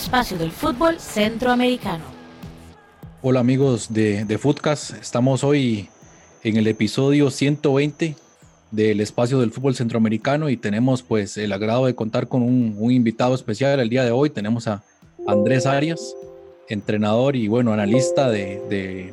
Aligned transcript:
espacio 0.00 0.38
del 0.38 0.50
fútbol 0.50 0.98
centroamericano. 0.98 2.04
Hola 3.20 3.40
amigos 3.40 3.92
de, 3.92 4.24
de 4.24 4.38
Footcast, 4.38 4.94
estamos 4.94 5.44
hoy 5.44 5.90
en 6.42 6.56
el 6.56 6.66
episodio 6.68 7.30
120 7.30 8.16
del 8.70 9.00
espacio 9.02 9.40
del 9.40 9.50
fútbol 9.50 9.74
centroamericano 9.74 10.48
y 10.48 10.56
tenemos 10.56 11.02
pues 11.02 11.36
el 11.36 11.52
agrado 11.52 11.84
de 11.84 11.94
contar 11.94 12.28
con 12.28 12.40
un, 12.40 12.90
invitado 12.90 13.34
especial 13.34 13.78
el 13.78 13.90
día 13.90 14.02
de 14.02 14.10
hoy. 14.10 14.30
Tenemos 14.30 14.68
a 14.68 14.82
Andrés 15.28 15.66
Arias, 15.66 16.16
entrenador 16.70 17.36
y 17.36 17.48
bueno, 17.48 17.70
analista 17.70 18.30
de, 18.30 19.12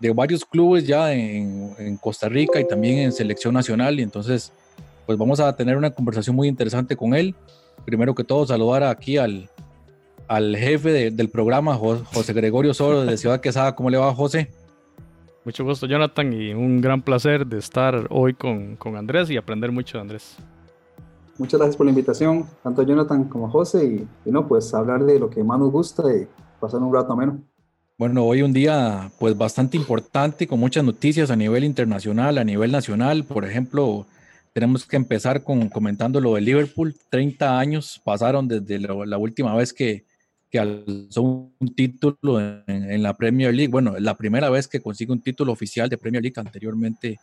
de, 0.00 0.12
varios 0.14 0.46
clubes 0.46 0.86
ya 0.86 1.12
en, 1.12 1.74
en, 1.78 1.98
Costa 1.98 2.30
Rica 2.30 2.58
y 2.58 2.66
también 2.66 3.00
en 3.00 3.12
selección 3.12 3.52
nacional 3.52 4.00
y 4.00 4.02
entonces 4.02 4.50
pues 5.04 5.18
vamos 5.18 5.40
a 5.40 5.54
tener 5.54 5.76
una 5.76 5.90
conversación 5.90 6.34
muy 6.34 6.48
interesante 6.48 6.96
con 6.96 7.14
él. 7.14 7.34
Primero 7.84 8.14
que 8.14 8.24
todo 8.24 8.46
saludar 8.46 8.82
aquí 8.82 9.18
al, 9.18 9.50
al 10.28 10.56
jefe 10.56 11.10
del 11.10 11.28
programa, 11.28 11.74
José 11.74 12.32
Gregorio 12.32 12.74
Soro 12.74 13.04
de 13.04 13.16
Ciudad 13.16 13.40
Quesada. 13.40 13.74
¿Cómo 13.74 13.90
le 13.90 13.98
va 13.98 14.14
José? 14.14 14.50
Mucho 15.44 15.64
gusto, 15.64 15.86
Jonathan, 15.86 16.32
y 16.32 16.52
un 16.52 16.80
gran 16.80 17.02
placer 17.02 17.46
de 17.46 17.58
estar 17.58 18.08
hoy 18.10 18.34
con, 18.34 18.76
con 18.76 18.96
Andrés 18.96 19.30
y 19.30 19.36
aprender 19.36 19.70
mucho 19.70 19.98
de 19.98 20.02
Andrés. 20.02 20.36
Muchas 21.38 21.60
gracias 21.60 21.76
por 21.76 21.86
la 21.86 21.90
invitación, 21.90 22.46
tanto 22.62 22.82
Jonathan 22.82 23.24
como 23.24 23.48
José, 23.50 24.06
y, 24.24 24.30
no, 24.30 24.48
pues 24.48 24.72
hablar 24.74 25.04
de 25.04 25.20
lo 25.20 25.30
que 25.30 25.44
más 25.44 25.58
nos 25.58 25.70
gusta 25.70 26.02
y 26.14 26.26
pasar 26.58 26.80
un 26.80 26.92
rato 26.92 27.14
menos. 27.14 27.36
Bueno, 27.98 28.24
hoy 28.24 28.42
un 28.42 28.52
día 28.52 29.10
pues 29.18 29.36
bastante 29.38 29.76
importante 29.76 30.46
con 30.46 30.58
muchas 30.58 30.84
noticias 30.84 31.30
a 31.30 31.36
nivel 31.36 31.64
internacional, 31.64 32.38
a 32.38 32.44
nivel 32.44 32.72
nacional. 32.72 33.24
Por 33.24 33.44
ejemplo, 33.44 34.06
tenemos 34.52 34.84
que 34.84 34.96
empezar 34.96 35.42
con 35.44 35.68
comentando 35.68 36.20
lo 36.20 36.34
de 36.34 36.40
Liverpool. 36.42 36.94
30 37.10 37.58
años 37.58 38.00
pasaron 38.04 38.48
desde 38.48 38.80
la 38.80 39.16
última 39.16 39.54
vez 39.54 39.72
que, 39.72 40.04
que 40.50 40.58
alzó 40.58 41.22
un 41.22 41.74
título 41.74 42.40
en, 42.66 43.02
la 43.02 43.16
Premier 43.16 43.54
League. 43.54 43.70
Bueno, 43.70 43.98
la 43.98 44.16
primera 44.16 44.50
vez 44.50 44.68
que 44.68 44.80
consigue 44.80 45.12
un 45.12 45.22
título 45.22 45.52
oficial 45.52 45.88
de 45.88 45.98
Premier 45.98 46.22
League, 46.22 46.34
anteriormente 46.36 47.18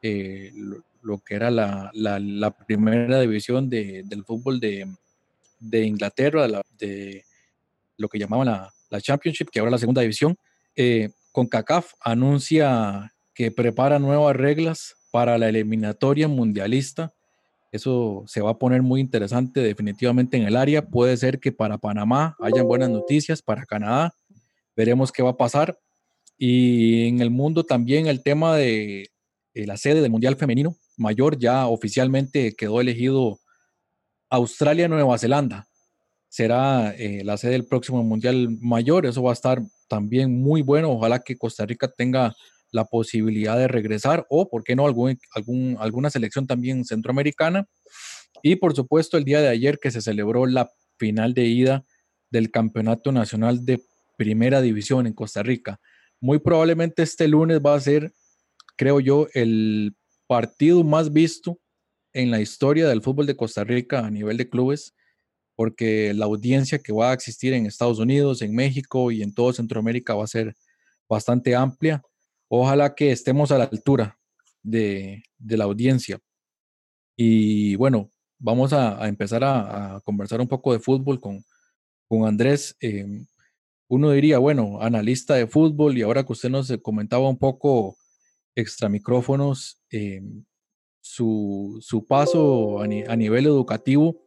eh, 0.00 0.52
lo, 1.02 1.18
que 1.18 1.34
era 1.34 1.50
la, 1.50 1.90
la, 1.92 2.50
primera 2.50 3.20
división 3.20 3.68
de, 3.68 4.02
del 4.04 4.24
fútbol 4.24 4.58
de, 4.58 4.86
de 5.60 5.84
Inglaterra, 5.84 6.48
de 6.78 7.24
lo 7.98 8.08
que 8.08 8.18
llamaban 8.18 8.46
la, 8.46 8.72
la, 8.90 9.00
Championship, 9.00 9.48
que 9.50 9.60
ahora 9.60 9.70
es 9.70 9.72
la 9.72 9.78
segunda 9.78 10.02
división. 10.02 10.36
Eh, 10.74 11.10
con 11.30 11.46
CACAF 11.46 11.92
anuncia 12.00 13.12
que 13.34 13.50
prepara 13.50 13.98
nuevas 13.98 14.36
reglas 14.36 14.96
para 15.10 15.38
la 15.38 15.48
eliminatoria 15.48 16.28
mundialista 16.28 17.12
eso 17.72 18.22
se 18.26 18.42
va 18.42 18.50
a 18.50 18.58
poner 18.58 18.82
muy 18.82 19.00
interesante 19.00 19.60
definitivamente 19.60 20.36
en 20.36 20.44
el 20.44 20.56
área. 20.56 20.86
Puede 20.86 21.16
ser 21.16 21.40
que 21.40 21.52
para 21.52 21.78
Panamá 21.78 22.36
hayan 22.38 22.66
buenas 22.66 22.90
noticias, 22.90 23.40
para 23.40 23.64
Canadá 23.64 24.14
veremos 24.76 25.10
qué 25.10 25.22
va 25.22 25.30
a 25.30 25.36
pasar. 25.36 25.78
Y 26.36 27.08
en 27.08 27.22
el 27.22 27.30
mundo 27.30 27.64
también 27.64 28.06
el 28.08 28.22
tema 28.22 28.56
de, 28.56 29.08
la 29.54 29.78
sede 29.78 30.02
del 30.02 30.10
Mundial 30.10 30.36
Femenino 30.36 30.76
Mayor 30.98 31.38
ya 31.38 31.66
oficialmente 31.66 32.54
quedó 32.54 32.80
elegido 32.80 33.38
Australia-Nueva 34.28 35.16
Zelanda. 35.18 35.66
Será 36.28 36.94
eh, 36.96 37.22
la 37.24 37.38
sede 37.38 37.52
del 37.52 37.66
próximo 37.66 38.02
Mundial 38.02 38.48
Mayor. 38.60 39.06
Eso 39.06 39.22
va 39.22 39.30
a 39.30 39.34
estar 39.34 39.62
también 39.88 40.42
muy 40.42 40.60
bueno. 40.60 40.90
Ojalá 40.90 41.20
que 41.20 41.38
Costa 41.38 41.64
Rica 41.64 41.88
tenga 41.88 42.34
la 42.72 42.86
posibilidad 42.86 43.56
de 43.56 43.68
regresar 43.68 44.26
o, 44.28 44.50
¿por 44.50 44.64
qué 44.64 44.74
no, 44.74 44.86
algún, 44.86 45.18
algún, 45.34 45.76
alguna 45.78 46.10
selección 46.10 46.46
también 46.46 46.84
centroamericana. 46.84 47.68
Y 48.42 48.56
por 48.56 48.74
supuesto, 48.74 49.16
el 49.16 49.24
día 49.24 49.40
de 49.40 49.48
ayer 49.48 49.78
que 49.78 49.90
se 49.90 50.00
celebró 50.00 50.46
la 50.46 50.70
final 50.98 51.34
de 51.34 51.44
ida 51.44 51.84
del 52.30 52.50
Campeonato 52.50 53.12
Nacional 53.12 53.64
de 53.64 53.82
Primera 54.16 54.60
División 54.60 55.06
en 55.06 55.12
Costa 55.12 55.42
Rica. 55.42 55.80
Muy 56.20 56.38
probablemente 56.38 57.02
este 57.02 57.28
lunes 57.28 57.60
va 57.64 57.74
a 57.74 57.80
ser, 57.80 58.12
creo 58.76 59.00
yo, 59.00 59.28
el 59.34 59.94
partido 60.26 60.82
más 60.82 61.12
visto 61.12 61.58
en 62.14 62.30
la 62.30 62.40
historia 62.40 62.88
del 62.88 63.02
fútbol 63.02 63.26
de 63.26 63.36
Costa 63.36 63.64
Rica 63.64 64.04
a 64.04 64.10
nivel 64.10 64.36
de 64.36 64.48
clubes, 64.48 64.94
porque 65.56 66.14
la 66.14 66.24
audiencia 66.24 66.78
que 66.78 66.92
va 66.92 67.10
a 67.10 67.14
existir 67.14 67.52
en 67.52 67.66
Estados 67.66 67.98
Unidos, 67.98 68.40
en 68.42 68.54
México 68.54 69.10
y 69.10 69.22
en 69.22 69.34
todo 69.34 69.52
Centroamérica 69.52 70.14
va 70.14 70.24
a 70.24 70.28
ser 70.28 70.54
bastante 71.08 71.54
amplia. 71.54 72.02
Ojalá 72.54 72.94
que 72.94 73.12
estemos 73.12 73.50
a 73.50 73.56
la 73.56 73.64
altura 73.64 74.18
de, 74.62 75.22
la 75.38 75.64
audiencia. 75.64 76.20
Y 77.16 77.76
bueno, 77.76 78.10
vamos 78.38 78.74
a, 78.74 79.08
empezar 79.08 79.42
a, 79.42 80.02
conversar 80.04 80.38
un 80.38 80.48
poco 80.48 80.74
de 80.74 80.78
fútbol 80.78 81.18
con, 81.18 81.42
con 82.06 82.26
Andrés. 82.26 82.76
Em, 82.78 83.24
uno 83.88 84.10
diría, 84.10 84.36
bueno, 84.38 84.82
analista 84.82 85.32
de 85.32 85.46
fútbol 85.46 85.96
y 85.96 86.02
ahora 86.02 86.26
que 86.26 86.32
usted 86.34 86.50
nos 86.50 86.70
comentaba 86.82 87.26
un 87.26 87.38
poco 87.38 87.96
extra 88.54 88.90
micrófonos, 88.90 89.80
em, 89.88 90.44
su, 91.00 91.78
su, 91.80 92.06
paso 92.06 92.82
a, 92.82 92.86
nivel 92.86 93.46
educativo 93.46 94.26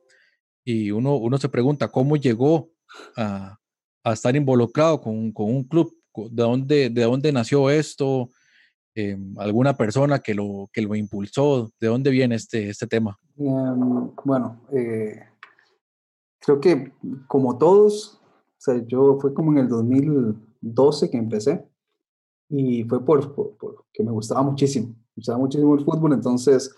y 0.64 0.90
uno, 0.90 1.16
uno 1.18 1.38
se 1.38 1.50
pregunta 1.50 1.90
cómo 1.90 2.18
llegó 2.18 2.72
a, 3.16 3.59
estar 4.06 4.35
involucrado 4.35 5.00
con, 5.00 5.31
con, 5.31 5.46
un 5.46 5.64
club 5.64 5.96
de 6.16 6.44
dónde, 6.44 6.90
de 6.90 7.03
dónde 7.03 7.31
nació 7.31 7.70
esto, 7.70 8.30
em, 8.96 9.34
alguna 9.38 9.76
persona 9.76 10.20
que 10.20 10.34
lo, 10.34 10.70
que 10.72 10.81
lo 10.81 10.96
impulsó, 10.96 11.72
de 11.80 11.88
dónde 11.88 12.09
viene 12.12 12.36
este, 12.36 12.70
este 12.70 12.88
tema. 12.88 13.18
Em, 13.38 14.12
bueno, 14.24 14.62
eh, 14.72 15.20
creo 16.40 16.59
que 16.59 16.94
como 17.28 17.58
todos, 17.58 18.22
o 18.24 18.59
sea, 18.59 18.81
yo 18.88 19.18
fue 19.20 19.34
como 19.34 19.52
en 19.52 19.59
el 19.59 19.68
2012 19.68 21.09
que 21.09 21.18
empecé 21.18 21.68
y 22.50 22.84
fue 22.84 23.03
por, 23.03 23.36
que 23.92 24.03
me 24.03 24.12
gustaba 24.12 24.44
muchísimo, 24.44 24.88
me 24.88 25.14
gustaba 25.18 25.40
muchísimo 25.40 25.76
el 25.76 25.84
fútbol, 25.84 26.14
entonces 26.14 26.74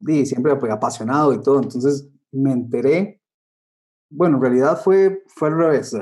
y 0.00 0.26
siempre 0.26 0.54
pues, 0.56 0.72
apasionado 0.72 1.32
y 1.32 1.40
todo, 1.40 1.60
entonces 1.60 2.08
me 2.30 2.52
enteré, 2.52 3.20
bueno, 4.10 4.36
en 4.36 4.42
realidad 4.42 4.80
fue, 4.82 5.22
fue 5.26 5.48
al 5.48 5.56
revés, 5.56 5.96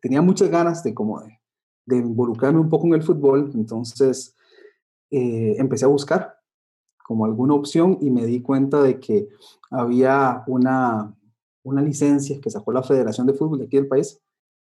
tenía 0.00 0.22
muchas 0.22 0.48
ganas 0.48 0.82
de 0.82 0.94
como 0.94 1.20
de, 1.20 1.38
de 1.86 1.96
involucrarme 1.96 2.60
un 2.60 2.68
poco 2.68 2.86
en 2.86 2.94
el 2.94 3.02
fútbol, 3.02 3.50
entonces 3.54 4.36
eh, 5.10 5.56
empecé 5.58 5.84
a 5.84 5.88
buscar 5.88 6.38
como 7.04 7.24
alguna 7.24 7.54
opción 7.54 7.98
y 8.00 8.10
me 8.10 8.24
di 8.24 8.40
cuenta 8.40 8.82
de 8.82 9.00
que 9.00 9.28
había 9.70 10.44
una, 10.46 11.14
una 11.62 11.82
licencia 11.82 12.40
que 12.40 12.50
sacó 12.50 12.72
la 12.72 12.82
Federación 12.82 13.26
de 13.26 13.34
Fútbol 13.34 13.58
de 13.58 13.66
aquí 13.66 13.76
del 13.76 13.88
país, 13.88 14.20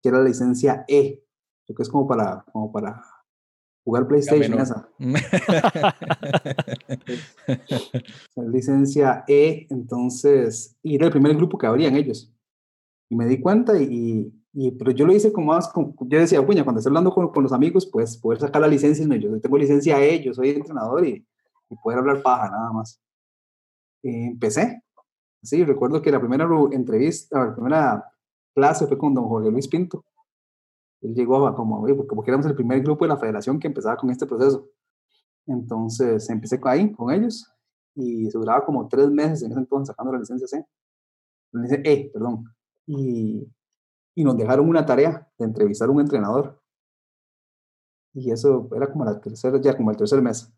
que 0.03 0.09
era 0.09 0.19
la 0.19 0.25
licencia 0.25 0.85
E, 0.89 1.23
que 1.67 1.83
es 1.83 1.89
como 1.89 2.07
para, 2.07 2.45
como 2.53 2.71
para 2.71 3.03
jugar 3.85 4.07
PlayStation 4.07 4.61
esa. 4.61 4.89
licencia 8.37 9.25
E, 9.27 9.67
entonces, 9.71 10.77
y 10.83 10.97
era 10.97 11.07
el 11.07 11.13
primer 11.13 11.35
grupo 11.37 11.57
que 11.57 11.67
abrían 11.67 11.97
ellos. 11.97 12.31
Y 13.15 13.17
me 13.17 13.27
di 13.27 13.41
cuenta 13.41 13.81
y, 13.81 14.29
y, 14.53 14.73
pero 14.73 14.91
yo 14.91 15.07
lo 15.07 15.13
hice 15.13 15.33
como 15.33 15.53
más, 15.53 15.71
yo 15.73 16.19
decía, 16.19 16.45
puña, 16.45 16.65
cuando 16.65 16.81
estoy 16.81 16.91
hablando 16.91 17.15
con, 17.15 17.29
con, 17.29 17.45
los 17.45 17.53
amigos, 17.53 17.87
pues 17.87 18.17
poder 18.17 18.41
sacar 18.41 18.61
la 18.61 18.67
licencia, 18.67 19.07
yo 19.17 19.41
tengo 19.41 19.57
licencia 19.57 20.05
E, 20.05 20.21
yo 20.21 20.35
soy 20.35 20.51
entrenador 20.51 21.07
y, 21.07 21.25
y 21.71 21.77
poder 21.77 22.01
hablar 22.01 22.23
paja, 22.25 22.51
nada 22.51 22.73
más. 22.73 23.01
empecé, 24.03 24.83
sí, 25.45 25.65
recuerdo 25.65 26.03
que 26.03 26.11
la 26.11 26.19
primera 26.19 26.49
entrevista, 26.73 27.47
la 27.47 27.55
primera 27.55 28.05
clase 28.53 28.89
fue 28.89 28.99
con 28.99 29.15
don 29.15 29.29
Jorge 29.29 29.49
Luis 29.53 29.69
Pinto. 29.69 30.05
Él 31.03 31.15
llegó 31.15 31.47
a 31.47 31.55
como, 31.55 31.83
porque, 31.83 32.17
porque 32.17 32.33
éramos 32.33 32.47
el 32.47 32.57
primer 32.57 32.81
grupo 32.83 33.05
de 33.05 33.11
la 33.11 33.17
federación 33.17 33.61
que 33.61 33.69
empezaba 33.69 33.97
con 33.97 34.11
este 34.11 34.27
proceso. 34.27 34.69
Entonces 35.47 36.29
empecé 36.31 36.59
ahí, 36.65 36.91
con 36.91 37.13
ellos, 37.13 37.49
y 37.95 38.29
se 38.29 38.39
duraba 38.39 38.65
como 38.65 38.89
tres 38.89 39.09
meses 39.09 39.45
en 39.45 39.53
ese 39.53 39.61
entonces 39.61 39.95
sacando 39.95 40.13
la 40.13 40.19
licencia 40.19 40.49
C. 40.49 40.67
La 41.53 41.63
licencia 41.63 41.93
E, 41.93 42.11
perdón. 42.13 42.47
Y 42.87 43.49
y 44.15 44.25
nos 44.25 44.37
dejaron 44.37 44.69
una 44.69 44.87
tarea 44.87 45.29
de 45.39 45.45
entrevistar 45.45 45.89
a 45.89 45.93
un 45.93 46.01
entrenador. 46.01 46.61
Y 48.15 48.31
eso 48.31 48.69
era 48.75 48.91
como 48.91 49.05
la 49.05 49.21
tercera, 49.21 49.61
ya 49.61 49.77
como 49.77 49.91
el 49.91 49.97
tercer 49.97 50.23
mes. 50.23 50.53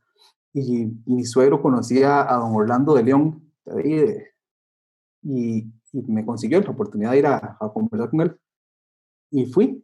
Y, 0.52 0.86
mi 1.06 1.24
suegro 1.24 1.62
conocía 1.62 2.32
a 2.32 2.38
don 2.38 2.54
Orlando 2.54 2.94
de 2.94 3.02
León 3.02 3.50
y, 5.22 5.62
y, 5.62 5.72
me 5.92 6.24
consiguió 6.26 6.60
la 6.60 6.70
oportunidad 6.70 7.12
de 7.12 7.18
ir 7.18 7.26
a, 7.26 7.58
conversar 7.72 8.10
con 8.10 8.20
él. 8.20 8.38
Y 9.30 9.46
fui. 9.46 9.82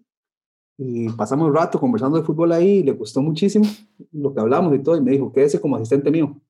Y 0.77 1.11
pasamos 1.11 1.49
un 1.49 1.55
rato 1.55 1.79
conversando 1.79 2.19
de 2.19 2.25
fútbol 2.25 2.53
ahí, 2.53 2.79
y 2.79 2.83
le 2.83 2.93
gustó 2.93 3.23
muchísimo 3.23 3.65
lo 4.13 4.35
que 4.35 4.41
hablamos 4.41 4.75
y 4.75 4.83
todo, 4.83 4.97
y 4.97 5.01
me 5.01 5.13
dijo, 5.13 5.33
quédese 5.33 5.61
como 5.61 5.77
asistente 5.77 6.11
mío. 6.11 6.42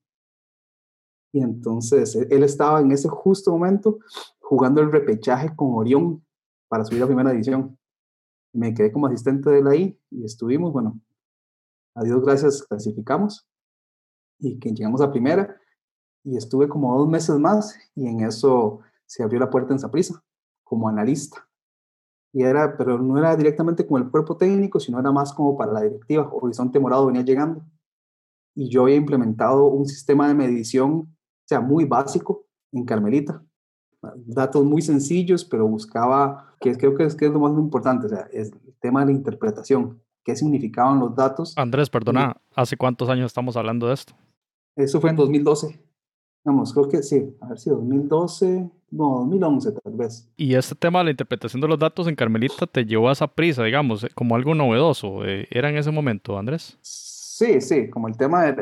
Y 1.33 1.41
entonces 1.41 2.15
él 2.15 2.43
estaba 2.43 2.79
en 2.79 2.91
ese 2.91 3.09
justo 3.09 3.51
momento 3.51 3.99
jugando 4.39 4.81
el 4.81 4.91
repechaje 4.91 5.53
con 5.55 5.73
Orión 5.73 6.23
para 6.67 6.85
subir 6.85 7.01
a 7.01 7.07
primera 7.07 7.31
división. 7.31 7.77
Me 8.53 8.73
quedé 8.73 8.91
como 8.91 9.07
asistente 9.07 9.49
de 9.49 9.59
él 9.59 9.67
ahí 9.67 9.99
y 10.11 10.23
estuvimos, 10.23 10.71
bueno, 10.71 10.99
a 11.95 12.03
Dios 12.03 12.21
gracias, 12.21 12.61
clasificamos 12.63 13.47
y 14.39 14.59
que 14.59 14.71
llegamos 14.71 15.01
a 15.01 15.11
primera 15.11 15.59
y 16.23 16.37
estuve 16.37 16.69
como 16.69 16.97
dos 16.97 17.09
meses 17.09 17.37
más 17.39 17.75
y 17.95 18.07
en 18.07 18.21
eso 18.21 18.79
se 19.05 19.23
abrió 19.23 19.39
la 19.39 19.49
puerta 19.49 19.73
en 19.73 19.79
Saprisa 19.79 20.23
como 20.63 20.87
analista. 20.87 21.47
y 22.31 22.43
era, 22.43 22.77
pero 22.77 22.97
no 22.97 23.17
era 23.17 23.35
directamente 23.35 23.85
con 23.85 24.01
el 24.01 24.09
cuerpo 24.09 24.37
técnico, 24.37 24.79
sino 24.79 24.99
era 24.99 25.11
más 25.11 25.33
como 25.33 25.55
para 25.57 25.71
la 25.71 25.81
directiva. 25.81 26.29
Horizonte 26.31 26.79
Morado 26.79 27.05
venía 27.07 27.21
llegando 27.23 27.63
y 28.55 28.69
yo 28.69 28.83
había 28.83 28.95
implementado 28.95 29.65
un 29.65 29.85
sistema 29.85 30.27
de 30.27 30.33
medición, 30.33 31.12
o 31.43 31.47
sea, 31.47 31.61
muy 31.61 31.85
básico 31.85 32.45
en 32.71 32.85
Carmelita. 32.85 33.43
Datos 34.15 34.63
muy 34.65 34.81
sencillos, 34.81 35.45
pero 35.45 35.67
buscaba, 35.67 36.55
que 36.59 36.75
creo 36.75 36.95
que 36.95 37.03
es, 37.03 37.15
que 37.15 37.25
es 37.25 37.31
lo 37.31 37.39
más 37.39 37.51
importante, 37.53 38.07
o 38.07 38.09
sea, 38.09 38.27
es 38.31 38.51
el 38.51 38.73
tema 38.79 39.01
de 39.01 39.07
la 39.07 39.11
interpretación, 39.13 40.01
qué 40.23 40.35
significaban 40.35 40.99
los 40.99 41.15
datos. 41.15 41.53
Andrés, 41.57 41.89
perdona, 41.89 42.35
¿hace 42.55 42.75
cuántos 42.75 43.09
años 43.09 43.27
estamos 43.27 43.55
hablando 43.55 43.87
de 43.87 43.93
esto? 43.93 44.13
Eso 44.75 44.99
fue 44.99 45.11
en 45.11 45.15
2012. 45.15 45.79
Vamos, 46.45 46.73
creo 46.73 46.89
que 46.89 47.01
sí, 47.01 47.33
a 47.39 47.47
ver 47.49 47.59
si 47.59 47.69
2012, 47.69 48.69
no, 48.91 49.19
2011 49.19 49.71
tal 49.71 49.93
vez. 49.93 50.29
Y 50.35 50.55
este 50.55 50.75
tema 50.75 50.99
de 50.99 51.05
la 51.05 51.11
interpretación 51.11 51.61
de 51.61 51.67
los 51.69 51.79
datos 51.79 52.07
en 52.07 52.15
Carmelita 52.15 52.67
te 52.67 52.85
llevó 52.85 53.07
a 53.07 53.13
esa 53.13 53.27
prisa, 53.27 53.63
digamos, 53.63 54.05
como 54.13 54.35
algo 54.35 54.53
novedoso. 54.53 55.25
Eh, 55.25 55.47
¿Era 55.49 55.69
en 55.69 55.77
ese 55.77 55.91
momento, 55.91 56.37
Andrés? 56.37 56.77
Sí, 56.81 57.61
sí, 57.61 57.89
como 57.89 58.09
el 58.09 58.17
tema 58.17 58.43
de 58.43 58.53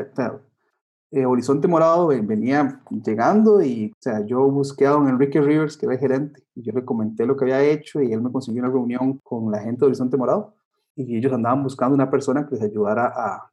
eh, 1.12 1.26
Horizonte 1.26 1.68
Morado 1.68 2.06
venía 2.06 2.80
llegando 3.04 3.60
y, 3.60 3.90
o 3.92 3.96
sea, 4.00 4.24
yo 4.24 4.50
busqué 4.50 4.86
a 4.86 4.92
don 4.92 5.08
Enrique 5.08 5.42
Rivers, 5.42 5.76
que 5.76 5.84
era 5.84 5.94
el 5.94 6.00
gerente, 6.00 6.42
y 6.54 6.62
yo 6.62 6.72
le 6.72 6.86
comenté 6.86 7.26
lo 7.26 7.36
que 7.36 7.44
había 7.44 7.62
hecho 7.62 8.00
y 8.00 8.14
él 8.14 8.22
me 8.22 8.32
consiguió 8.32 8.62
una 8.62 8.72
reunión 8.72 9.18
con 9.18 9.50
la 9.50 9.60
gente 9.60 9.80
de 9.80 9.86
Horizonte 9.88 10.16
Morado 10.16 10.54
y 10.96 11.18
ellos 11.18 11.30
andaban 11.32 11.62
buscando 11.62 11.94
una 11.94 12.10
persona 12.10 12.46
que 12.46 12.54
les 12.54 12.64
ayudara 12.64 13.12
a, 13.14 13.48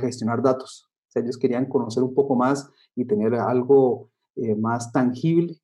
gestionar 0.00 0.42
datos. 0.42 0.90
O 1.08 1.10
sea, 1.10 1.22
ellos 1.22 1.38
querían 1.38 1.66
conocer 1.66 2.02
un 2.02 2.12
poco 2.12 2.34
más 2.34 2.68
y 2.96 3.06
tener 3.06 3.34
algo 3.36 4.10
eh, 4.34 4.56
más 4.56 4.92
tangible 4.92 5.56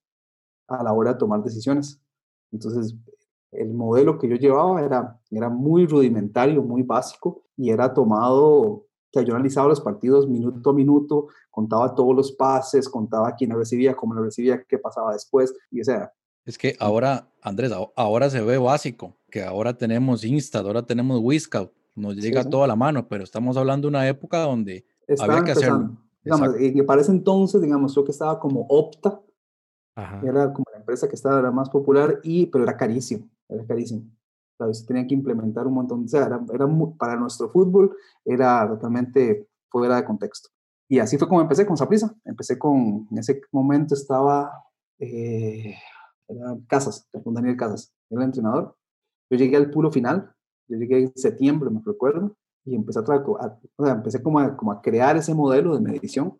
a 0.68 0.82
la 0.82 0.92
hora 0.92 1.12
de 1.12 1.18
tomar 1.18 1.42
decisiones. 1.42 2.00
Entonces, 2.52 2.94
el 3.50 3.74
modelo 3.74 4.16
que 4.16 4.28
yo 4.28 4.36
llevaba 4.36 4.80
era, 4.80 5.20
era 5.30 5.50
muy 5.50 5.86
rudimentario, 5.86 6.62
muy 6.62 6.82
básico 6.82 7.42
y 7.56 7.70
era 7.70 7.92
tomado, 7.92 8.86
que 9.12 9.24
yo 9.24 9.34
analizaba 9.34 9.68
los 9.68 9.80
partidos 9.80 10.26
minuto 10.26 10.70
a 10.70 10.72
minuto, 10.72 11.28
contaba 11.50 11.94
todos 11.94 12.16
los 12.16 12.32
pases, 12.32 12.88
contaba 12.88 13.34
quién 13.36 13.50
lo 13.50 13.58
recibía, 13.58 13.94
cómo 13.94 14.14
lo 14.14 14.24
recibía, 14.24 14.64
qué 14.64 14.78
pasaba 14.78 15.12
después, 15.12 15.54
y 15.70 15.82
o 15.82 15.84
sea... 15.84 16.12
Es 16.44 16.58
que 16.58 16.74
ahora, 16.80 17.28
Andrés, 17.40 17.70
ahora 17.94 18.28
se 18.30 18.40
ve 18.40 18.58
básico, 18.58 19.16
que 19.30 19.44
ahora 19.44 19.76
tenemos 19.76 20.24
Insta, 20.24 20.58
ahora 20.60 20.84
tenemos 20.84 21.20
Wiscout, 21.22 21.70
nos 21.94 22.16
llega 22.16 22.42
todo 22.42 22.64
a 22.64 22.66
la 22.66 22.74
mano, 22.74 23.06
pero 23.06 23.22
estamos 23.22 23.56
hablando 23.56 23.86
de 23.86 23.90
una 23.90 24.08
época 24.08 24.38
donde 24.38 24.84
había 25.20 25.44
que 25.44 25.52
hacerlo. 25.52 25.90
Digamos, 26.24 26.54
y 26.58 26.82
para 26.82 27.00
ese 27.00 27.10
entonces, 27.10 27.60
digamos, 27.60 27.94
yo 27.94 28.04
que 28.04 28.12
estaba 28.12 28.40
como 28.40 28.66
Opta, 28.68 29.20
era 30.22 30.52
como 30.52 30.64
la 30.72 30.78
empresa 30.78 31.06
que 31.06 31.16
estaba 31.16 31.42
la 31.42 31.50
más 31.50 31.68
popular, 31.68 32.18
y, 32.22 32.46
pero 32.46 32.64
era 32.64 32.76
carísimo, 32.76 33.28
era 33.48 33.64
carísimo. 33.66 34.02
A 34.62 34.66
veces 34.66 34.86
tenían 34.86 35.06
que 35.06 35.14
implementar 35.14 35.66
un 35.66 35.74
montón, 35.74 36.04
o 36.04 36.08
sea, 36.08 36.26
era, 36.26 36.40
era 36.52 36.68
para 36.98 37.16
nuestro 37.16 37.48
fútbol 37.48 37.94
era 38.24 38.68
totalmente 38.68 39.48
fuera 39.68 39.96
de 39.96 40.04
contexto. 40.04 40.48
Y 40.88 40.98
así 40.98 41.18
fue 41.18 41.28
como 41.28 41.40
empecé 41.40 41.66
con 41.66 41.76
Saprisa. 41.76 42.14
Empecé 42.24 42.58
con, 42.58 43.08
en 43.10 43.18
ese 43.18 43.40
momento 43.50 43.94
estaba 43.94 44.52
eh, 44.98 45.74
era 46.28 46.56
Casas, 46.68 47.08
con 47.24 47.34
Daniel 47.34 47.56
Casas, 47.56 47.92
era 48.10 48.22
el 48.22 48.26
entrenador. 48.26 48.76
Yo 49.30 49.36
llegué 49.36 49.56
al 49.56 49.70
puro 49.70 49.90
final, 49.90 50.32
yo 50.68 50.76
llegué 50.76 51.04
en 51.04 51.12
septiembre, 51.16 51.70
me 51.70 51.80
recuerdo, 51.84 52.36
y 52.64 52.76
empecé 52.76 53.00
a, 53.00 53.02
o 53.02 53.84
sea, 53.84 53.94
empecé 53.94 54.22
como 54.22 54.38
a, 54.38 54.56
como 54.56 54.72
a 54.72 54.80
crear 54.80 55.16
ese 55.16 55.34
modelo 55.34 55.74
de 55.74 55.80
medición 55.80 56.38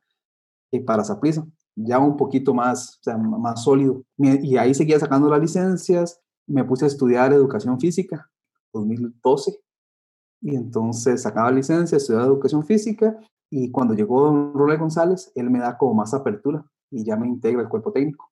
y 0.70 0.80
para 0.80 1.04
Saprisa, 1.04 1.46
ya 1.74 1.98
un 1.98 2.16
poquito 2.16 2.54
más, 2.54 2.98
o 3.00 3.02
sea, 3.02 3.16
más 3.18 3.64
sólido. 3.64 4.04
Y 4.16 4.56
ahí 4.56 4.74
seguía 4.74 4.98
sacando 4.98 5.28
las 5.28 5.40
licencias, 5.40 6.20
me 6.46 6.64
puse 6.64 6.84
a 6.84 6.88
estudiar 6.88 7.32
educación 7.32 7.78
física, 7.80 8.30
2012, 8.72 9.58
y 10.40 10.56
entonces 10.56 11.22
sacaba 11.22 11.50
licencia, 11.50 11.96
estudiaba 11.96 12.26
educación 12.26 12.64
física, 12.64 13.16
y 13.50 13.70
cuando 13.70 13.94
llegó 13.94 14.24
don 14.24 14.54
Ronald 14.54 14.80
González, 14.80 15.30
él 15.34 15.50
me 15.50 15.58
da 15.58 15.76
como 15.76 15.94
más 15.94 16.14
apertura 16.14 16.64
y 16.90 17.04
ya 17.04 17.16
me 17.16 17.26
integra 17.26 17.60
el 17.60 17.68
cuerpo 17.68 17.92
técnico. 17.92 18.30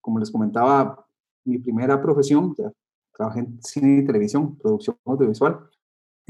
Como 0.00 0.18
les 0.18 0.30
comentaba, 0.30 1.06
mi 1.44 1.58
primera 1.58 2.00
profesión, 2.00 2.54
ya 2.56 2.70
trabajé 3.12 3.40
en 3.40 3.62
cine 3.62 3.98
y 3.98 4.04
televisión, 4.06 4.56
producción 4.56 4.96
audiovisual, 5.04 5.70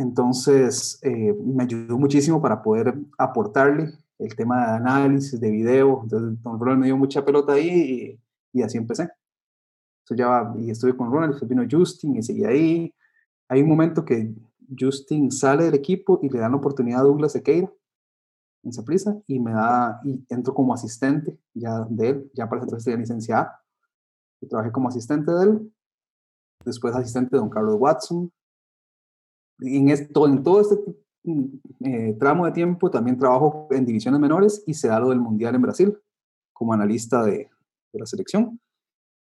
entonces, 0.01 0.99
eh, 1.03 1.35
me 1.35 1.65
ayudó 1.65 1.99
muchísimo 1.99 2.41
para 2.41 2.63
poder 2.63 2.95
aportarle 3.19 3.93
el 4.19 4.35
tema 4.35 4.67
de 4.67 4.77
análisis, 4.77 5.39
de 5.39 5.51
video. 5.51 6.01
Entonces, 6.03 6.43
don 6.43 6.59
Ronald 6.59 6.81
me 6.81 6.87
dio 6.87 6.97
mucha 6.97 7.23
pelota 7.23 7.53
ahí 7.53 8.19
y, 8.53 8.59
y 8.59 8.63
así 8.63 8.79
empecé. 8.79 9.11
Y 10.59 10.71
estuve 10.71 10.97
con 10.97 11.11
Ronald, 11.11 11.33
después 11.33 11.49
vino 11.49 11.67
Justin 11.71 12.17
y 12.17 12.23
seguí 12.23 12.45
ahí. 12.45 12.95
Hay 13.49 13.63
un 13.63 13.69
momento 13.69 14.05
que 14.05 14.35
Justin 14.79 15.31
sale 15.31 15.65
del 15.65 15.75
equipo 15.75 16.19
y 16.23 16.29
le 16.29 16.39
dan 16.39 16.53
la 16.53 16.59
oportunidad 16.59 17.01
a 17.01 17.05
Douglas 17.05 17.33
Sequeira 17.33 17.71
en 18.63 18.73
Saprisa 18.73 19.17
y 19.27 19.41
me 19.41 19.53
da, 19.53 20.01
y 20.05 20.25
entro 20.29 20.53
como 20.53 20.75
asistente 20.75 21.39
ya 21.55 21.87
de 21.89 22.09
él, 22.09 22.31
ya 22.35 22.49
para 22.49 22.63
entonces 22.63 22.85
tenía 22.85 22.99
licencia 22.99 23.53
y 24.41 24.47
trabajé 24.47 24.71
como 24.73 24.89
asistente 24.89 25.33
de 25.33 25.45
él, 25.45 25.73
después 26.65 26.95
asistente 26.95 27.31
de 27.33 27.39
don 27.39 27.51
Carlos 27.51 27.77
Watson, 27.79 28.33
en, 29.61 29.89
esto, 29.89 30.27
en 30.27 30.43
todo 30.43 30.61
este 30.61 30.77
eh, 31.85 32.17
tramo 32.19 32.47
de 32.47 32.53
tiempo 32.53 32.91
también 32.91 33.19
trabajo 33.19 33.69
en 33.71 33.85
divisiones 33.85 34.21
menores 34.21 34.63
y 34.67 34.75
se 34.75 34.89
da 34.89 35.01
lo 35.01 35.11
del 35.11 35.21
Mundial 35.21 35.55
en 35.55 35.63
Brasil 35.63 35.99
como 36.53 36.73
analista 36.73 37.25
de, 37.25 37.51
de 37.93 37.99
la 37.99 38.07
selección. 38.07 38.61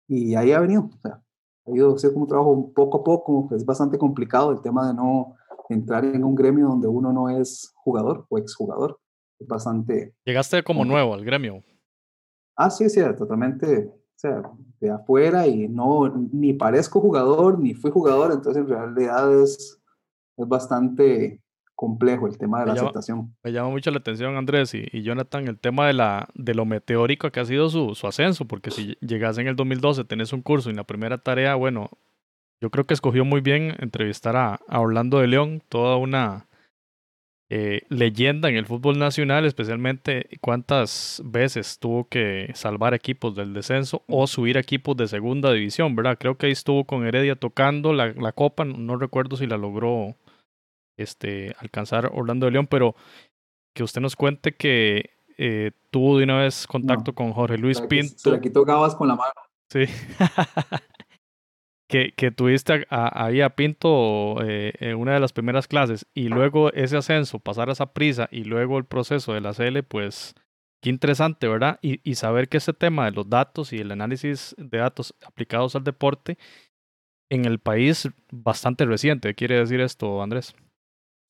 Y 0.07 0.35
ahí 0.35 0.51
ha 0.51 0.59
venido. 0.59 0.89
O 0.93 0.99
sea, 1.01 1.21
ha 1.65 1.71
ido 1.71 1.95
a 1.95 2.09
como 2.09 2.23
un 2.23 2.27
trabajo 2.27 2.73
poco 2.73 2.97
a 2.99 3.03
poco, 3.03 3.49
es 3.55 3.65
bastante 3.65 3.97
complicado 3.97 4.51
el 4.51 4.61
tema 4.61 4.87
de 4.87 4.93
no 4.93 5.35
entrar 5.69 6.03
en 6.03 6.23
un 6.23 6.35
gremio 6.35 6.67
donde 6.67 6.87
uno 6.87 7.13
no 7.13 7.29
es 7.29 7.71
jugador 7.75 8.25
o 8.29 8.37
exjugador. 8.37 8.99
Es 9.39 9.47
bastante... 9.47 10.13
Llegaste 10.25 10.63
como 10.63 10.85
nuevo 10.85 11.13
al 11.13 11.23
gremio. 11.23 11.63
Ah, 12.55 12.69
sí, 12.69 12.89
sí, 12.89 13.01
totalmente, 13.17 13.87
o 13.87 14.13
sea, 14.15 14.43
de 14.79 14.89
afuera 14.91 15.47
y 15.47 15.67
no, 15.67 16.09
ni 16.31 16.53
parezco 16.53 16.99
jugador, 16.99 17.57
ni 17.57 17.73
fui 17.73 17.89
jugador, 17.89 18.31
entonces 18.33 18.61
en 18.61 18.69
realidad 18.69 19.41
es 19.41 19.81
es 20.37 20.47
bastante 20.47 21.41
complejo 21.81 22.27
el 22.27 22.37
tema 22.37 22.59
de 22.59 22.67
la 22.67 22.73
aceptación. 22.73 23.35
Me 23.41 23.51
llama 23.51 23.71
mucho 23.71 23.89
la 23.89 23.97
atención, 23.97 24.37
Andrés 24.37 24.71
y, 24.75 25.01
Jonathan, 25.01 25.47
el 25.47 25.57
tema 25.57 25.87
de, 25.87 25.93
la, 25.93 26.29
de 26.35 26.53
lo 26.53 26.63
meteórico 26.63 27.31
que 27.31 27.39
ha 27.39 27.45
sido 27.45 27.71
su, 27.71 27.95
su, 27.95 28.05
ascenso, 28.05 28.45
porque 28.45 28.69
si 28.69 28.95
llegas 29.01 29.39
en 29.39 29.47
el 29.47 29.55
2012, 29.55 30.03
tenés 30.03 30.31
un 30.31 30.43
curso 30.43 30.69
y 30.69 30.75
la 30.75 30.83
primera 30.83 31.17
tarea, 31.17 31.55
bueno, 31.55 31.89
yo 32.61 32.69
creo 32.69 32.85
que 32.85 32.93
escogió 32.93 33.25
muy 33.25 33.41
bien 33.41 33.75
entrevistar 33.79 34.35
a, 34.35 34.59
Orlando 34.69 35.17
de 35.17 35.25
León, 35.25 35.63
toda 35.69 35.97
una 35.97 36.45
eh, 37.49 37.81
leyenda 37.89 38.47
en 38.49 38.57
el 38.57 38.67
fútbol 38.67 38.99
nacional, 38.99 39.45
especialmente 39.45 40.29
cuántas 40.39 41.23
veces 41.25 41.79
tuvo 41.79 42.07
que 42.07 42.51
salvar 42.53 42.93
equipos 42.93 43.33
del 43.33 43.55
descenso 43.55 44.03
o 44.07 44.27
subir 44.27 44.57
equipos 44.57 44.95
de 44.97 45.07
segunda 45.07 45.51
división, 45.51 45.95
¿verdad? 45.95 46.19
Creo 46.19 46.37
que 46.37 46.45
ahí 46.45 46.51
estuvo 46.51 46.83
con 46.83 47.07
Heredia 47.07 47.35
tocando 47.35 47.91
la, 47.91 48.13
la 48.13 48.33
copa, 48.33 48.65
no 48.65 48.97
recuerdo 48.97 49.35
si 49.35 49.47
la 49.47 49.57
logró 49.57 50.15
este, 51.01 51.55
alcanzar 51.59 52.09
Orlando 52.13 52.45
de 52.45 52.53
León, 52.53 52.67
pero 52.67 52.95
que 53.75 53.83
usted 53.83 54.01
nos 54.01 54.15
cuente 54.15 54.55
que 54.55 55.11
eh, 55.37 55.71
tuvo 55.89 56.17
de 56.17 56.25
una 56.25 56.39
vez 56.39 56.67
contacto 56.67 57.13
con 57.13 57.33
Jorge 57.33 57.57
Luis 57.57 57.81
Pinto. 57.81 58.13
Se 58.17 58.31
le 58.31 58.41
quitó 58.41 58.63
Gabas 58.63 58.95
con 58.95 59.07
la 59.07 59.15
mano. 59.15 59.33
Sí. 59.71 59.85
que, 61.89 62.13
que, 62.15 62.31
tuviste 62.31 62.85
ahí 62.89 63.41
a 63.41 63.55
Pinto 63.55 64.37
eh, 64.43 64.73
en 64.79 64.97
una 64.97 65.13
de 65.13 65.19
las 65.19 65.33
primeras 65.33 65.67
clases 65.67 66.05
y 66.13 66.27
luego 66.27 66.71
ese 66.73 66.97
ascenso, 66.97 67.39
pasar 67.39 67.69
a 67.69 67.73
esa 67.73 67.93
prisa 67.93 68.27
y 68.31 68.43
luego 68.43 68.77
el 68.77 68.85
proceso 68.85 69.33
de 69.33 69.41
la 69.41 69.53
CL, 69.53 69.83
pues 69.83 70.35
qué 70.81 70.89
interesante, 70.89 71.47
¿verdad? 71.47 71.79
Y, 71.81 72.01
y 72.09 72.15
saber 72.15 72.49
que 72.49 72.57
ese 72.57 72.73
tema 72.73 73.05
de 73.05 73.11
los 73.11 73.29
datos 73.29 73.73
y 73.73 73.77
el 73.77 73.91
análisis 73.91 74.55
de 74.57 74.77
datos 74.77 75.15
aplicados 75.25 75.75
al 75.75 75.83
deporte 75.83 76.37
en 77.31 77.45
el 77.45 77.59
país 77.59 78.09
bastante 78.31 78.85
reciente. 78.85 79.33
¿Quiere 79.33 79.57
decir 79.57 79.79
esto, 79.79 80.21
Andrés? 80.21 80.53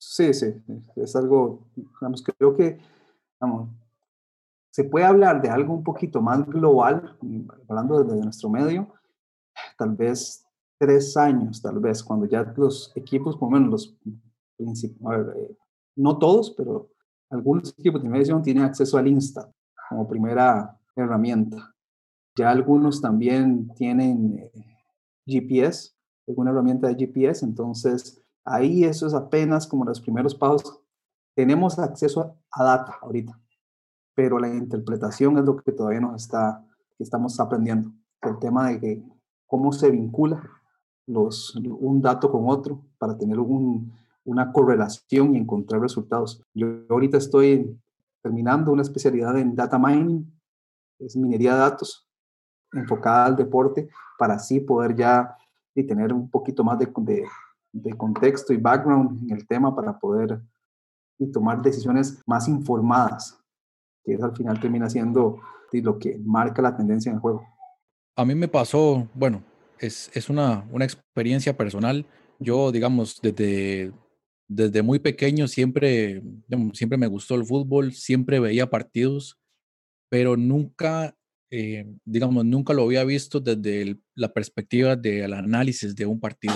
Sí, 0.04 0.34
sí, 0.34 0.52
es 0.96 1.16
algo, 1.16 1.60
creo 2.40 2.56
que, 2.56 2.80
se 4.72 4.84
puede 4.86 5.06
hablar 5.06 5.44
de 5.44 5.50
algo 5.50 5.76
un 5.76 5.84
poquito 5.84 6.24
más 6.24 6.44
global, 6.48 7.20
hablando 7.70 8.04
desde 8.04 8.24
nuestro 8.24 8.50
medio, 8.50 8.92
tal 9.78 9.96
vez 9.96 10.44
tres 10.80 11.16
años, 11.16 11.62
tal 11.62 11.80
vez, 11.80 12.02
cuando 12.04 12.26
ya 12.26 12.52
los 12.58 12.92
equipos, 12.96 13.38
por 13.38 13.52
lo 13.52 13.60
menos 13.60 13.72
los 13.72 13.98
principales, 14.58 15.36
eh, 15.36 15.56
no 15.98 16.18
todos, 16.18 16.50
pero 16.58 16.90
algunos 17.30 17.70
equipos 17.78 18.02
de 18.02 18.10
primera 18.10 18.42
tienen 18.42 18.64
acceso 18.64 18.98
al 18.98 19.08
Insta 19.08 19.54
como 19.88 20.08
primera 20.08 20.80
herramienta. 20.96 21.76
Ya 22.36 22.50
algunos 22.50 23.02
también 23.02 23.72
tienen 23.76 24.40
eh, 24.40 24.52
GPS, 25.28 25.92
alguna 26.28 26.50
herramienta 26.50 26.88
de 26.88 26.96
GPS, 26.96 27.46
entonces 27.46 28.22
Ahí 28.44 28.84
eso 28.84 29.08
es 29.08 29.14
apenas 29.14 29.68
como 29.68 29.86
los 29.86 30.02
primeros 30.02 30.36
pasos. 30.36 30.80
Tenemos 31.36 31.80
acceso 31.80 32.38
a 32.52 32.64
data 32.64 32.98
ahorita, 33.02 33.40
pero 34.16 34.40
la 34.40 34.50
interpretación 34.50 35.38
es 35.38 35.46
lo 35.46 35.58
que 35.58 35.72
todavía 35.72 36.02
nos 36.02 36.24
está, 36.24 36.66
estamos 37.00 37.40
aprendiendo. 37.40 37.92
El 38.22 38.38
tema 38.40 38.70
de 38.70 38.80
que 38.80 39.04
cómo 39.48 39.72
se 39.72 39.92
vincula 39.92 40.42
los, 41.08 41.56
un 41.56 42.02
dato 42.02 42.32
con 42.32 42.50
otro 42.50 42.82
para 42.98 43.18
tener 43.18 43.40
un, 43.40 43.92
una 44.24 44.52
correlación 44.52 45.36
y 45.36 45.38
encontrar 45.38 45.82
resultados. 45.82 46.44
Yo 46.54 46.68
ahorita 46.90 47.18
estoy 47.18 47.80
terminando 48.22 48.72
una 48.72 48.82
especialidad 48.82 49.38
en 49.38 49.56
data 49.56 49.80
mining, 49.80 50.26
es 51.00 51.16
minería 51.16 51.54
de 51.54 51.60
datos, 51.60 52.08
enfocada 52.72 53.26
al 53.26 53.36
deporte, 53.36 53.90
para 54.18 54.36
así 54.36 54.60
poder 54.60 54.96
ya 54.96 55.36
y 55.74 55.84
tener 55.84 56.14
un 56.14 56.30
poquito 56.30 56.64
más 56.64 56.78
de, 56.78 56.92
de, 56.98 57.26
de 57.74 57.94
contexto 57.94 58.54
y 58.54 58.58
background 58.58 59.24
en 59.24 59.38
el 59.38 59.48
tema 59.48 59.76
para 59.76 59.98
poder 59.98 60.42
y 61.18 61.32
tomar 61.32 61.62
decisiones 61.62 62.22
más 62.26 62.48
informadas, 62.48 63.40
que 64.04 64.14
es 64.14 64.24
al 64.24 64.36
final 64.36 64.60
termina 64.60 64.90
siendo 64.90 65.40
lo 65.72 66.00
que 66.00 66.18
marca 66.18 66.62
la 66.62 66.76
tendencia 66.76 67.10
en 67.10 67.16
el 67.16 67.22
juego. 67.22 67.46
A 68.18 68.26
mí 68.26 68.36
me 68.36 68.48
pasó, 68.48 69.08
bueno, 69.14 69.44
es, 69.80 70.12
es 70.14 70.30
una, 70.30 70.68
una 70.72 70.86
experiencia 70.86 71.56
personal. 71.56 72.06
Yo, 72.40 72.72
digamos, 72.72 73.20
desde, 73.22 73.94
desde 74.48 74.82
muy 74.82 75.00
pequeño 75.00 75.48
siempre, 75.48 76.22
siempre 76.74 76.98
me 76.98 77.08
gustó 77.08 77.36
el 77.36 77.46
fútbol, 77.46 77.94
siempre 77.94 78.40
veía 78.40 78.70
partidos, 78.70 79.40
pero 80.10 80.36
nunca, 80.36 81.16
eh, 81.50 81.86
digamos, 82.04 82.44
nunca 82.44 82.74
lo 82.74 82.84
había 82.84 83.04
visto 83.06 83.40
desde 83.40 83.98
la 84.16 84.34
perspectiva 84.34 84.96
del 84.96 85.34
análisis 85.34 85.96
de 85.96 86.06
un 86.06 86.20
partido. 86.20 86.56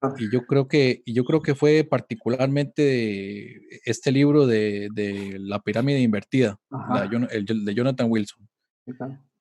Ah. 0.00 0.14
Y 0.18 0.30
yo 0.30 0.46
creo 0.46 0.68
que, 0.68 1.02
yo 1.06 1.24
creo 1.24 1.42
que 1.42 1.54
fue 1.54 1.84
particularmente 1.84 3.60
este 3.84 4.12
libro 4.12 4.46
de, 4.46 4.88
de 4.92 5.36
La 5.38 5.60
pirámide 5.60 6.00
invertida, 6.00 6.58
el, 7.30 7.64
de 7.64 7.74
Jonathan 7.74 8.10
Wilson. 8.10 8.48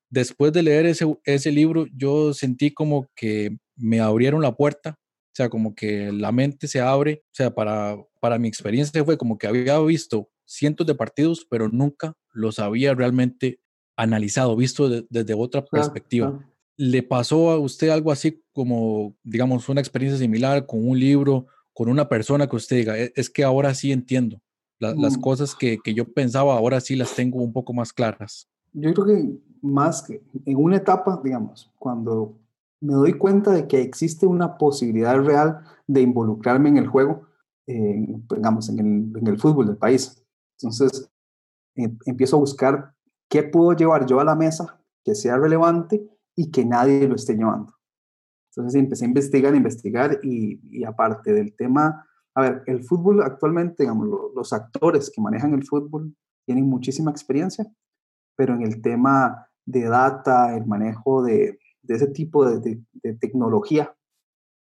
Después 0.09 0.53
de 0.53 0.63
leer 0.63 0.85
ese, 0.85 1.05
ese 1.25 1.51
libro, 1.51 1.85
yo 1.93 2.33
sentí 2.33 2.71
como 2.71 3.07
que 3.15 3.57
me 3.75 3.99
abrieron 3.99 4.41
la 4.41 4.55
puerta 4.55 4.97
o 5.27 5.37
sea, 5.37 5.49
como 5.49 5.75
que 5.75 6.11
la 6.11 6.31
mente 6.31 6.67
se 6.67 6.81
abre. 6.81 7.21
O 7.25 7.35
sea, 7.35 7.53
para, 7.53 7.95
para 8.19 8.39
mi 8.39 8.47
experiencia 8.47 9.05
fue 9.05 9.19
como 9.19 9.37
que 9.37 9.45
había 9.45 9.77
visto 9.81 10.31
cientos 10.45 10.87
de 10.87 10.95
partidos, 10.95 11.45
pero 11.47 11.69
nunca 11.69 12.15
los 12.31 12.57
había 12.57 12.95
realmente 12.95 13.59
analizado, 13.95 14.55
visto 14.55 14.89
desde 14.89 15.35
otra 15.35 15.63
perspectiva. 15.63 16.43
¿Le 16.77 17.03
pasó 17.03 17.49
a 17.51 17.59
usted 17.59 17.89
algo 17.89 18.11
así 18.11 18.43
como, 18.53 19.15
digamos, 19.23 19.67
una 19.69 19.81
experiencia 19.81 20.19
similar 20.19 20.65
con 20.65 20.87
un 20.87 20.99
libro, 20.99 21.47
con 21.73 21.89
una 21.89 22.07
persona 22.07 22.47
que 22.47 22.55
usted 22.55 22.77
diga, 22.77 22.97
e, 22.97 23.11
es 23.15 23.29
que 23.29 23.43
ahora 23.43 23.73
sí 23.73 23.91
entiendo 23.91 24.39
las 24.79 25.17
mm. 25.17 25.21
cosas 25.21 25.55
que, 25.55 25.79
que, 25.83 25.93
yo 25.95 26.05
pensaba, 26.05 26.55
ahora 26.55 26.79
sí 26.79 26.95
las 26.95 27.15
tengo 27.15 27.39
un 27.39 27.51
poco 27.51 27.73
más 27.73 27.91
claras? 27.91 28.47
Yo 28.73 28.93
creo 28.93 29.07
que 29.07 29.39
más 29.61 30.03
que 30.03 30.21
en 30.45 30.57
una 30.57 30.77
etapa, 30.77 31.19
digamos, 31.23 31.71
cuando 31.79 32.37
me 32.79 32.93
doy 32.93 33.13
cuenta 33.13 33.51
de 33.51 33.67
que 33.67 33.81
existe 33.81 34.27
una 34.27 34.57
posibilidad 34.57 35.17
real 35.19 35.61
de 35.87 36.01
involucrarme 36.01 36.69
en 36.69 36.77
el 36.77 36.87
juego, 36.87 37.27
digamos, 37.65 38.69
en 38.69 38.79
el, 38.79 39.17
en 39.17 39.27
el, 39.27 39.39
fútbol 39.39 39.67
del 39.67 39.77
país. 39.77 40.23
Entonces, 40.59 41.09
em, 41.75 41.97
empiezo 42.05 42.37
a 42.37 42.39
buscar 42.39 42.93
qué 43.29 43.43
puedo 43.43 43.73
llevar 43.73 44.05
yo 44.05 44.19
a 44.19 44.23
la 44.23 44.35
mesa 44.35 44.79
que 45.03 45.15
sea 45.15 45.37
relevante 45.37 46.07
y 46.37 46.49
que 46.51 46.63
nadie 46.63 47.05
lo 47.07 47.15
esté 47.15 47.35
llevando. 47.35 47.73
Entonces 48.51 48.79
empecé 48.79 49.03
a 49.03 49.07
investigar, 49.09 49.55
investigar 49.55 50.19
y, 50.23 50.61
y 50.71 50.85
aparte 50.85 51.33
del 51.33 51.53
tema, 51.55 52.07
a 52.33 52.41
ver, 52.41 52.63
el 52.67 52.83
fútbol 52.85 53.21
actualmente, 53.21 53.83
digamos, 53.83 54.07
los 54.33 54.53
actores 54.53 55.11
que 55.13 55.21
manejan 55.21 55.53
el 55.53 55.65
fútbol 55.65 56.15
tienen 56.45 56.69
muchísima 56.69 57.11
experiencia, 57.11 57.65
pero 58.37 58.53
en 58.53 58.61
el 58.61 58.81
tema 58.81 59.49
de 59.65 59.83
data, 59.83 60.55
el 60.55 60.65
manejo 60.65 61.21
de, 61.23 61.59
de 61.87 61.95
ese 61.95 62.07
tipo 62.07 62.45
de, 62.45 62.83
tecnología, 63.19 63.95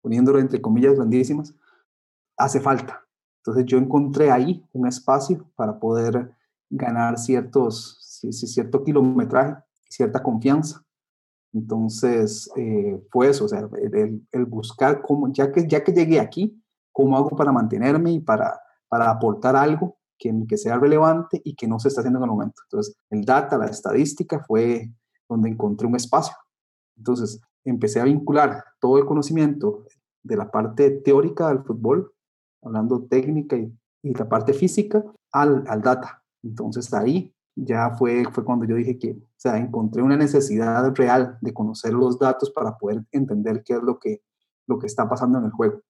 poniéndolo 0.02 0.40
entre 0.40 0.62
comillas 0.62 0.96
grandísimas, 0.96 1.56
hace 2.38 2.60
falta. 2.60 3.04
Entonces 3.40 3.66
yo 3.66 3.78
encontré 3.78 4.32
ahí 4.32 4.64
un 4.74 4.88
espacio 4.88 5.50
para 5.56 5.80
poder 5.80 6.32
ganar 6.70 7.18
ciertos, 7.18 8.00
cierto 8.32 8.84
kilometraje, 8.84 9.56
cierta 9.90 10.22
confianza. 10.22 10.85
Entonces 11.56 12.52
eh, 12.58 13.02
fue 13.10 13.30
eso, 13.30 13.46
o 13.46 13.48
sea, 13.48 13.68
el, 14.32 14.46
buscar 14.46 15.02
cómo, 15.02 15.32
ya 15.32 15.54
que, 15.54 15.66
ya 15.66 15.84
que 15.86 15.94
llegué 15.94 16.20
aquí, 16.20 16.62
cómo 16.92 17.16
hago 17.16 17.30
para 17.30 17.54
mantenerme 17.54 18.12
y 18.12 18.20
para, 18.20 18.60
para 18.90 19.10
aportar 19.10 19.56
algo 19.56 19.98
que, 20.20 20.34
que 20.50 20.58
sea 20.58 20.78
relevante 20.78 21.42
y 21.46 21.56
que 21.56 21.66
no 21.66 21.80
se 21.80 21.88
está 21.88 22.02
haciendo 22.02 22.20
en 22.20 22.26
el 22.26 22.30
momento. 22.30 22.62
Entonces 22.66 22.98
el 23.10 23.24
data, 23.24 23.58
la 23.58 23.68
estadística 23.68 24.44
fue 24.46 24.92
donde 25.30 25.50
encontré 25.50 25.88
un 25.88 25.96
espacio. 25.96 26.36
Entonces, 26.98 27.40
empecé 27.64 28.00
a 28.02 28.06
vincular 28.06 28.64
todo 28.80 28.98
el 28.98 29.06
conocimiento 29.06 29.86
de 30.24 30.38
la 30.38 30.52
parte 30.52 30.92
teórica 30.92 31.48
del 31.50 31.64
fútbol, 31.64 32.12
hablando 32.62 33.06
técnica 33.06 33.56
y, 33.58 33.72
la 34.04 34.30
parte 34.30 34.54
física, 34.54 35.04
al, 35.32 35.64
al, 35.68 35.82
data. 35.82 36.24
Entonces, 36.44 36.94
ahí 36.94 37.35
ya 37.56 37.92
fue, 37.98 38.26
fue 38.32 38.44
cuando 38.44 38.66
yo 38.66 38.76
dije 38.76 38.98
que, 39.00 39.12
o 39.12 39.38
sea, 39.38 39.58
encontré 39.58 40.02
una 40.02 40.18
necesidad 40.18 40.94
real 40.96 41.38
de 41.42 41.54
conocer 41.54 41.94
los 41.94 42.20
datos 42.20 42.52
para 42.52 42.78
poder 42.78 43.04
entender 43.12 43.64
qué 43.64 43.74
es 43.74 43.84
lo 43.84 44.00
que, 44.00 44.22
lo 44.68 44.80
que 44.80 44.88
está 44.88 45.08
pasando 45.08 45.40
en 45.40 45.46
el 45.46 45.52
juego. 45.52 45.82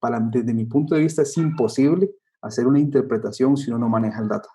Para, 0.00 0.20
desde 0.20 0.54
mi 0.54 0.64
punto 0.64 0.94
de 0.94 1.02
vista, 1.02 1.22
es 1.22 1.36
imposible 1.36 2.10
hacer 2.42 2.66
una 2.66 2.78
interpretación 2.78 3.56
si 3.56 3.70
uno 3.70 3.78
no 3.78 3.88
maneja 3.88 4.20
el 4.20 4.28
data. 4.28 4.48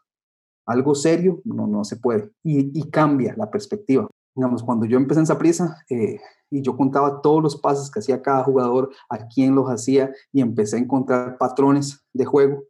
Algo 0.65 0.95
serio 0.95 1.41
no, 1.43 1.67
no 1.67 1.83
se 1.83 1.97
puede 1.97 2.31
y, 2.43 2.79
y 2.79 2.89
cambia 2.89 3.35
la 3.37 3.51
perspectiva 3.51 4.07
digamos, 4.35 4.63
cuando 4.63 4.85
yo 4.85 4.97
empecé 4.97 5.21
en 5.21 5.45
esa 5.45 5.77
eh, 5.89 6.19
y 6.51 6.61
yo 6.61 6.75
contaba 6.75 7.21
todos 7.21 7.41
los 7.41 7.57
pases 7.59 7.89
que 7.89 7.99
hacía 7.99 8.21
cada 8.21 8.43
jugador, 8.43 8.91
a 9.09 9.27
quién 9.27 9.55
los 9.55 9.67
hacía 9.69 10.11
y 10.31 10.41
empecé 10.41 10.75
a 10.75 10.79
encontrar 10.79 11.37
patrones 11.37 12.05
de 12.13 12.25
juego 12.25 12.63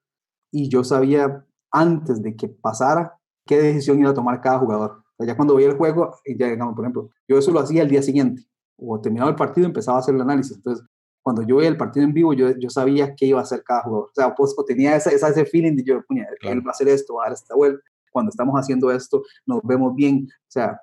y 0.52 0.70
yo 0.70 0.84
sabía 0.84 1.46
antes 1.72 2.22
de 2.22 2.36
que 2.36 2.48
pasara 2.48 3.20
qué 3.46 3.62
decisión 3.62 4.00
iba 4.00 4.10
a 4.10 4.14
tomar 4.14 4.42
cada 4.42 4.60
jugador. 4.60 5.04
ya 5.20 5.36
cuando 5.36 5.56
veía 5.56 5.70
el 5.70 5.78
juego, 5.78 6.16
ya 6.26 6.48
digamos, 6.48 6.76
por 6.76 6.86
ejemplo, 6.86 7.10
yo 7.28 7.38
eso 7.38 7.52
lo 7.52 7.60
hacía 7.60 7.84
el 7.84 7.90
día 7.90 8.02
siguiente 8.02 8.46
o 8.78 9.00
terminaba 9.00 9.30
el 9.30 9.36
partido 9.36 9.68
empezaba 9.68 9.98
a 9.98 10.02
hacer 10.02 10.16
el 10.16 10.22
análisis. 10.22 10.58
Entonces, 10.58 10.86
cuando 11.22 11.42
yo 11.42 11.58
veía 11.58 11.70
el 11.70 11.78
partido 11.78 12.06
en 12.06 12.14
vivo, 12.14 12.34
yo, 12.34 12.52
yo 12.58 12.70
sabía 12.70 13.16
qué 13.16 13.26
iba 13.26 13.40
a 13.40 13.44
hacer 13.44 13.64
cada 13.64 13.82
jugador. 13.84 14.10
O 14.10 14.14
sea, 14.14 14.36
pues, 14.36 14.56
tenía 14.68 14.96
esa, 14.96 15.12
ese 15.12 15.46
feeling 15.46 15.76
de 15.76 15.84
yo, 15.84 16.04
puña, 16.04 16.28
él 16.42 16.66
va 16.66 16.70
a 16.70 16.72
hacer 16.72 16.88
esto, 16.88 17.16
va 17.16 17.24
a 17.24 17.26
dar 17.28 17.34
esta 17.34 17.56
vuelta. 17.56 17.82
Cuando 18.12 18.30
estamos 18.30 18.56
haciendo 18.56 18.92
esto, 18.92 19.24
nos 19.46 19.62
vemos 19.64 19.96
bien. 19.96 20.28
O 20.30 20.52
sea, 20.52 20.82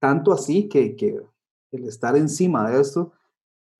tanto 0.00 0.32
así 0.32 0.68
que, 0.68 0.96
que 0.96 1.20
el 1.70 1.84
estar 1.84 2.16
encima 2.16 2.68
de 2.70 2.80
esto, 2.80 3.12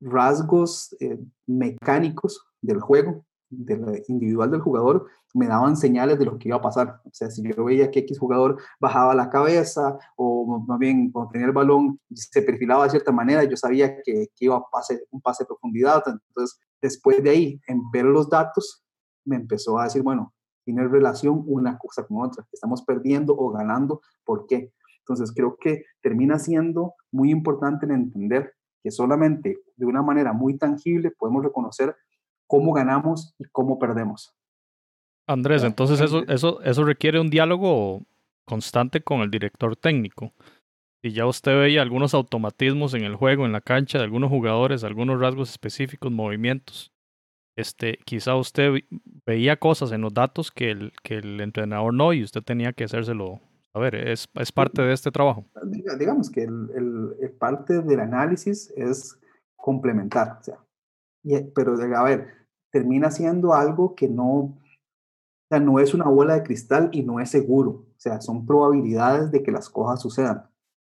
rasgos 0.01 0.95
eh, 1.01 1.19
mecánicos 1.47 2.47
del 2.61 2.81
juego, 2.81 3.25
del 3.51 4.03
individual 4.09 4.51
del 4.51 4.61
jugador, 4.61 5.07
me 5.35 5.47
daban 5.47 5.77
señales 5.77 6.19
de 6.19 6.25
lo 6.25 6.39
que 6.39 6.49
iba 6.49 6.57
a 6.57 6.63
pasar. 6.63 7.01
O 7.05 7.11
sea, 7.13 7.31
si 7.31 7.43
yo 7.43 7.65
veía 7.65 7.91
que 7.91 8.01
X 8.01 8.19
jugador 8.19 8.59
bajaba 8.81 9.15
la 9.15 9.31
cabeza 9.31 9.99
o 10.17 10.65
más 10.67 10.79
bien 10.79 11.11
cuando 11.11 11.31
tenía 11.31 11.47
el 11.47 11.53
balón 11.53 12.01
se 12.15 12.43
perfilaba 12.43 12.85
de 12.85 12.91
cierta 12.91 13.13
manera, 13.13 13.45
yo 13.45 13.57
sabía 13.57 13.97
que, 14.03 14.29
que 14.35 14.45
iba 14.45 14.57
a 14.57 14.65
pase, 14.71 15.05
un 15.11 15.21
pase 15.21 15.45
de 15.45 15.49
profundidad. 15.49 16.03
Entonces, 16.07 16.59
después 16.81 17.23
de 17.23 17.31
ahí, 17.31 17.61
en 17.67 17.91
ver 17.91 18.05
los 18.05 18.29
datos, 18.29 18.85
me 19.25 19.37
empezó 19.37 19.79
a 19.79 19.85
decir, 19.85 20.03
bueno, 20.03 20.35
tiene 20.65 20.87
relación 20.87 21.45
una 21.47 21.79
cosa 21.79 22.07
con 22.07 22.23
otra. 22.23 22.47
Estamos 22.53 22.83
perdiendo 22.83 23.35
o 23.37 23.51
ganando. 23.51 24.01
¿Por 24.25 24.47
qué? 24.47 24.73
Entonces 25.01 25.33
creo 25.35 25.57
que 25.59 25.85
termina 26.03 26.39
siendo 26.39 26.95
muy 27.11 27.31
importante 27.31 27.87
en 27.87 27.93
entender 27.93 28.53
que 28.83 28.91
solamente 28.91 29.63
de 29.77 29.87
una 29.87 30.03
manera 30.03 30.35
muy 30.35 30.59
tangible 30.59 31.11
podemos 31.11 31.43
reconocer 31.43 31.97
cómo 32.49 32.73
ganamos 32.73 33.37
y 33.39 33.45
cómo 33.45 33.79
perdemos. 33.79 34.35
Andrés, 35.29 35.63
entonces 35.63 36.01
eso, 36.01 36.27
eso, 36.27 36.61
eso 36.63 36.85
requiere 36.85 37.21
un 37.21 37.31
diálogo 37.31 38.03
constante 38.45 39.01
con 39.01 39.21
el 39.21 39.31
director 39.31 39.77
técnico. 39.77 40.33
Y 41.01 41.13
ya 41.13 41.27
usted 41.27 41.57
veía 41.57 41.83
algunos 41.83 42.13
automatismos 42.15 42.95
en 42.95 43.05
el 43.05 43.15
juego, 43.15 43.47
en 43.47 43.53
la 43.53 43.61
cancha, 43.61 43.99
de 43.99 44.05
algunos 44.05 44.31
jugadores, 44.31 44.83
algunos 44.83 45.21
rasgos 45.21 45.51
específicos, 45.51 46.11
movimientos. 46.11 46.91
Este, 47.57 47.99
quizá 48.05 48.35
usted 48.35 48.81
veía 49.25 49.57
cosas 49.57 49.93
en 49.93 50.01
los 50.01 50.13
datos 50.13 50.51
que 50.51 50.73
el, 50.73 50.93
que 51.05 51.19
el 51.19 51.41
entrenador 51.41 51.95
no 51.95 52.13
y 52.13 52.25
usted 52.25 52.43
tenía 52.43 52.73
que 52.73 52.85
hacérselo 52.85 53.41
a 53.75 53.81
ver, 53.81 53.95
es, 53.95 54.29
es 54.35 54.51
parte 54.51 54.83
de 54.83 54.93
este 54.93 55.11
trabajo. 55.11 55.45
Digamos 55.99 56.31
que 56.31 56.43
el, 56.43 57.15
el, 57.21 57.31
parte 57.39 57.81
del 57.83 58.01
análisis 58.01 58.73
es 58.77 59.21
complementar, 59.55 60.39
o 60.41 60.43
sea, 60.43 60.59
y, 61.23 61.41
pero 61.55 61.75
a 61.75 62.03
ver, 62.03 62.27
termina 62.71 63.11
siendo 63.11 63.55
algo 63.55 63.95
que 63.95 64.09
no, 64.09 64.29
o 64.31 64.59
sea, 65.49 65.61
no 65.61 65.79
es 65.79 65.95
una 65.95 66.09
bola 66.09 66.35
de 66.35 66.43
cristal 66.43 66.91
y 66.93 67.03
no 67.03 67.21
es 67.21 67.31
seguro, 67.31 67.71
o 67.71 67.95
sea, 67.99 68.21
son 68.21 68.47
probabilidades 68.47 69.31
de 69.31 69.43
que 69.43 69.53
las 69.53 69.69
cosas 69.69 70.01
sucedan. 70.01 70.49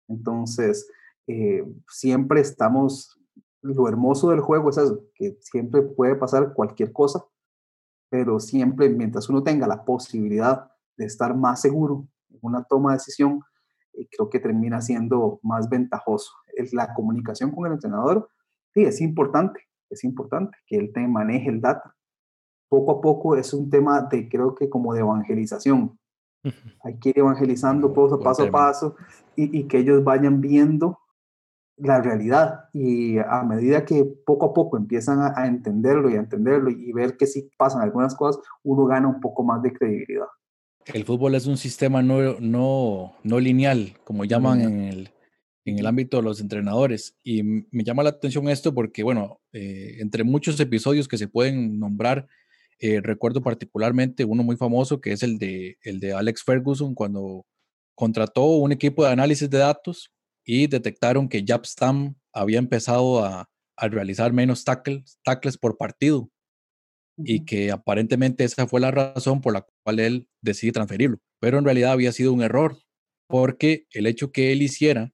Entonces, 0.09 0.89
eh, 1.27 1.65
siempre 1.89 2.41
estamos, 2.41 3.19
lo 3.63 3.89
hermoso 3.89 4.31
del 4.31 4.41
juego 4.41 4.71
es 4.71 4.79
que 5.15 5.39
siempre 5.41 5.83
puede 5.83 6.17
pasar 6.17 6.53
cualquier 6.55 6.93
cosa, 6.93 7.25
pero 8.11 8.41
siempre 8.41 8.89
mientras 8.91 9.29
uno 9.29 9.43
tenga 9.43 9.67
la 9.67 9.85
posibilidad 9.85 10.71
de 10.97 11.07
estar 11.07 11.35
más 11.35 11.63
seguro 11.63 12.07
una 12.41 12.65
toma 12.65 12.91
de 12.91 12.99
decisión, 12.99 13.43
eh, 13.95 14.07
creo 14.11 14.31
que 14.31 14.41
termina 14.41 14.81
siendo 14.81 15.41
más 15.43 15.69
ventajoso. 15.69 16.33
La 16.73 16.93
comunicación 16.95 17.51
con 17.51 17.67
el 17.67 17.73
entrenador, 17.73 18.29
sí, 18.75 18.83
es 18.83 19.01
importante, 19.01 19.61
es 19.93 20.05
importante 20.05 20.57
que 20.67 20.77
él 20.77 20.93
te 20.93 21.07
maneje 21.07 21.49
el 21.49 21.61
data. 21.61 21.95
Poco 22.69 22.93
a 22.93 23.01
poco 23.01 23.37
es 23.37 23.53
un 23.53 23.69
tema 23.71 24.03
de, 24.03 24.29
creo 24.29 24.55
que 24.55 24.69
como 24.69 24.95
de 24.95 25.01
evangelización. 25.01 25.99
Hay 26.83 26.99
que 26.99 27.11
ir 27.11 27.19
evangelizando 27.19 27.93
paso, 27.93 28.19
paso 28.19 28.43
a 28.45 28.51
paso 28.51 28.97
y, 29.37 29.61
y 29.61 29.69
que 29.69 29.79
ellos 29.79 30.03
vayan 30.03 30.41
viendo 30.41 30.99
la 31.77 32.01
realidad 32.01 32.69
y 32.73 33.19
a 33.19 33.43
medida 33.43 33.85
que 33.85 34.05
poco 34.05 34.47
a 34.47 34.55
poco 34.55 34.77
empiezan 34.77 35.21
a, 35.35 35.47
entenderlo 35.47 36.11
y 36.11 36.15
a 36.15 36.21
entenderlo 36.21 36.71
y 36.71 36.93
ver 36.93 37.17
que 37.17 37.27
si 37.27 37.51
pasan 37.57 37.83
algunas 37.83 38.15
cosas, 38.15 38.43
uno 38.63 38.85
gana 38.87 39.09
un 39.09 39.21
poco 39.21 39.43
más 39.43 39.63
de 39.63 39.73
credibilidad. 39.73 40.27
El 40.87 41.05
fútbol 41.05 41.35
es 41.35 41.47
un 41.47 41.57
sistema 41.57 42.03
no, 42.03 42.41
no, 42.41 43.13
no 43.23 43.41
lineal, 43.41 43.95
como 44.05 44.25
llaman 44.25 44.61
en 44.63 44.81
el, 44.81 45.11
en 45.65 45.79
el 45.79 45.87
ámbito 45.87 46.17
de 46.17 46.23
los 46.25 46.41
entrenadores. 46.41 47.17
Y 47.23 47.43
me 47.43 47.85
llama 47.85 48.03
la 48.03 48.11
atención 48.11 48.49
esto 48.49 48.75
porque, 48.75 49.03
bueno, 49.03 49.41
eh, 49.53 49.97
entre 50.01 50.25
muchos 50.25 50.59
episodios 50.61 51.09
que 51.09 51.19
se 51.19 51.29
pueden 51.29 51.79
nombrar, 51.79 52.27
eh, 52.79 53.01
recuerdo 53.01 53.43
particularmente 53.43 54.25
uno 54.25 54.43
muy 54.43 54.57
famoso 54.57 55.01
que 55.01 55.13
es 55.13 55.23
el 55.23 55.39
de, 55.39 55.79
el 55.83 56.01
de 56.01 56.15
Alex 56.15 56.43
Ferguson 56.43 56.95
cuando 56.95 57.47
contrató 57.95 58.45
un 58.45 58.73
equipo 58.73 59.05
de 59.05 59.13
análisis 59.13 59.49
de 59.49 59.59
datos 59.59 60.11
y 60.45 60.67
detectaron 60.67 61.29
que 61.29 61.45
Jab 61.47 61.65
Stam 61.65 62.17
había 62.33 62.59
empezado 62.59 63.25
a, 63.25 63.49
a 63.77 63.89
realizar 63.89 64.33
menos 64.33 64.65
tackles, 64.65 65.19
tackles 65.23 65.59
por 65.59 65.77
partido 65.77 66.31
y 67.17 67.45
que 67.45 67.71
aparentemente 67.71 68.45
esa 68.45 68.67
fue 68.67 68.81
la 68.81 68.91
razón 68.91 69.41
por 69.41 69.53
la 69.53 69.67
cual 69.85 70.01
él 70.01 70.29
decidió 70.41 70.73
transferirlo. 70.73 71.19
Pero 71.41 71.59
en 71.59 71.65
realidad 71.65 71.93
había 71.93 72.13
sido 72.13 72.33
un 72.33 72.43
error 72.43 72.79
porque 73.29 73.87
el 73.93 74.07
hecho 74.07 74.33
que 74.33 74.53
él 74.53 74.63
hiciera 74.63 75.12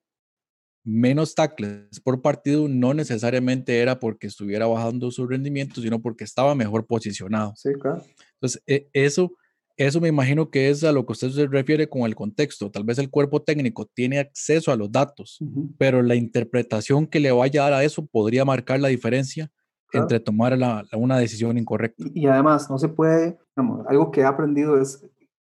menos 0.85 1.35
tackles 1.35 2.01
por 2.01 2.23
partido 2.23 2.69
no 2.69 2.95
necesariamente 2.95 3.81
era 3.81 3.99
porque 3.99 4.27
estuviera 4.27 4.67
bajando 4.67 5.11
su 5.11 5.27
rendimiento, 5.27 5.81
sino 5.81 6.01
porque 6.01 6.25
estaba 6.25 6.55
mejor 6.55 6.87
posicionado. 6.87 7.53
Sí, 7.57 7.71
claro. 7.81 8.03
Entonces, 8.35 8.63
e, 8.67 8.89
eso, 8.93 9.33
eso 9.77 10.01
me 10.01 10.09
imagino 10.09 10.51
que 10.51 10.71
es 10.71 10.85
a 10.85 10.93
lo 10.93 11.05
que 11.05 11.13
usted 11.13 11.31
se 11.31 11.47
refiere 11.47 11.89
con 11.89 12.03
el 12.03 12.15
contexto. 12.15 12.71
Tal 12.71 12.85
vez 12.85 12.99
el 12.99 13.11
cuerpo 13.11 13.43
técnico 13.43 13.87
tiene 13.87 14.19
acceso 14.19 14.73
a 14.73 14.77
los 14.77 14.91
datos, 14.91 15.39
pero 15.79 16.03
la 16.03 16.15
interpretación 16.15 17.07
que 17.07 17.21
le 17.21 17.33
vaya 17.33 17.63
a 17.63 17.71
dar 17.71 17.81
a 17.81 17.85
eso 17.85 18.07
podría 18.07 18.45
marcar 18.45 18.81
la 18.81 18.89
diferencia 18.89 19.51
entre 19.93 20.21
tomar 20.21 20.57
la, 20.59 20.85
una 20.93 21.19
decisión 21.19 21.57
incorrecta. 21.57 22.05
Y, 22.15 22.27
además, 22.27 22.69
no 22.71 22.79
se 22.79 22.89
puede, 22.89 23.39
algo 23.57 24.11
que 24.11 24.21
he 24.21 24.25
aprendido 24.25 24.81
es 24.81 25.05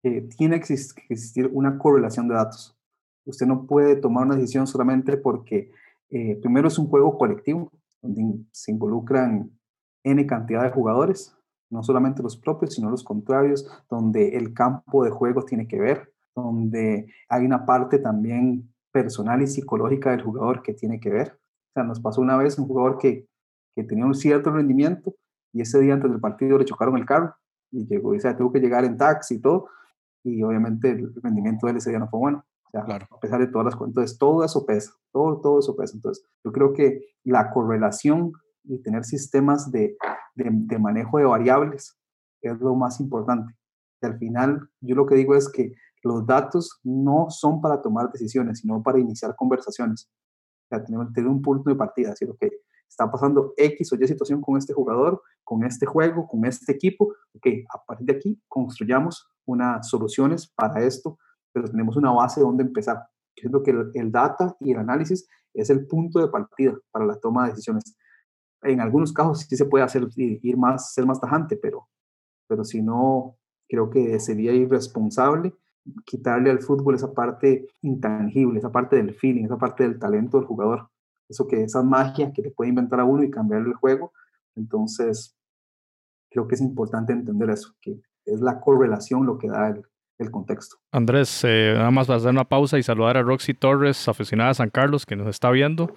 que 0.02 0.28
tiene 0.36 0.60
que 0.60 0.74
existir 0.74 1.48
una 1.52 1.78
correlación 1.78 2.28
de 2.28 2.34
datos. 2.34 2.75
Usted 3.26 3.46
no 3.46 3.66
puede 3.66 3.96
tomar 3.96 4.24
una 4.24 4.36
decisión 4.36 4.66
solamente 4.66 5.16
porque 5.16 5.70
eh, 6.10 6.36
primero 6.40 6.68
es 6.68 6.78
un 6.78 6.86
juego 6.86 7.18
colectivo, 7.18 7.72
donde 8.00 8.44
se 8.52 8.70
involucran 8.70 9.50
N 10.04 10.26
cantidad 10.26 10.62
de 10.62 10.70
jugadores, 10.70 11.36
no 11.68 11.82
solamente 11.82 12.22
los 12.22 12.36
propios, 12.36 12.74
sino 12.74 12.88
los 12.88 13.02
contrarios, 13.02 13.68
donde 13.90 14.36
el 14.36 14.54
campo 14.54 15.04
de 15.04 15.10
juego 15.10 15.42
tiene 15.42 15.66
que 15.66 15.80
ver, 15.80 16.12
donde 16.34 17.12
hay 17.28 17.44
una 17.44 17.66
parte 17.66 17.98
también 17.98 18.72
personal 18.92 19.42
y 19.42 19.48
psicológica 19.48 20.12
del 20.12 20.22
jugador 20.22 20.62
que 20.62 20.74
tiene 20.74 21.00
que 21.00 21.10
ver. 21.10 21.32
O 21.70 21.72
sea, 21.74 21.82
nos 21.82 22.00
pasó 22.00 22.20
una 22.20 22.36
vez 22.36 22.58
un 22.58 22.68
jugador 22.68 22.98
que, 22.98 23.26
que 23.74 23.82
tenía 23.82 24.06
un 24.06 24.14
cierto 24.14 24.52
rendimiento 24.52 25.14
y 25.52 25.62
ese 25.62 25.80
día 25.80 25.94
antes 25.94 26.10
del 26.10 26.20
partido 26.20 26.58
le 26.58 26.64
chocaron 26.64 26.96
el 26.96 27.04
carro 27.04 27.34
y 27.72 27.84
llegó 27.86 28.14
y 28.14 28.18
tuvo 28.18 28.52
que 28.52 28.60
llegar 28.60 28.84
en 28.84 28.96
taxi 28.96 29.34
y 29.34 29.40
todo, 29.40 29.66
y 30.22 30.42
obviamente 30.42 30.90
el 30.90 31.12
rendimiento 31.20 31.66
de 31.66 31.72
él 31.72 31.76
ese 31.78 31.90
día 31.90 31.98
no 31.98 32.08
fue 32.08 32.20
bueno 32.20 32.44
claro. 32.84 33.06
A 33.10 33.20
pesar 33.20 33.40
de 33.40 33.48
todas 33.48 33.66
las 33.66 33.76
cuentas. 33.76 33.92
Entonces, 33.92 34.18
todo 34.18 34.44
eso 34.44 34.66
pesa, 34.66 34.92
todo, 35.12 35.40
todo 35.40 35.58
eso 35.60 35.76
pesa. 35.76 35.94
Entonces, 35.94 36.24
yo 36.44 36.52
creo 36.52 36.72
que 36.72 37.00
la 37.24 37.50
correlación 37.50 38.32
y 38.64 38.82
tener 38.82 39.04
sistemas 39.04 39.70
de, 39.70 39.96
de, 40.34 40.78
manejo 40.78 41.18
de 41.18 41.24
variables 41.24 41.98
es 42.40 42.58
lo 42.60 42.74
más 42.74 43.00
importante. 43.00 43.54
Y 44.02 44.06
al 44.06 44.18
final, 44.18 44.68
yo 44.80 44.94
lo 44.94 45.06
que 45.06 45.14
digo 45.14 45.34
es 45.34 45.48
que 45.50 45.74
los 46.02 46.26
datos 46.26 46.80
no 46.82 47.26
son 47.30 47.60
para 47.60 47.80
tomar 47.80 48.10
decisiones, 48.12 48.60
sino 48.60 48.82
para 48.82 48.98
iniciar 48.98 49.34
conversaciones. 49.36 50.10
O 50.64 50.68
sea, 50.68 50.84
tener, 50.84 51.12
tener 51.12 51.30
un 51.30 51.42
punto 51.42 51.70
de 51.70 51.76
partida, 51.76 52.10
decir, 52.10 52.28
ok, 52.30 52.44
está 52.88 53.10
pasando 53.10 53.52
X 53.56 53.92
o 53.92 53.96
Y 53.96 54.06
situación 54.06 54.40
con 54.40 54.56
este 54.56 54.72
jugador, 54.72 55.22
con 55.44 55.64
este 55.64 55.86
juego, 55.86 56.26
con 56.26 56.44
este 56.44 56.72
equipo, 56.72 57.12
ok, 57.34 57.46
a 57.72 57.84
partir 57.84 58.06
de 58.06 58.14
aquí 58.14 58.42
construyamos 58.48 59.28
unas 59.44 59.88
soluciones 59.88 60.46
para 60.48 60.82
esto 60.82 61.18
pero 61.56 61.70
tenemos 61.70 61.96
una 61.96 62.12
base 62.12 62.42
donde 62.42 62.62
empezar. 62.62 63.08
Siento 63.34 63.62
que 63.62 63.70
el, 63.70 64.12
data 64.12 64.54
y 64.60 64.72
el 64.72 64.78
análisis 64.78 65.26
es 65.54 65.70
el 65.70 65.86
punto 65.86 66.20
de 66.20 66.28
partida 66.28 66.74
para 66.90 67.06
la 67.06 67.18
toma 67.18 67.44
de 67.44 67.52
decisiones. 67.52 67.96
En 68.60 68.78
algunos 68.78 69.10
casos 69.10 69.40
sí 69.40 69.56
se 69.56 69.64
puede 69.64 69.82
hacer, 69.82 70.06
ir 70.16 70.56
más, 70.58 70.92
ser 70.92 71.06
más 71.06 71.18
tajante, 71.18 71.56
pero, 71.56 71.88
pero 72.46 72.62
si 72.62 72.82
no, 72.82 73.38
creo 73.66 73.88
que 73.88 74.20
sería 74.20 74.52
irresponsable 74.52 75.54
quitarle 76.04 76.50
al 76.50 76.60
fútbol 76.60 76.94
esa 76.94 77.14
parte 77.14 77.66
intangible, 77.80 78.58
esa 78.58 78.70
parte 78.70 78.96
del 78.96 79.14
feeling, 79.14 79.46
esa 79.46 79.56
parte 79.56 79.84
del 79.84 79.98
talento 79.98 80.36
del 80.36 80.46
jugador. 80.46 80.90
Eso 81.26 81.46
que 81.46 81.62
esa 81.62 81.82
magia 81.82 82.34
que 82.34 82.42
le 82.42 82.50
puede 82.50 82.68
inventar 82.68 83.00
a 83.00 83.04
uno 83.06 83.22
y 83.22 83.30
cambiarle 83.30 83.70
el 83.70 83.76
juego. 83.76 84.12
Entonces, 84.54 85.34
creo 86.30 86.46
que 86.46 86.56
es 86.56 86.60
importante 86.60 87.14
entender 87.14 87.48
eso, 87.48 87.72
que 87.80 88.02
es 88.26 88.42
la 88.42 88.60
correlación 88.60 89.24
lo 89.24 89.38
que 89.38 89.48
da 89.48 89.68
el, 89.68 89.86
el 90.18 90.30
contexto. 90.30 90.76
Andrés, 90.92 91.42
eh, 91.44 91.72
nada 91.74 91.90
más 91.90 92.06
vas 92.06 92.22
a 92.22 92.26
dar 92.26 92.34
una 92.34 92.44
pausa 92.44 92.78
y 92.78 92.82
saludar 92.82 93.16
a 93.16 93.22
Roxy 93.22 93.54
Torres, 93.54 94.08
aficionada 94.08 94.50
a 94.50 94.54
San 94.54 94.70
Carlos, 94.70 95.06
que 95.06 95.16
nos 95.16 95.28
está 95.28 95.50
viendo. 95.50 95.94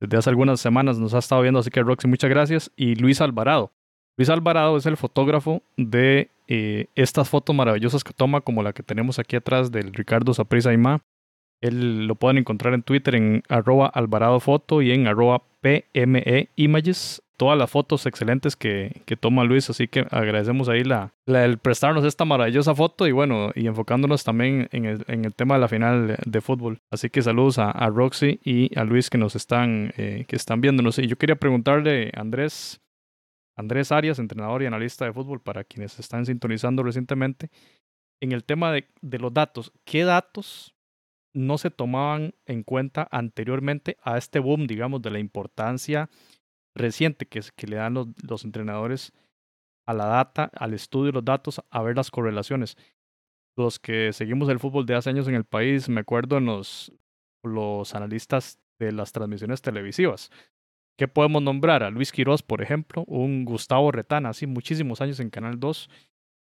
Desde 0.00 0.16
hace 0.16 0.30
algunas 0.30 0.60
semanas 0.60 0.98
nos 0.98 1.14
ha 1.14 1.18
estado 1.18 1.42
viendo, 1.42 1.60
así 1.60 1.70
que 1.70 1.82
Roxy, 1.82 2.08
muchas 2.08 2.30
gracias. 2.30 2.70
Y 2.76 2.94
Luis 2.94 3.20
Alvarado. 3.20 3.72
Luis 4.16 4.30
Alvarado 4.30 4.76
es 4.76 4.86
el 4.86 4.96
fotógrafo 4.96 5.62
de 5.76 6.30
eh, 6.48 6.86
estas 6.94 7.28
fotos 7.28 7.54
maravillosas 7.54 8.02
que 8.02 8.12
toma, 8.12 8.40
como 8.40 8.62
la 8.62 8.72
que 8.72 8.82
tenemos 8.82 9.18
aquí 9.18 9.36
atrás 9.36 9.70
del 9.70 9.92
Ricardo 9.92 10.34
Saprisa 10.34 10.72
Ima. 10.72 11.02
Él 11.60 12.06
lo 12.06 12.14
pueden 12.14 12.38
encontrar 12.38 12.74
en 12.74 12.82
Twitter 12.82 13.14
en 13.14 13.42
arroba 13.48 13.86
Alvarado 13.86 14.40
Foto 14.40 14.82
y 14.82 14.92
en 14.92 15.06
arroba 15.06 15.42
PME 15.60 16.50
Images 16.56 17.22
todas 17.38 17.56
las 17.56 17.70
fotos 17.70 18.04
excelentes 18.04 18.56
que, 18.56 19.00
que, 19.06 19.16
toma 19.16 19.44
Luis, 19.44 19.70
así 19.70 19.86
que 19.86 20.04
agradecemos 20.10 20.68
ahí 20.68 20.82
la, 20.82 21.14
el 21.26 21.58
prestarnos 21.58 22.04
esta 22.04 22.24
maravillosa 22.24 22.74
foto 22.74 23.06
y 23.06 23.12
bueno, 23.12 23.52
y 23.54 23.68
enfocándonos 23.68 24.24
también 24.24 24.68
en 24.72 24.84
el, 24.84 25.04
en 25.06 25.24
el 25.24 25.34
tema 25.34 25.54
de 25.54 25.60
la 25.60 25.68
final 25.68 26.18
de, 26.26 26.40
fútbol. 26.40 26.80
Así 26.90 27.10
que 27.10 27.22
saludos 27.22 27.58
a, 27.58 27.72
Roxy 27.90 28.40
y 28.44 28.76
a 28.76 28.82
Luis 28.82 29.08
que 29.08 29.18
nos 29.18 29.36
están, 29.36 29.92
eh, 29.96 30.24
que 30.26 30.34
están 30.34 30.60
viéndonos. 30.60 30.98
Y 30.98 31.06
yo 31.06 31.16
quería 31.16 31.36
preguntarle 31.36 32.10
Andrés, 32.14 32.80
Andrés 33.56 33.92
Arias, 33.92 34.18
entrenador 34.18 34.64
y 34.64 34.66
analista 34.66 35.04
de 35.04 35.12
fútbol, 35.12 35.40
para 35.40 35.62
quienes 35.62 35.98
están 36.00 36.26
sintonizando 36.26 36.82
recientemente, 36.82 37.50
en 38.20 38.32
el 38.32 38.42
tema 38.42 38.72
de, 38.72 38.88
de 39.00 39.18
los 39.18 39.32
datos, 39.32 39.72
¿qué 39.84 40.02
datos 40.02 40.74
no 41.32 41.58
se 41.58 41.70
tomaban 41.70 42.34
en 42.46 42.62
cuenta 42.62 43.08
anteriormente 43.10 43.96
a 44.02 44.18
este 44.18 44.38
boom, 44.38 44.66
digamos, 44.66 45.02
de 45.02 45.10
la 45.10 45.18
importancia 45.18 46.08
reciente 46.74 47.26
que, 47.26 47.40
que 47.54 47.66
le 47.66 47.76
dan 47.76 47.94
los, 47.94 48.44
entrenadores 48.44 49.12
a 49.86 49.94
la 49.94 50.06
data, 50.06 50.50
al 50.54 50.74
estudio 50.74 51.06
de 51.06 51.12
los 51.12 51.24
datos, 51.24 51.62
a 51.70 51.82
ver 51.82 51.96
las 51.96 52.10
correlaciones. 52.10 52.76
Los 53.56 53.78
que 53.78 54.12
seguimos 54.12 54.48
el 54.48 54.60
fútbol 54.60 54.86
de 54.86 54.94
hace 54.94 55.10
años 55.10 55.28
en 55.28 55.34
el 55.34 55.44
país, 55.44 55.88
me 55.88 56.00
acuerdo 56.00 56.38
en 56.38 56.46
los, 56.46 56.92
analistas 57.94 58.60
de 58.78 58.92
las 58.92 59.12
transmisiones 59.12 59.60
televisivas. 59.60 60.30
¿Qué 60.96 61.08
podemos 61.08 61.42
nombrar? 61.42 61.82
A 61.82 61.90
Luis 61.90 62.12
Quiroz, 62.12 62.42
por 62.42 62.62
ejemplo, 62.62 63.04
un 63.06 63.44
Gustavo 63.44 63.92
Retana, 63.92 64.30
así 64.30 64.46
muchísimos 64.46 65.00
años 65.00 65.20
en 65.20 65.30
Canal 65.30 65.58
2. 65.60 65.88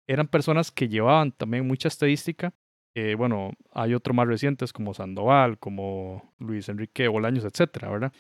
Eran 0.08 0.28
personas 0.28 0.72
que 0.72 0.90
llevaban 0.90 1.32
también 1.32 1.68
mucha 1.68 1.88
estadística. 1.88 2.54
Eh, 2.96 3.16
bueno, 3.16 3.52
hay 3.72 3.96
otros 3.96 4.16
más 4.16 4.28
recientes 4.28 4.72
como 4.72 4.94
Sandoval, 4.94 5.58
como 5.58 6.34
Luis 6.40 6.70
Enrique 6.70 7.08
Bolaños, 7.08 7.44
etcétera, 7.44 7.90
¿verdad? 7.90 8.14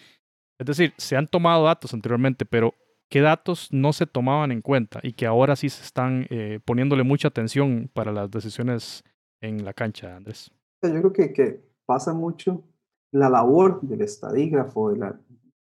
Es 0.60 0.66
decir, 0.66 0.94
se 0.98 1.16
han 1.16 1.28
tomado 1.28 1.66
datos 1.66 1.94
anteriormente, 1.94 2.46
pero 2.46 2.74
¿qué 3.10 3.22
datos 3.22 3.70
no 3.72 3.94
se 3.94 4.08
tomaban 4.08 4.52
en 4.52 4.62
cuenta 4.62 5.00
y 5.04 5.14
que 5.14 5.28
ahora 5.28 5.56
sí 5.56 5.70
se 5.70 5.84
están 5.84 6.26
eh, 6.30 6.60
poniéndole 6.66 7.04
mucha 7.04 7.28
atención 7.28 7.90
para 7.94 8.12
las 8.12 8.32
decisiones 8.32 9.04
en 9.42 9.64
la 9.64 9.74
cancha, 9.74 10.16
Andrés? 10.16 10.52
Yo 10.82 11.12
creo 11.12 11.34
que, 11.34 11.74
pasa 11.86 12.14
mucho 12.14 12.64
la 13.12 13.30
labor 13.30 13.82
del 13.82 14.02
estadígrafo, 14.02 14.94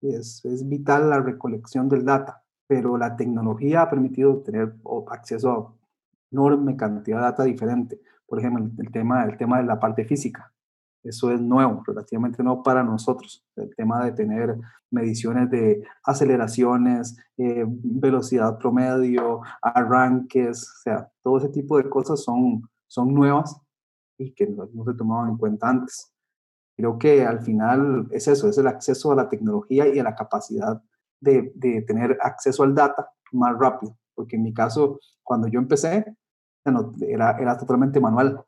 es, 0.01 0.43
es 0.43 0.67
vital 0.67 1.09
la 1.09 1.21
recolección 1.21 1.87
del 1.87 2.03
data, 2.05 2.43
pero 2.67 2.97
la 2.97 3.15
tecnología 3.15 3.83
ha 3.83 3.89
permitido 3.89 4.37
tener 4.41 4.75
acceso 5.09 5.51
a 5.51 5.73
enorme 6.31 6.75
cantidad 6.75 7.17
de 7.17 7.23
data 7.23 7.43
diferente. 7.45 7.99
Por 8.29 8.39
ejemplo, 8.39 8.69
el 8.77 8.91
tema, 8.91 9.23
el 9.25 9.37
tema 9.37 9.57
de 9.57 9.63
la 9.63 9.79
parte 9.79 10.05
física. 10.05 10.53
Eso 11.03 11.31
es 11.31 11.39
nuevo, 11.39 11.81
relativamente 11.85 12.43
nuevo 12.43 12.61
para 12.61 12.83
nosotros. 12.83 13.45
El 13.55 13.73
tema 13.75 14.03
de 14.03 14.11
tener 14.11 14.57
mediciones 14.91 15.49
de 15.49 15.83
aceleraciones, 16.03 17.17
eh, 17.37 17.63
velocidad 17.67 18.57
promedio, 18.57 19.41
arranques, 19.61 20.63
o 20.63 20.81
sea, 20.83 21.11
todo 21.23 21.37
ese 21.37 21.49
tipo 21.49 21.77
de 21.77 21.89
cosas 21.89 22.21
son, 22.21 22.69
son 22.87 23.13
nuevas 23.13 23.59
y 24.17 24.33
que 24.33 24.47
no, 24.47 24.67
se 24.85 24.93
tomaban 24.93 25.29
en 25.29 25.37
cuenta 25.37 25.69
antes. 25.69 26.13
Creo 26.75 26.97
que 26.97 27.25
al 27.25 27.41
final 27.41 28.07
es 28.11 28.27
eso, 28.27 28.49
es 28.49 28.57
el 28.57 28.67
acceso 28.67 29.11
a 29.11 29.15
la 29.15 29.29
tecnología 29.29 29.87
y 29.87 29.99
a 29.99 30.03
la 30.03 30.15
capacidad 30.15 30.81
de, 31.21 31.51
de 31.55 31.81
tener 31.83 32.17
acceso 32.21 32.63
al 32.63 32.75
data 32.75 33.09
más 33.31 33.57
rápido, 33.57 33.97
porque 34.15 34.35
en 34.35 34.43
mi 34.43 34.53
caso, 34.53 34.99
cuando 35.23 35.47
yo 35.47 35.59
empecé, 35.59 36.05
era, 37.01 37.37
era 37.37 37.57
totalmente 37.57 37.99
manual. 37.99 38.43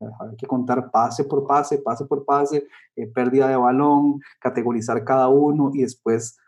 Hay 0.00 0.36
que 0.36 0.46
contar 0.46 0.90
pase 0.90 1.24
por 1.24 1.46
pase, 1.46 1.78
pase 1.78 2.06
por 2.06 2.24
pase, 2.24 2.66
eh, 2.96 3.06
pérdida 3.06 3.48
de 3.48 3.56
balón, 3.56 4.20
categorizar 4.40 5.04
cada 5.04 5.28
uno 5.28 5.70
y 5.74 5.82
después 5.82 6.38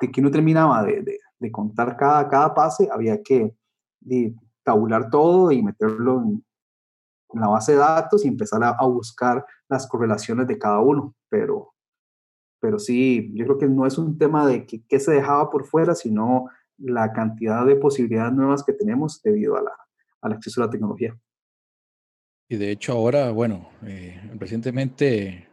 de 0.00 0.10
que 0.10 0.20
uno 0.20 0.30
terminaba 0.30 0.84
de, 0.84 1.02
de, 1.02 1.18
de 1.38 1.52
contar 1.52 1.96
cada, 1.96 2.28
cada 2.28 2.54
pase, 2.54 2.88
había 2.92 3.20
que 3.22 3.54
tabular 4.62 5.10
todo 5.10 5.50
y 5.50 5.62
meterlo 5.62 6.22
en, 6.22 6.44
en, 7.34 7.40
la 7.40 7.48
base 7.48 7.72
de 7.72 7.78
datos 7.78 8.24
y 8.24 8.28
empezar 8.28 8.62
a, 8.62 8.70
a, 8.70 8.86
buscar 8.86 9.44
las 9.68 9.86
correlaciones 9.88 10.46
de 10.46 10.58
cada 10.58 10.78
uno. 10.78 11.14
Pero, 11.28 11.74
pero 12.60 12.78
sí, 12.78 13.32
yo 13.34 13.44
creo 13.46 13.58
que 13.58 13.68
no 13.68 13.84
es 13.84 13.98
un 13.98 14.16
tema 14.16 14.46
de 14.46 14.64
que 14.64 15.00
se 15.00 15.12
dejaba 15.12 15.50
por 15.50 15.66
fuera, 15.66 15.96
sino 15.96 16.46
la 16.78 17.12
cantidad 17.12 17.66
de 17.66 17.76
posibilidades 17.76 18.32
nuevas 18.32 18.62
que 18.62 18.72
tenemos 18.72 19.20
debido 19.22 19.56
a 19.56 19.62
la, 19.62 19.72
al 20.22 20.32
acceso 20.32 20.62
a 20.62 20.66
la 20.66 20.70
tecnología. 20.70 21.18
Y 22.48 22.56
de 22.56 22.70
hecho 22.70 22.92
ahora, 22.92 23.30
bueno, 23.30 23.70
eh, 23.86 24.20
recientemente, 24.34 25.48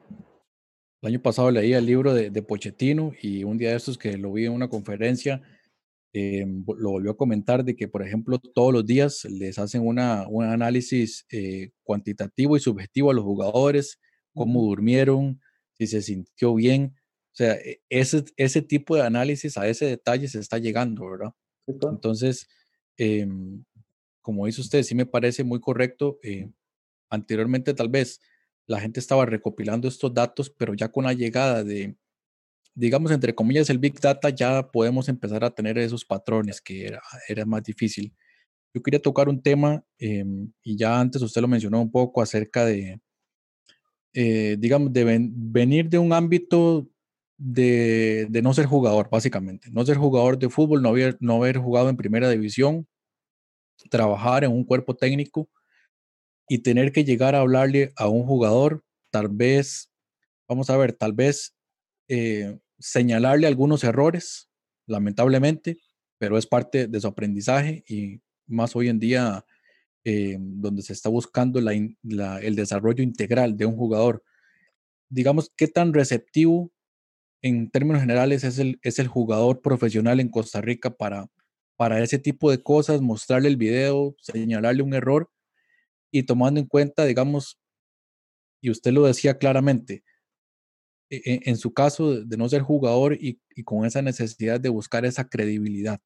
el 1.02 1.08
año 1.08 1.22
pasado 1.22 1.52
leí 1.52 1.74
el 1.74 1.86
libro 1.86 2.14
de, 2.14 2.30
de, 2.30 2.42
Pochettino 2.42 3.14
y 3.22 3.44
un 3.44 3.58
día 3.58 3.70
de 3.70 3.78
estos 3.78 3.98
que 3.98 4.18
lo 4.18 4.34
vi 4.34 4.46
en 4.46 4.54
una 4.54 4.68
conferencia, 4.68 5.42
eh, 6.12 6.44
lo 6.78 6.90
volvió 6.90 7.12
a 7.12 7.18
comentar 7.18 7.64
de 7.64 7.76
que, 7.76 7.88
por 7.88 8.02
ejemplo, 8.02 8.40
todos 8.40 8.74
los 8.74 8.86
días 8.86 9.26
les 9.26 9.60
hacen 9.60 9.86
una, 9.86 10.28
un 10.28 10.44
análisis 10.44 11.26
eh, 11.32 11.72
cuantitativo 11.84 12.58
y 12.58 12.60
subjetivo 12.60 13.12
a 13.12 13.14
los 13.14 13.24
jugadores, 13.24 14.00
cómo 14.34 14.62
durmieron, 14.64 15.40
si 15.74 15.88
se 15.88 16.02
sintió 16.02 16.56
bien. 16.56 16.96
O 17.32 17.36
sea, 17.36 17.54
e, 17.54 17.82
ese, 17.90 18.26
ese 18.38 18.62
tipo 18.64 18.96
de 18.96 19.04
análisis, 19.04 19.58
a 19.58 19.68
ese 19.68 19.86
detalle 19.86 20.28
se 20.28 20.40
está 20.40 20.58
llegando, 20.58 21.10
¿verdad? 21.10 21.32
Entonces, 21.68 22.48
eh, 22.98 23.28
como 24.22 24.46
dice 24.46 24.62
usted, 24.62 24.84
sí 24.84 24.96
me 24.96 25.06
parece 25.06 25.44
muy 25.44 25.60
correcto. 25.60 26.20
Eh, 26.24 26.50
anteriormente 27.10 27.74
tal 27.74 27.90
vez 27.90 28.22
la 28.68 28.80
gente 28.80 29.00
estaba 29.00 29.26
recopilando 29.26 29.88
estos 29.88 30.14
datos, 30.14 30.50
pero 30.50 30.74
ya 30.74 30.92
con 30.92 31.06
la 31.06 31.14
llegada 31.14 31.64
de, 31.64 31.96
digamos, 32.76 33.12
entre 33.12 33.36
comillas, 33.36 33.70
el 33.70 33.80
Big 33.80 34.00
Data, 34.00 34.30
ya 34.30 34.72
podemos 34.72 35.10
empezar 35.10 35.44
a 35.44 35.52
tener 35.52 35.78
esos 35.78 36.06
patrones 36.06 36.62
que 36.62 36.86
era, 36.86 37.02
era 37.28 37.46
más 37.46 37.64
difícil. 37.64 38.14
Yo 38.74 38.84
quería 38.84 39.02
tocar 39.02 39.30
un 39.30 39.42
tema, 39.42 39.84
eh, 40.00 40.24
y 40.64 40.78
ya 40.78 41.00
antes 41.00 41.22
usted 41.22 41.42
lo 41.42 41.48
mencionó 41.48 41.82
un 41.82 41.92
poco 41.92 42.22
acerca 42.22 42.66
de, 42.66 43.02
eh, 44.14 44.58
digamos, 44.60 44.94
de 44.94 45.04
ven, 45.04 45.34
venir 45.36 45.90
de 45.90 45.98
un 45.98 46.14
ámbito 46.14 46.88
de, 47.38 48.28
de, 48.30 48.42
no 48.42 48.54
ser 48.54 48.66
jugador, 48.66 49.10
básicamente. 49.10 49.70
No 49.72 49.86
ser 49.86 49.98
jugador 49.98 50.38
de 50.38 50.50
fútbol, 50.50 50.82
no 50.82 50.90
haber, 50.90 51.18
no 51.22 51.38
haber 51.38 51.58
jugado 51.58 51.90
en 51.90 51.98
primera 51.98 52.30
división, 52.30 52.88
trabajar 53.90 54.44
en 54.44 54.52
un 54.52 54.64
cuerpo 54.64 54.96
técnico 54.96 55.50
y 56.48 56.60
tener 56.60 56.92
que 56.92 57.04
llegar 57.04 57.36
a 57.36 57.40
hablarle 57.40 57.94
a 57.96 58.08
un 58.08 58.26
jugador, 58.26 58.84
tal 59.12 59.30
vez, 59.30 59.92
vamos 60.48 60.70
a 60.70 60.78
ver, 60.78 60.94
tal 60.94 61.14
vez 61.14 61.56
eh, 62.08 62.60
señalarle 62.80 63.48
algunos 63.48 63.84
errores, 63.84 64.50
lamentablemente, 64.88 65.78
pero 66.18 66.38
es 66.38 66.48
parte 66.48 66.88
de 66.88 67.00
su 67.00 67.08
aprendizaje 67.08 67.84
y 67.88 68.22
más 68.48 68.76
hoy 68.76 68.90
en 68.90 69.00
día 69.00 69.46
eh, 70.04 70.38
donde 70.40 70.82
se 70.82 70.94
está 70.94 71.10
buscando 71.10 71.60
el 71.60 72.56
desarrollo 72.56 73.04
integral 73.04 73.56
de 73.56 73.66
un 73.66 73.78
jugador. 73.78 74.24
Digamos, 75.10 75.52
¿qué 75.56 75.68
tan 75.68 75.94
receptivo 75.94 76.72
en 77.42 77.70
términos 77.70 78.02
generales 78.02 78.44
es 78.44 78.60
el, 78.60 78.80
es 78.82 79.00
el 79.00 79.08
jugador 79.08 79.62
profesional 79.62 80.20
en 80.20 80.30
Costa 80.30 80.62
Rica 80.62 80.90
para, 80.90 81.30
para 81.80 82.04
ese 82.04 82.20
tipo 82.20 82.52
de 82.52 82.62
cosas, 82.62 83.00
mostrarle 83.00 83.48
el 83.48 83.56
video, 83.56 84.14
señalarle 84.20 84.84
un 84.84 84.94
error 84.94 85.30
y 86.12 86.24
tomando 86.24 86.60
en 86.60 86.66
cuenta, 86.66 87.06
digamos, 87.06 87.58
y 88.62 88.70
usted 88.70 88.92
lo 88.92 89.04
decía 89.04 89.38
claramente, 89.38 90.04
en, 91.10 91.36
e, 91.36 91.42
en 91.46 91.56
su 91.56 91.74
caso 91.74 92.20
de 92.20 92.36
no 92.36 92.50
ser 92.50 92.64
jugador 92.64 93.14
y, 93.14 93.40
con 93.64 93.86
esa 93.86 94.02
necesidad 94.02 94.60
de 94.60 94.68
buscar 94.68 95.06
esa 95.06 95.30
credibilidad. 95.30 96.02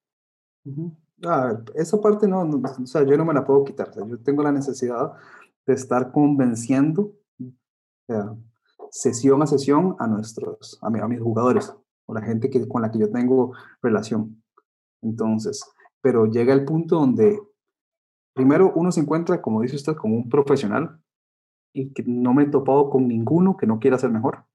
Uh 0.64 0.76
-huh. 0.76 0.98
ah, 1.26 1.64
esa 1.74 2.00
parte 2.00 2.28
no, 2.28 2.46
no, 2.46 2.62
o 2.62 2.86
sea, 2.86 3.04
yo 3.04 3.18
no 3.18 3.26
me 3.26 3.34
la 3.34 3.44
puedo 3.44 3.64
quitar, 3.64 3.90
o 3.90 3.94
sea, 3.94 4.08
yo 4.08 4.20
tengo 4.20 4.44
la 4.44 4.52
necesidad 4.52 5.14
de 5.66 5.74
estar 5.74 6.12
convenciendo, 6.12 7.16
sea, 8.06 8.36
sesión 8.92 9.42
a 9.42 9.48
sesión 9.48 9.96
a 9.98 10.06
nuestros, 10.06 10.78
a, 10.84 10.92
mi, 10.92 11.00
a 11.00 11.08
mis 11.08 11.20
jugadores, 11.20 11.74
o 12.06 12.14
la 12.14 12.22
gente 12.22 12.52
que, 12.52 12.68
con 12.68 12.84
la 12.84 12.92
que 12.92 13.00
yo 13.00 13.10
tengo 13.10 13.54
relación. 13.82 14.43
Entonces, 15.04 15.64
pero 16.02 16.26
llega 16.26 16.54
el 16.54 16.66
punto 16.66 16.96
donde 16.96 17.40
primero 18.34 18.72
uno 18.76 18.92
se 18.92 19.02
encuentra, 19.02 19.42
como 19.42 19.62
dice 19.62 19.76
usted, 19.76 19.96
como 19.96 20.16
un 20.16 20.30
profesional 20.30 21.00
y 21.74 21.94
que 21.94 22.04
no 22.06 22.34
me 22.34 22.44
he 22.44 22.48
topado 22.48 22.90
con 22.90 23.08
ninguno 23.08 23.58
que 23.58 23.68
no 23.68 23.80
quiera 23.80 23.98
ser 23.98 24.10
mejor. 24.10 24.46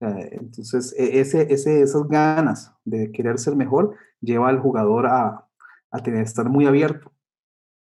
Entonces, 0.00 0.94
e, 0.98 1.20
ese, 1.20 1.52
ese, 1.52 1.80
esas 1.80 2.06
ganas 2.08 2.74
de 2.84 3.10
querer 3.12 3.38
ser 3.38 3.56
mejor 3.56 3.96
lleva 4.20 4.48
al 4.48 4.60
jugador 4.60 5.06
a, 5.06 5.48
a 5.90 6.02
tener, 6.02 6.22
estar 6.22 6.48
muy 6.48 6.66
abierto 6.66 7.12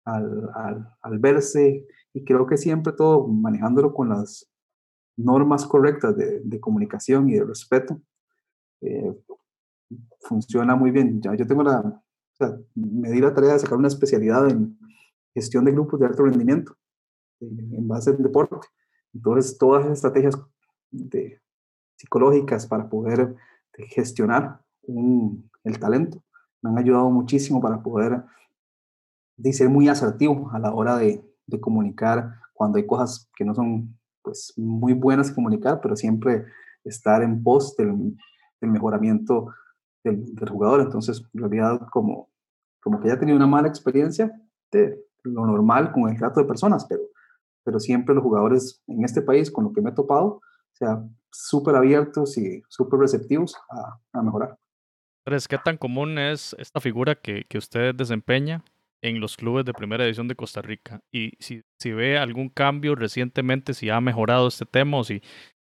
al, 0.05 0.49
al, 0.53 0.95
al, 1.01 1.19
verse 1.19 1.85
y 2.13 2.23
creo 2.23 2.45
que 2.45 2.57
siempre 2.57 2.93
todo 2.93 3.27
manejándolo 3.27 3.93
con 3.93 4.09
las 4.09 4.49
normas 5.17 5.65
correctas 5.65 6.15
de, 6.15 6.39
de 6.41 6.59
comunicación 6.59 7.29
y 7.29 7.33
de 7.33 7.43
respeto, 7.43 7.99
eh, 8.81 9.13
funciona 10.21 10.75
muy 10.75 10.91
bien. 10.91 11.21
Ya 11.21 11.35
yo 11.35 11.45
tengo 11.45 11.63
la, 11.63 11.79
o 11.79 12.35
sea, 12.37 12.57
me 12.75 13.11
di 13.11 13.19
la 13.19 13.33
tarea 13.33 13.53
de 13.53 13.59
sacar 13.59 13.77
una 13.77 13.87
especialidad 13.87 14.49
en 14.49 14.77
gestión 15.33 15.65
de 15.65 15.71
grupos 15.71 15.99
de 15.99 16.05
alto 16.05 16.23
rendimiento 16.23 16.75
en, 17.39 17.87
base 17.87 18.11
al 18.11 18.21
deporte. 18.21 18.55
Entonces, 19.13 19.57
todas 19.57 19.85
las 19.85 19.93
estrategias 19.93 20.35
de, 20.91 21.41
psicológicas 21.95 22.67
para 22.67 22.89
poder 22.89 23.35
gestionar 23.89 24.61
un, 24.83 25.49
el 25.63 25.79
talento 25.79 26.23
me 26.61 26.69
han 26.71 26.77
ayudado 26.77 27.09
muchísimo 27.09 27.61
para 27.61 27.81
poder 27.81 28.23
de 29.37 29.53
ser 29.53 29.69
muy 29.69 29.87
asertivo 29.87 30.49
a 30.51 30.59
la 30.59 30.73
hora 30.73 30.97
de, 30.97 31.23
de 31.45 31.59
comunicar 31.59 32.39
cuando 32.53 32.77
hay 32.77 32.85
cosas 32.85 33.29
que 33.35 33.45
no 33.45 33.53
son 33.53 33.97
pues 34.21 34.53
muy 34.57 34.93
buenas 34.93 35.29
de 35.29 35.35
comunicar, 35.35 35.79
pero 35.81 35.95
siempre 35.95 36.45
estar 36.83 37.21
en 37.21 37.43
pos 37.43 37.75
del, 37.75 38.17
del 38.59 38.71
mejoramiento 38.71 39.53
del, 40.05 40.35
del, 40.35 40.49
jugador. 40.49 40.81
Entonces, 40.81 41.25
en 41.33 41.41
realidad, 41.41 41.81
como, 41.91 42.29
como 42.81 43.01
que 43.01 43.09
ya 43.09 43.15
he 43.15 43.17
tenido 43.17 43.35
una 43.35 43.47
mala 43.47 43.67
experiencia 43.67 44.31
de 44.71 45.03
lo 45.23 45.45
normal 45.45 45.91
con 45.91 46.07
el 46.07 46.17
trato 46.17 46.39
de 46.39 46.45
personas, 46.45 46.85
pero, 46.85 47.01
pero 47.63 47.79
siempre 47.79 48.15
los 48.15 48.23
jugadores 48.23 48.83
en 48.87 49.03
este 49.03 49.21
país, 49.21 49.51
con 49.51 49.65
lo 49.65 49.73
que 49.73 49.81
me 49.81 49.89
he 49.89 49.93
topado, 49.93 50.25
o 50.25 50.77
sea, 50.77 51.03
súper 51.31 51.75
abiertos 51.75 52.37
y 52.37 52.61
súper 52.69 52.99
receptivos 52.99 53.55
a, 53.69 54.19
a, 54.19 54.21
mejorar. 54.21 54.57
Andrés, 55.25 55.47
¿qué 55.47 55.57
tan 55.57 55.77
común 55.77 56.17
es 56.19 56.55
esta 56.59 56.79
figura 56.79 57.15
que, 57.15 57.45
que 57.49 57.57
usted 57.57 57.95
desempeña 57.95 58.63
en 59.01 59.19
los 59.19 59.35
clubes 59.37 59.65
de 59.65 59.73
primera 59.73 60.03
división 60.03 60.27
de 60.27 60.35
Costa 60.35 60.61
Rica? 60.61 61.01
Y 61.11 61.31
si, 61.39 61.63
si 61.79 61.91
ve 61.91 62.17
algún 62.17 62.49
cambio 62.49 62.95
recientemente, 62.95 63.73
si 63.73 63.89
ha 63.89 63.99
mejorado 63.99 64.47
este 64.47 64.65
tema 64.65 64.97
o 64.97 65.03
si 65.03 65.21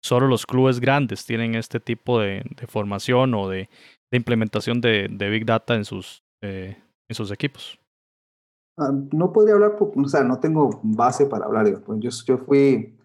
solo 0.02 0.28
los 0.28 0.46
clubes 0.46 0.80
grandes 0.80 1.26
tienen 1.26 1.54
este 1.54 1.80
tipo 1.80 2.20
de, 2.20 2.42
de 2.56 2.66
formación 2.66 3.34
o 3.34 3.48
de, 3.48 3.68
de 4.10 4.16
implementación 4.16 4.80
de, 4.80 5.08
de, 5.10 5.30
Big 5.30 5.46
Data 5.46 5.74
en 5.74 5.84
sus, 5.84 6.24
eh, 6.42 6.76
en 7.08 7.14
sus 7.14 7.30
equipos? 7.30 7.78
Uh, 8.76 9.08
no 9.12 9.32
podría 9.32 9.54
hablar, 9.54 9.76
o 9.78 10.08
sea, 10.08 10.24
no 10.24 10.40
tengo 10.40 10.80
base 10.82 11.26
para 11.26 11.46
hablar. 11.46 11.66
Yo, 11.98 12.10
yo 12.26 12.38
fui 12.38 12.98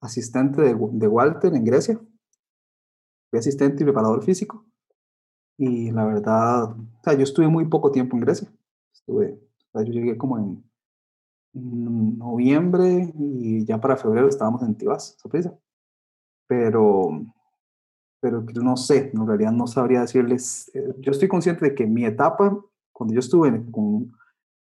asistente 0.00 0.62
de, 0.62 0.74
de, 0.74 1.08
Walter 1.08 1.54
en 1.54 1.64
Grecia, 1.64 1.98
fui 3.30 3.38
asistente 3.38 3.82
y 3.82 3.84
preparador 3.84 4.22
físico. 4.24 4.64
Y 5.56 5.90
la 5.90 6.04
verdad, 6.04 6.70
o 6.70 7.02
sea, 7.02 7.14
yo 7.14 7.22
estuve 7.22 7.48
muy 7.48 7.66
poco 7.66 7.90
tiempo 7.90 8.16
en 8.16 8.22
Grecia. 8.22 8.48
Estuve, 8.92 9.40
o 9.72 9.78
sea, 9.78 9.82
yo 9.84 9.92
llegué 9.92 10.16
como 10.16 10.38
en, 10.38 10.64
en, 11.54 12.18
noviembre 12.18 13.12
y 13.18 13.64
ya 13.64 13.80
para 13.80 13.96
febrero 13.96 14.28
estábamos 14.28 14.62
en 14.62 14.76
Tibás, 14.76 15.16
sorpresa. 15.18 15.58
Pero 16.46 17.26
pero 18.20 18.44
no 18.62 18.76
sé, 18.76 19.10
en 19.14 19.26
realidad 19.26 19.52
no 19.52 19.66
sabría 19.66 20.00
decirles. 20.00 20.70
Eh, 20.74 20.94
yo 20.98 21.12
estoy 21.12 21.28
consciente 21.28 21.64
de 21.64 21.74
que 21.74 21.86
mi 21.86 22.04
etapa, 22.04 22.58
cuando 22.92 23.14
yo 23.14 23.20
estuve 23.20 23.50
con, 23.70 24.12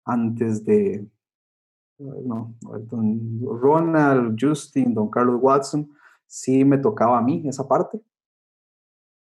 antes 0.05 0.65
de 0.65 1.07
no, 1.99 2.55
don 2.61 3.41
Ronald, 3.61 4.37
Justin, 4.41 4.95
don 4.95 5.09
Carlos 5.09 5.39
Watson, 5.41 5.91
sí 6.27 6.65
me 6.65 6.79
tocaba 6.79 7.19
a 7.19 7.23
mí 7.23 7.47
esa 7.47 7.67
parte. 7.67 8.01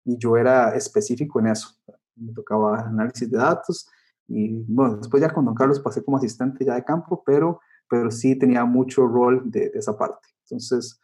Y 0.04 0.18
yo 0.18 0.36
era 0.36 0.74
específico 0.74 1.40
en 1.40 1.48
eso. 1.48 1.76
Me 2.16 2.32
tocaba 2.32 2.80
análisis 2.80 3.30
de 3.30 3.38
datos. 3.38 3.88
Y 4.28 4.64
bueno, 4.68 4.96
después 4.96 5.20
ya 5.20 5.32
con 5.32 5.44
don 5.44 5.54
Carlos 5.54 5.80
pasé 5.80 6.02
como 6.04 6.16
asistente 6.16 6.64
ya 6.64 6.74
de 6.74 6.84
campo, 6.84 7.22
pero, 7.24 7.60
pero 7.88 8.10
sí 8.10 8.36
tenía 8.36 8.64
mucho 8.64 9.06
rol 9.06 9.50
de, 9.50 9.70
de 9.70 9.78
esa 9.78 9.96
parte. 9.96 10.28
Entonces, 10.44 11.00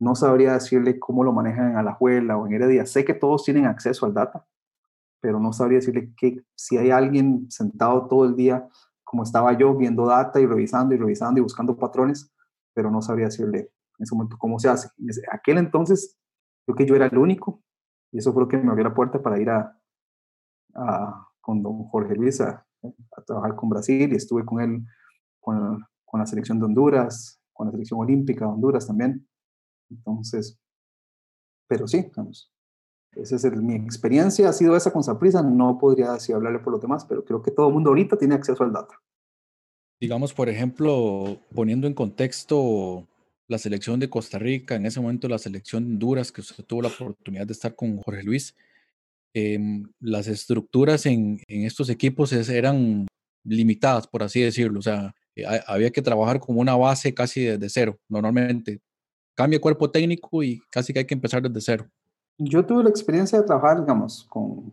no 0.00 0.14
sabría 0.14 0.54
decirle 0.54 0.98
cómo 0.98 1.22
lo 1.22 1.32
manejan 1.32 1.72
en 1.72 1.76
Alajuela 1.76 2.38
o 2.38 2.46
en 2.46 2.54
Heredia. 2.54 2.86
Sé 2.86 3.04
que 3.04 3.14
todos 3.14 3.44
tienen 3.44 3.66
acceso 3.66 4.06
al 4.06 4.14
data, 4.14 4.46
pero 5.20 5.38
no 5.38 5.52
sabría 5.52 5.76
decirle 5.76 6.12
que 6.16 6.42
si 6.56 6.78
hay 6.78 6.90
alguien 6.90 7.50
sentado 7.50 8.08
todo 8.08 8.24
el 8.24 8.34
día, 8.34 8.66
como 9.04 9.22
estaba 9.22 9.52
yo, 9.52 9.76
viendo 9.76 10.06
data 10.06 10.40
y 10.40 10.46
revisando 10.46 10.94
y 10.94 10.98
revisando 10.98 11.38
y 11.38 11.42
buscando 11.42 11.76
patrones, 11.76 12.32
pero 12.72 12.90
no 12.90 13.02
sabría 13.02 13.26
decirle 13.26 13.58
en 13.98 14.02
ese 14.02 14.14
momento 14.14 14.38
cómo 14.38 14.58
se 14.58 14.70
hace. 14.70 14.88
Aquel 15.30 15.58
entonces, 15.58 16.18
creo 16.64 16.76
que 16.76 16.86
yo 16.86 16.96
era 16.96 17.06
el 17.06 17.18
único, 17.18 17.62
y 18.10 18.18
eso 18.18 18.32
fue 18.32 18.42
lo 18.42 18.48
que 18.48 18.56
me 18.56 18.70
abrió 18.70 18.84
la 18.84 18.94
puerta 18.94 19.22
para 19.22 19.38
ir 19.38 19.50
a, 19.50 19.78
a 20.74 21.28
con 21.42 21.62
don 21.62 21.84
Jorge 21.84 22.14
Luis 22.14 22.40
a, 22.40 22.66
a, 22.82 23.22
trabajar 23.26 23.54
con 23.54 23.68
Brasil, 23.68 24.10
y 24.10 24.16
estuve 24.16 24.46
con 24.46 24.62
él 24.62 24.82
con, 25.40 25.84
con 26.06 26.20
la 26.20 26.26
selección 26.26 26.58
de 26.58 26.64
Honduras, 26.64 27.42
con 27.52 27.66
la 27.66 27.72
selección 27.72 28.00
olímpica 28.00 28.46
de 28.46 28.52
Honduras 28.52 28.86
también. 28.86 29.26
Entonces, 29.90 30.58
pero 31.66 31.86
sí, 31.86 32.10
esa 33.16 33.36
es 33.36 33.44
mi 33.56 33.74
experiencia, 33.74 34.48
ha 34.48 34.52
sido 34.52 34.76
esa 34.76 34.92
con 34.92 35.02
Saprisa, 35.02 35.42
no 35.42 35.78
podría 35.78 36.12
así 36.12 36.32
hablarle 36.32 36.60
por 36.60 36.72
los 36.72 36.80
demás, 36.80 37.04
pero 37.04 37.24
creo 37.24 37.42
que 37.42 37.50
todo 37.50 37.68
el 37.68 37.74
mundo 37.74 37.90
ahorita 37.90 38.16
tiene 38.16 38.34
acceso 38.34 38.62
al 38.62 38.72
data. 38.72 39.00
Digamos, 40.00 40.32
por 40.32 40.48
ejemplo, 40.48 41.40
poniendo 41.54 41.86
en 41.86 41.94
contexto 41.94 43.06
la 43.48 43.58
selección 43.58 44.00
de 44.00 44.08
Costa 44.08 44.38
Rica, 44.38 44.76
en 44.76 44.86
ese 44.86 45.00
momento 45.00 45.28
la 45.28 45.38
selección 45.38 45.84
de 45.84 45.92
Honduras, 45.94 46.32
que 46.32 46.40
usted 46.40 46.64
tuvo 46.64 46.82
la 46.82 46.88
oportunidad 46.88 47.46
de 47.46 47.52
estar 47.52 47.74
con 47.74 47.98
Jorge 47.98 48.22
Luis, 48.22 48.56
em, 49.34 49.84
las 50.00 50.26
estructuras 50.28 51.04
en, 51.06 51.40
en 51.48 51.64
estos 51.64 51.90
equipos 51.90 52.32
eran 52.32 53.06
limitadas, 53.44 54.06
por 54.06 54.22
así 54.22 54.40
decirlo. 54.40 54.78
O 54.78 54.82
sea, 54.82 55.14
eh, 55.36 55.44
había 55.66 55.90
que 55.90 56.02
trabajar 56.02 56.40
como 56.40 56.60
una 56.60 56.76
base 56.76 57.12
casi 57.12 57.44
desde 57.44 57.68
cero. 57.68 57.98
Normalmente 58.08 58.80
cambia 59.40 59.60
cuerpo 59.60 59.90
técnico 59.90 60.42
y 60.42 60.60
casi 60.70 60.92
que 60.92 61.00
hay 61.00 61.06
que 61.06 61.14
empezar 61.14 61.42
desde 61.42 61.60
cero 61.60 61.86
yo 62.42 62.64
tuve 62.64 62.82
la 62.82 62.88
experiencia 62.88 63.38
de 63.38 63.46
trabajar, 63.46 63.80
digamos, 63.80 64.24
con, 64.24 64.72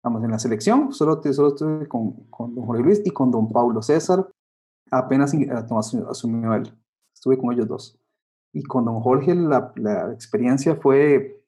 digamos, 0.00 0.24
en 0.24 0.30
la 0.30 0.38
selección, 0.38 0.92
solo, 0.92 1.20
solo 1.32 1.48
estuve 1.48 1.88
con, 1.88 2.12
con 2.30 2.54
don 2.54 2.64
Jorge 2.64 2.82
Luis 2.82 3.02
y 3.04 3.10
con 3.10 3.32
don 3.32 3.50
Pablo 3.50 3.82
César, 3.82 4.28
apenas 4.90 5.34
asumió 6.08 6.54
él. 6.54 6.72
Estuve 7.12 7.36
con 7.36 7.52
ellos 7.52 7.66
dos. 7.66 8.00
Y 8.52 8.62
con 8.62 8.84
don 8.84 9.00
Jorge 9.00 9.34
la, 9.34 9.72
la 9.74 10.12
experiencia 10.12 10.76
fue, 10.76 11.42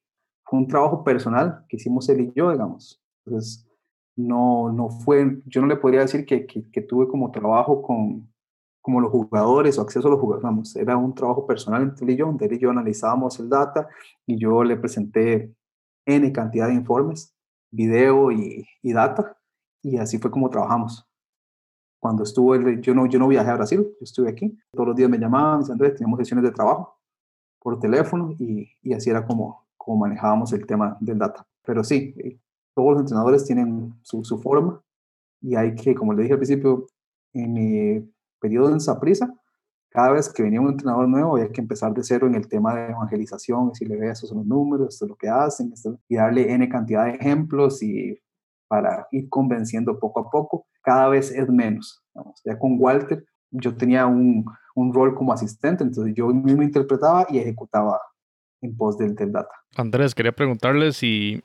fue 0.45 0.59
un 0.59 0.66
trabajo 0.66 1.05
personal 1.05 1.64
que 1.69 1.77
hicimos 1.77 2.09
él 2.09 2.23
y 2.23 2.33
yo, 2.35 2.51
digamos. 2.51 3.01
Entonces, 3.25 3.69
no, 4.16 4.73
no 4.73 4.90
fue, 4.90 5.40
yo 5.47 5.61
no 5.61 5.69
le 5.69 5.77
podría 5.77 6.01
decir 6.01 6.27
que, 6.27 6.45
que, 6.45 6.69
que 6.71 6.83
tuve 6.83 7.07
como 7.07 7.31
trabajo 7.31 7.83
con, 7.83 8.29
como 8.90 9.00
los 9.03 9.12
jugadores 9.12 9.79
o 9.79 9.83
acceso 9.83 10.09
a 10.09 10.11
los 10.11 10.18
jugadores, 10.18 10.42
vamos, 10.42 10.74
era 10.74 10.96
un 10.96 11.14
trabajo 11.14 11.46
personal 11.46 11.83
entre 11.83 12.05
él 12.05 12.11
y 12.11 12.16
yo, 12.16 12.26
donde 12.26 12.46
él 12.46 12.55
y 12.55 12.59
yo 12.59 12.70
analizábamos 12.70 13.38
el 13.38 13.48
data 13.48 13.88
y 14.26 14.37
yo 14.37 14.64
le 14.64 14.76
presenté 14.76 15.55
N 16.05 16.33
cantidad 16.33 16.66
de 16.66 16.74
informes, 16.74 17.33
video 17.70 18.33
y, 18.33 18.66
y 18.83 18.92
data, 18.92 19.37
y 19.81 19.96
así 19.98 20.18
fue 20.18 20.33
como 20.33 20.50
trabajamos. 20.50 21.09
Cuando 22.00 22.24
estuvo, 22.24 22.57
él, 22.57 22.81
yo, 22.81 22.92
no, 22.94 23.07
yo 23.07 23.20
no 23.20 23.29
viajé 23.29 23.50
a 23.50 23.55
Brasil, 23.55 23.79
yo 23.79 24.03
estuve 24.05 24.29
aquí, 24.29 24.59
todos 24.72 24.88
los 24.88 24.96
días 24.96 25.09
me 25.09 25.18
llamaban, 25.18 25.61
me 25.61 25.72
Andrés, 25.72 25.94
teníamos 25.94 26.18
sesiones 26.18 26.44
de 26.44 26.50
trabajo 26.50 26.98
por 27.61 27.79
teléfono 27.79 28.35
y, 28.40 28.68
y 28.83 28.92
así 28.92 29.09
era 29.09 29.24
como, 29.24 29.68
como 29.76 29.98
manejábamos 29.98 30.53
el 30.53 30.66
tema 30.66 30.96
del 31.00 31.18
data. 31.18 31.46
Pero 31.64 31.85
sí, 31.85 32.12
eh, 32.18 32.40
todos 32.74 32.94
los 32.94 33.00
entrenadores 33.03 33.44
tienen 33.44 33.94
su, 34.03 34.24
su 34.24 34.37
forma 34.38 34.83
y 35.40 35.55
hay 35.55 35.76
que, 35.76 35.94
como 35.94 36.12
le 36.12 36.22
dije 36.22 36.33
al 36.33 36.40
principio, 36.40 36.87
en 37.33 37.53
mi 37.53 38.11
periodo 38.40 38.72
en 38.72 38.81
Saprisa, 38.81 39.33
cada 39.90 40.12
vez 40.12 40.33
que 40.33 40.42
venía 40.42 40.61
un 40.61 40.70
entrenador 40.70 41.09
nuevo 41.09 41.37
había 41.37 41.50
que 41.50 41.61
empezar 41.61 41.92
de 41.92 42.03
cero 42.05 42.26
en 42.26 42.35
el 42.37 42.48
tema 42.48 42.74
de 42.74 42.90
evangelización, 42.90 43.70
decirle, 43.70 43.96
ve, 43.96 44.11
estos 44.11 44.29
son 44.29 44.38
los 44.38 44.46
números, 44.46 44.88
esto 44.88 45.05
es 45.05 45.09
lo 45.09 45.16
que 45.16 45.29
hacen, 45.29 45.74
y 46.09 46.16
darle 46.16 46.53
N 46.53 46.68
cantidad 46.68 47.07
de 47.07 47.12
ejemplos 47.12 47.83
y 47.83 48.20
para 48.68 49.09
ir 49.11 49.29
convenciendo 49.29 49.98
poco 49.98 50.20
a 50.20 50.31
poco, 50.31 50.66
cada 50.83 51.09
vez 51.09 51.33
es 51.33 51.48
menos. 51.48 52.05
Ya 52.44 52.57
con 52.57 52.76
Walter 52.79 53.24
yo 53.50 53.76
tenía 53.76 54.07
un, 54.07 54.44
un, 54.76 54.94
rol 54.94 55.12
como 55.16 55.33
asistente, 55.33 55.83
entonces 55.83 56.14
yo 56.14 56.29
mismo 56.29 56.62
interpretaba 56.62 57.26
y 57.29 57.38
ejecutaba 57.38 58.00
en 58.61 58.76
pos 58.76 58.96
del, 58.96 59.16
del 59.16 59.33
data. 59.33 59.53
Andrés, 59.76 60.14
quería 60.14 60.31
preguntarle 60.31 60.92
si 60.92 61.42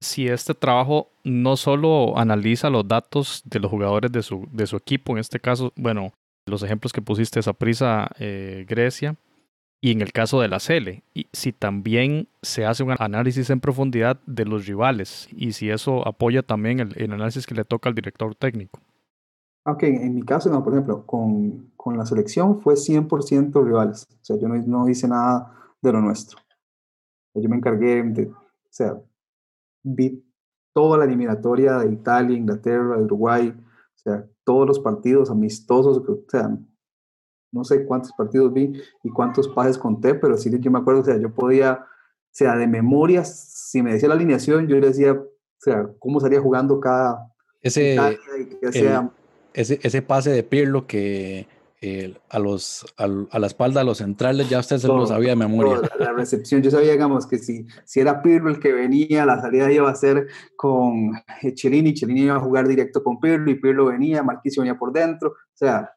si 0.00 0.28
este 0.28 0.54
trabajo 0.54 1.10
no 1.24 1.56
solo 1.56 2.16
analiza 2.16 2.70
los 2.70 2.86
datos 2.86 3.42
de 3.44 3.58
los 3.58 3.70
jugadores 3.70 4.12
de 4.12 4.22
su, 4.22 4.46
de 4.52 4.66
su 4.66 4.76
equipo, 4.76 5.12
en 5.12 5.18
este 5.18 5.40
caso, 5.40 5.72
bueno, 5.76 6.12
los 6.48 6.62
ejemplos 6.62 6.92
que 6.92 7.02
pusiste, 7.02 7.40
esa 7.40 7.52
prisa 7.52 8.10
eh, 8.18 8.66
Grecia, 8.68 9.16
y 9.80 9.92
en 9.92 10.00
el 10.00 10.12
caso 10.12 10.40
de 10.40 10.48
la 10.48 10.58
Cele, 10.58 11.04
y 11.14 11.28
si 11.32 11.52
también 11.52 12.28
se 12.42 12.66
hace 12.66 12.82
un 12.82 12.94
análisis 12.98 13.48
en 13.50 13.60
profundidad 13.60 14.18
de 14.26 14.44
los 14.44 14.66
rivales 14.66 15.28
y 15.30 15.52
si 15.52 15.70
eso 15.70 16.06
apoya 16.06 16.42
también 16.42 16.80
el, 16.80 16.92
el 16.96 17.12
análisis 17.12 17.46
que 17.46 17.54
le 17.54 17.64
toca 17.64 17.88
al 17.88 17.94
director 17.94 18.34
técnico. 18.34 18.80
Ok, 19.64 19.82
en 19.84 20.14
mi 20.14 20.22
caso, 20.22 20.50
no, 20.50 20.64
por 20.64 20.72
ejemplo, 20.72 21.04
con, 21.06 21.70
con 21.76 21.96
la 21.96 22.06
selección 22.06 22.58
fue 22.60 22.74
100% 22.74 23.64
rivales, 23.64 24.08
o 24.10 24.24
sea, 24.24 24.36
yo 24.36 24.48
no, 24.48 24.56
no 24.56 24.88
hice 24.88 25.06
nada 25.06 25.52
de 25.80 25.92
lo 25.92 26.00
nuestro. 26.00 26.38
Yo 27.34 27.48
me 27.48 27.56
encargué 27.56 28.02
de, 28.02 28.26
o 28.26 28.36
sea, 28.70 28.98
vi 29.84 30.24
toda 30.72 30.98
la 30.98 31.04
eliminatoria 31.04 31.78
de 31.78 31.92
Italia, 31.92 32.36
Inglaterra, 32.36 32.98
Uruguay, 32.98 33.54
o 33.54 33.98
sea, 33.98 34.26
todos 34.48 34.66
los 34.66 34.80
partidos 34.80 35.30
amistosos, 35.30 35.98
o 35.98 36.24
sea, 36.26 36.48
no 37.52 37.64
sé 37.64 37.84
cuántos 37.84 38.12
partidos 38.12 38.50
vi 38.50 38.72
y 39.04 39.10
cuántos 39.10 39.46
pases 39.46 39.76
conté, 39.76 40.14
pero 40.14 40.38
sí 40.38 40.50
yo 40.58 40.70
me 40.70 40.78
acuerdo, 40.78 41.02
o 41.02 41.04
sea, 41.04 41.18
yo 41.18 41.30
podía, 41.34 41.74
o 41.74 42.30
sea, 42.30 42.56
de 42.56 42.66
memoria, 42.66 43.26
si 43.26 43.82
me 43.82 43.92
decía 43.92 44.08
la 44.08 44.14
alineación, 44.14 44.66
yo 44.66 44.76
le 44.76 44.86
decía, 44.86 45.12
o 45.12 45.26
sea, 45.58 45.90
cómo 45.98 46.16
estaría 46.16 46.40
jugando 46.40 46.80
cada... 46.80 47.30
Ese, 47.60 47.98
ese, 49.52 49.80
ese 49.82 50.00
pase 50.00 50.30
de 50.30 50.42
Pirlo 50.42 50.86
que 50.86 51.46
a, 52.28 52.38
los, 52.38 52.86
a, 52.96 53.38
la 53.38 53.46
espalda 53.46 53.80
de 53.80 53.86
los 53.86 53.98
centrales, 53.98 54.48
ya 54.48 54.58
usted 54.58 54.78
se 54.78 54.88
lo 54.88 55.06
sabía 55.06 55.30
de 55.30 55.36
memoria. 55.36 55.80
la, 55.98 56.12
recepción, 56.12 56.62
yo 56.62 56.70
sabía, 56.70 56.92
digamos, 56.92 57.26
que 57.26 57.38
si, 57.38 57.66
si 57.84 58.00
era 58.00 58.20
Pirlo 58.22 58.50
el 58.50 58.58
que 58.58 58.72
venía, 58.72 59.24
la 59.24 59.40
salida 59.40 59.70
iba 59.70 59.88
a 59.88 59.94
ser 59.94 60.26
con 60.56 61.12
Chelini, 61.54 61.94
Chelini 61.94 62.22
iba 62.22 62.36
a 62.36 62.40
jugar 62.40 62.66
directo 62.66 63.02
con 63.02 63.20
Pirlo, 63.20 63.50
y 63.50 63.54
Pirlo 63.54 63.86
venía, 63.86 64.22
Marquisio 64.22 64.62
venía 64.62 64.78
por 64.78 64.92
dentro, 64.92 65.28
o 65.30 65.56
sea... 65.56 65.92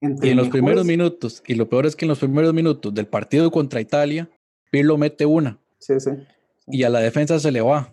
y 0.00 0.30
en 0.30 0.36
los 0.36 0.48
primeros 0.48 0.86
minutos, 0.86 1.42
y 1.46 1.54
lo 1.54 1.68
peor 1.68 1.84
es 1.84 1.94
que 1.94 2.06
en 2.06 2.10
los 2.10 2.18
primeros 2.18 2.54
minutos 2.54 2.94
del 2.94 3.06
partido 3.06 3.50
contra 3.50 3.80
Italia, 3.80 4.30
Pirlo 4.70 4.96
mete 4.96 5.26
una. 5.26 5.58
Sí, 5.78 6.00
sí. 6.00 6.10
Y 6.66 6.82
a 6.82 6.88
la 6.88 7.00
defensa 7.00 7.38
se 7.38 7.52
le 7.52 7.60
va. 7.60 7.92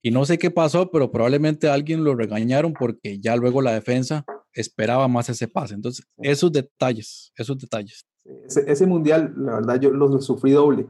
Y 0.00 0.10
no 0.10 0.24
sé 0.26 0.38
qué 0.38 0.50
pasó, 0.50 0.90
pero 0.90 1.10
probablemente 1.10 1.68
alguien 1.68 2.04
lo 2.04 2.14
regañaron 2.14 2.74
porque 2.74 3.18
ya 3.20 3.36
luego 3.36 3.62
la 3.62 3.72
defensa 3.72 4.24
esperaba 4.54 5.08
más 5.08 5.28
ese 5.28 5.48
pase. 5.48 5.74
Entonces, 5.74 6.06
esos 6.18 6.52
detalles, 6.52 7.32
esos 7.36 7.58
detalles. 7.58 8.06
Ese, 8.24 8.86
mundial, 8.86 9.34
la 9.36 9.56
verdad, 9.56 9.80
yo 9.80 9.90
lo 9.90 10.20
sufrí 10.20 10.52
doble, 10.52 10.86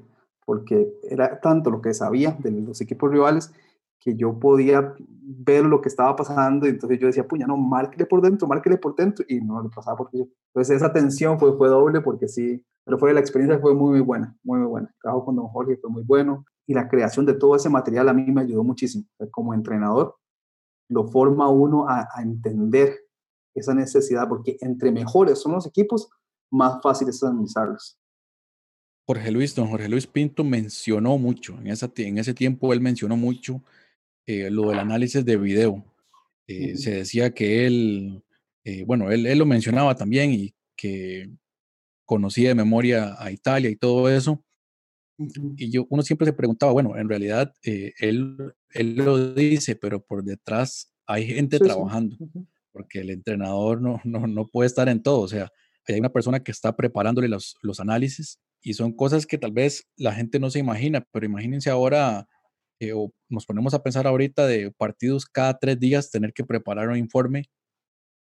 porque 0.46 0.92
era 1.10 1.40
tanto 1.40 1.70
lo 1.70 1.80
que 1.80 1.92
sabía 1.92 2.36
de 2.38 2.50
los 2.52 2.80
equipos 2.80 3.10
rivales 3.10 3.52
que 4.04 4.14
yo 4.14 4.38
podía 4.38 4.94
ver 4.98 5.64
lo 5.64 5.80
que 5.80 5.88
estaba 5.88 6.14
pasando 6.14 6.66
y 6.66 6.70
entonces 6.70 7.00
yo 7.00 7.06
decía, 7.06 7.26
puña, 7.26 7.46
no, 7.46 7.56
márquele 7.56 8.04
por 8.04 8.20
dentro, 8.20 8.46
márquele 8.46 8.76
por 8.76 8.94
dentro 8.94 9.24
y 9.26 9.40
no 9.40 9.62
le 9.62 9.70
pasaba 9.70 9.96
por 9.96 10.10
dentro. 10.10 10.30
Entonces 10.48 10.76
esa 10.76 10.92
tensión 10.92 11.38
fue, 11.38 11.56
fue 11.56 11.68
doble 11.68 12.02
porque 12.02 12.28
sí, 12.28 12.62
pero 12.84 12.98
fue 12.98 13.14
la 13.14 13.20
experiencia 13.20 13.58
fue 13.58 13.74
muy, 13.74 13.92
muy 13.92 14.00
buena, 14.00 14.36
muy, 14.44 14.58
muy 14.58 14.68
buena. 14.68 14.88
El 14.88 15.00
trabajo 15.00 15.24
con 15.24 15.36
don 15.36 15.48
Jorge 15.48 15.78
fue 15.78 15.88
muy 15.88 16.02
bueno 16.02 16.44
y 16.66 16.74
la 16.74 16.86
creación 16.86 17.24
de 17.24 17.32
todo 17.32 17.56
ese 17.56 17.70
material 17.70 18.10
a 18.10 18.12
mí 18.12 18.30
me 18.30 18.42
ayudó 18.42 18.62
muchísimo. 18.62 19.06
Como 19.30 19.54
entrenador, 19.54 20.16
lo 20.90 21.08
forma 21.08 21.48
uno 21.48 21.88
a, 21.88 22.06
a 22.14 22.20
entender 22.20 23.03
esa 23.54 23.74
necesidad, 23.74 24.28
porque 24.28 24.56
entre 24.60 24.90
mejores 24.90 25.40
son 25.40 25.52
los 25.52 25.66
equipos, 25.66 26.08
más 26.50 26.80
fácil 26.82 27.08
es 27.08 27.22
analizarlos. 27.22 27.98
Jorge 29.06 29.30
Luis, 29.30 29.54
don 29.54 29.68
Jorge 29.68 29.88
Luis 29.88 30.06
Pinto 30.06 30.44
mencionó 30.44 31.18
mucho, 31.18 31.58
en, 31.58 31.66
esa, 31.66 31.92
en 31.96 32.18
ese 32.18 32.32
tiempo 32.32 32.72
él 32.72 32.80
mencionó 32.80 33.16
mucho 33.16 33.62
eh, 34.26 34.50
lo 34.50 34.70
del 34.70 34.78
análisis 34.78 35.24
de 35.24 35.36
video. 35.36 35.84
Eh, 36.46 36.76
se 36.76 36.92
decía 36.92 37.32
que 37.32 37.66
él, 37.66 38.22
eh, 38.64 38.84
bueno, 38.84 39.10
él, 39.10 39.26
él, 39.26 39.38
lo 39.38 39.46
mencionaba 39.46 39.94
también 39.94 40.32
y 40.32 40.54
que 40.76 41.30
conocía 42.06 42.48
de 42.50 42.54
memoria 42.54 43.14
a 43.18 43.30
Italia 43.30 43.68
y 43.68 43.76
todo 43.76 44.08
eso. 44.08 44.42
Y 45.18 45.70
yo, 45.70 45.86
uno 45.90 46.02
siempre 46.02 46.26
se 46.26 46.32
preguntaba, 46.32 46.72
bueno, 46.72 46.96
en 46.96 47.08
realidad 47.08 47.54
él, 47.62 48.36
él 48.70 48.96
lo 48.96 49.32
dice, 49.32 49.76
pero 49.76 50.02
por 50.02 50.24
detrás 50.24 50.92
hay 51.06 51.26
gente 51.26 51.58
trabajando 51.58 52.16
porque 52.74 53.00
el 53.00 53.10
entrenador 53.10 53.80
no, 53.80 54.00
no, 54.04 54.26
no, 54.26 54.48
puede 54.48 54.66
estar 54.66 54.88
en 54.88 55.02
todo, 55.02 55.20
o 55.20 55.28
sea, 55.28 55.48
hay 55.86 56.00
una 56.00 56.12
persona 56.12 56.40
que 56.40 56.50
está 56.50 56.74
preparándole 56.74 57.28
los, 57.28 57.56
los 57.62 57.78
análisis 57.78 58.40
y 58.62 58.74
son 58.74 58.92
cosas 58.92 59.26
que 59.26 59.38
tal 59.38 59.52
vez 59.52 59.86
la 59.96 60.12
gente 60.12 60.40
no 60.40 60.50
se 60.50 60.58
imagina, 60.58 61.06
pero 61.12 61.24
imagínense 61.24 61.70
ahora, 61.70 62.26
eh, 62.80 62.92
o 62.92 63.12
nos 63.28 63.46
ponemos 63.46 63.74
a 63.74 63.82
pensar 63.82 64.06
ahorita 64.06 64.46
de 64.46 64.72
partidos 64.72 65.24
cada 65.24 65.56
tres 65.56 65.78
días, 65.78 66.10
tener 66.10 66.32
que 66.32 66.44
preparar 66.44 66.88
un 66.88 66.96
informe 66.96 67.44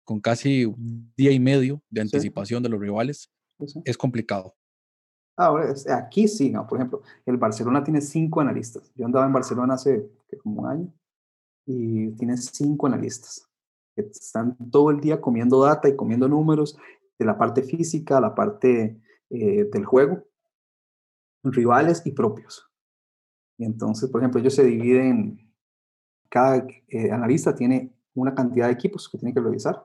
con 0.04 0.20
casi 0.20 0.66
un 0.66 1.14
día 1.16 1.32
y 1.32 1.40
medio 1.40 1.82
de 1.90 2.02
anticipación 2.02 2.62
de 2.62 2.70
los 2.70 2.80
rivales, 2.80 3.32
es 3.86 3.98
complicado. 3.98 4.56
Ahora, 5.38 5.74
aquí 5.96 6.28
sí, 6.28 6.50
¿no? 6.50 6.68
Por 6.68 6.80
ejemplo, 6.80 7.04
el 7.26 7.38
Barcelona 7.38 7.84
tiene 7.84 8.02
cinco 8.02 8.42
analistas. 8.42 8.92
Yo 8.96 9.06
andaba 9.06 9.26
en 9.26 9.34
Barcelona 9.34 9.76
hace 9.76 10.10
como 10.44 10.64
un 10.64 10.68
año 10.68 10.94
y 11.66 12.12
tiene 12.18 12.36
cinco 12.36 12.88
analistas 12.88 13.51
que 13.96 14.02
están 14.02 14.58
todo 14.70 14.92
el 14.92 15.00
día 15.00 15.22
comiendo 15.22 15.64
data 15.64 15.90
y 15.90 15.96
comiendo 15.96 16.28
números 16.28 16.78
de 17.18 17.26
la 17.26 17.38
parte 17.38 17.64
física, 17.64 18.20
la 18.20 18.34
parte 18.34 19.00
eh, 19.30 19.66
del 19.72 19.86
juego, 19.86 20.24
rivales 21.44 22.02
y 22.06 22.12
propios. 22.12 22.70
Y 23.58 23.66
entonces, 23.66 24.10
por 24.10 24.22
ejemplo, 24.22 24.40
ellos 24.40 24.56
se 24.56 24.64
dividen, 24.64 25.54
cada 26.30 26.66
eh, 26.88 27.12
analista 27.12 27.54
tiene 27.54 27.94
una 28.14 28.34
cantidad 28.34 28.68
de 28.68 28.74
equipos 28.74 29.10
que 29.10 29.18
tiene 29.18 29.34
que 29.34 29.42
revisar 29.42 29.84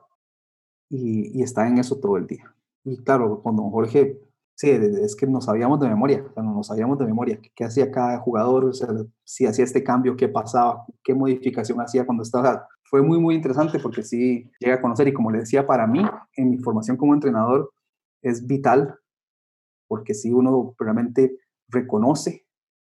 y, 0.89 1.39
y 1.39 1.43
está 1.43 1.67
en 1.67 1.77
eso 1.77 1.99
todo 1.99 2.17
el 2.17 2.27
día. 2.27 2.55
Y 2.83 3.03
claro, 3.03 3.41
cuando 3.41 3.69
Jorge 3.69 4.21
Sí, 4.57 4.71
es 4.71 5.15
que 5.15 5.27
no 5.27 5.39
sabíamos 5.39 5.79
de 5.79 5.87
memoria, 5.87 6.25
o 6.27 6.33
sea, 6.33 6.41
no 6.41 6.63
sabíamos 6.63 6.97
de 6.97 7.05
memoria 7.05 7.39
qué, 7.55 7.63
hacía 7.63 7.91
cada 7.91 8.17
jugador, 8.17 8.65
o 8.65 8.73
sea, 8.73 8.87
si 9.23 9.45
hacía 9.45 9.63
este 9.63 9.83
cambio, 9.83 10.17
qué 10.17 10.27
pasaba, 10.29 10.83
qué 11.03 11.13
modificación 11.13 11.79
hacía 11.79 12.07
cuando 12.07 12.23
estaba. 12.23 12.67
Fue 12.89 13.01
muy, 13.01 13.19
muy 13.19 13.35
interesante 13.35 13.79
porque 13.79 14.03
sí 14.03 14.49
llega 14.59 14.75
a 14.75 14.81
conocer 14.81 15.07
y 15.07 15.13
como 15.13 15.31
le 15.31 15.39
decía, 15.39 15.67
para 15.67 15.87
mí, 15.87 16.05
en 16.35 16.51
mi 16.51 16.57
formación 16.57 16.97
como 16.97 17.13
entrenador, 17.13 17.71
es 18.21 18.45
vital 18.45 18.97
porque 19.87 20.13
si 20.13 20.31
uno 20.31 20.75
realmente 20.77 21.37
reconoce, 21.69 22.45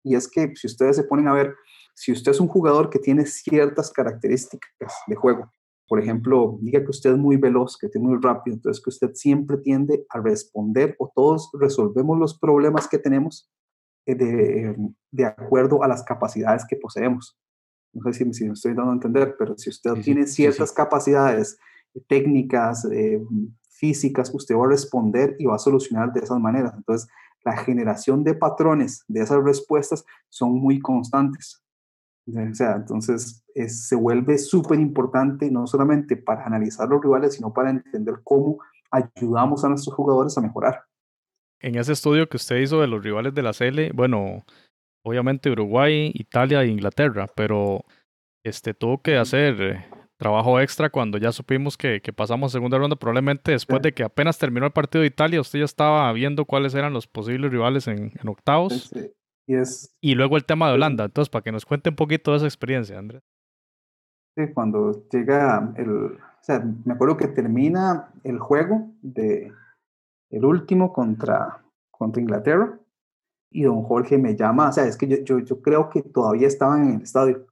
y 0.04 0.14
es 0.14 0.30
que 0.30 0.54
si 0.54 0.66
ustedes 0.66 0.96
se 0.96 1.04
ponen 1.04 1.28
a 1.28 1.33
ver, 1.33 1.54
si 1.94 2.12
usted 2.12 2.33
es 2.33 2.40
un 2.40 2.48
jugador 2.48 2.90
que 2.90 2.98
tiene 2.98 3.26
ciertas 3.26 3.90
características 3.90 4.92
de 5.07 5.14
juego, 5.14 5.50
por 5.87 6.00
ejemplo, 6.00 6.59
diga 6.61 6.80
que 6.80 6.90
usted 6.90 7.12
es 7.12 7.18
muy 7.18 7.37
veloz, 7.37 7.76
que 7.76 7.87
es 7.87 7.96
muy 7.96 8.18
rápido, 8.20 8.57
entonces 8.57 8.83
que 8.83 8.90
usted 8.90 9.11
siempre 9.14 9.59
tiende 9.59 10.07
a 10.09 10.20
responder 10.20 10.96
o 10.98 11.11
todos 11.14 11.50
resolvemos 11.59 12.18
los 12.18 12.38
problemas 12.38 12.88
que 12.88 12.98
tenemos 12.98 13.50
eh, 14.07 14.14
de, 14.14 14.76
de 15.11 15.24
acuerdo 15.24 15.83
a 15.83 15.88
las 15.88 16.02
capacidades 16.02 16.64
que 16.68 16.76
poseemos. 16.76 17.38
No 17.94 18.12
sé 18.12 18.24
si, 18.24 18.35
si 18.35 18.44
me 18.44 18.52
estoy 18.52 18.74
dando 18.74 18.90
a 18.90 18.94
entender, 18.94 19.37
pero 19.38 19.57
si 19.57 19.70
usted 19.70 19.92
tiene 20.02 20.26
ciertas 20.26 20.72
capacidades 20.72 21.59
técnicas, 22.09 22.85
eh, 22.87 23.22
físicas, 23.70 24.33
usted 24.33 24.54
va 24.54 24.64
a 24.64 24.68
responder 24.68 25.37
y 25.38 25.46
va 25.46 25.57
a 25.57 25.59
solucionar 25.59 26.12
de 26.12 26.20
esas 26.20 26.38
maneras. 26.38 26.72
Entonces, 26.76 27.09
la 27.44 27.57
generación 27.57 28.24
de 28.24 28.35
patrones 28.35 29.04
de 29.09 29.20
esas 29.20 29.42
respuestas 29.44 30.04
son 30.28 30.54
muy 30.54 30.80
constantes. 30.80 31.62
O 32.26 32.54
sea, 32.54 32.76
entonces 32.76 33.44
se 33.66 33.96
vuelve 33.96 34.38
súper 34.38 34.80
importante 34.80 35.50
no 35.50 35.66
solamente 35.66 36.16
para 36.16 36.46
analizar 36.46 36.88
los 36.88 37.02
rivales, 37.02 37.35
sino 37.35 37.52
para 37.52 37.70
entender 37.70 38.14
cómo 38.24 38.59
ayudamos 38.90 39.64
a 39.64 39.68
nuestros 39.68 39.94
jugadores 39.94 40.38
a 40.38 40.40
mejorar. 40.40 40.85
En 41.61 41.76
ese 41.76 41.92
estudio 41.92 42.28
que 42.28 42.38
usted 42.38 42.57
hizo 42.57 42.80
de 42.80 42.87
los 42.87 43.02
rivales 43.02 43.35
de 43.35 43.42
la 43.42 43.52
CL, 43.52 43.92
bueno, 43.94 44.44
obviamente 45.05 45.51
Uruguay, 45.51 46.11
Italia 46.14 46.62
e 46.62 46.69
Inglaterra, 46.69 47.29
pero 47.37 47.85
este 48.45 48.75
tuvo 48.75 49.03
que 49.03 49.17
hacer 49.17 49.61
eh, 49.61 49.87
trabajo 50.17 50.61
extra 50.61 50.90
cuando 50.90 51.19
ya 51.19 51.33
supimos 51.33 51.77
que, 51.77 52.01
que 52.01 52.12
pasamos 52.12 52.53
segunda 52.53 52.79
ronda, 52.79 52.97
probablemente 52.97 53.53
después 53.53 53.83
de 53.83 53.93
que 53.93 54.03
apenas 54.03 54.38
terminó 54.38 54.67
el 54.67 54.73
partido 54.73 55.03
de 55.03 55.09
Italia, 55.09 55.40
usted 55.40 55.61
ya 55.61 55.64
estaba 55.64 56.12
viendo 56.12 56.45
cuáles 56.45 56.75
eran 56.75 56.93
los 56.93 57.07
posibles 57.07 57.51
rivales 57.51 57.87
en, 57.87 58.12
en 58.21 58.29
octavos. 58.29 58.90
Sí, 58.93 59.12
y, 59.47 59.57
es, 59.57 59.95
y 60.01 60.14
luego 60.14 60.37
el 60.37 60.45
tema 60.45 60.69
de 60.69 60.75
Holanda. 60.75 61.05
Entonces, 61.05 61.29
para 61.29 61.43
que 61.43 61.53
nos 61.53 61.67
cuente 61.67 61.90
un 61.90 61.97
poquito 61.97 62.31
de 62.31 62.38
esa 62.38 62.47
experiencia, 62.47 62.99
Andrés. 62.99 63.23
Sí, 64.37 64.53
cuando 64.53 65.07
llega 65.11 65.73
el. 65.77 65.90
O 65.90 66.47
sea, 66.47 66.62
me 66.85 66.95
acuerdo 66.95 67.17
que 67.17 67.29
termina 67.29 68.11
el 68.25 68.38
juego 68.38 68.90
de 69.01 69.53
el 70.31 70.45
último 70.45 70.93
contra, 70.93 71.62
contra 71.90 72.21
Inglaterra 72.21 72.79
y 73.55 73.62
don 73.62 73.83
Jorge 73.85 74.19
me 74.19 74.35
llama. 74.35 74.69
O 74.69 74.73
sea, 74.73 74.85
es 74.85 74.97
que 74.97 75.07
yo, 75.07 75.17
yo, 75.19 75.38
yo 75.38 75.62
creo 75.62 75.88
que 75.88 76.03
todavía 76.03 76.49
estaban 76.49 76.88
en 76.88 76.95
el 76.97 77.03
estadio. 77.03 77.47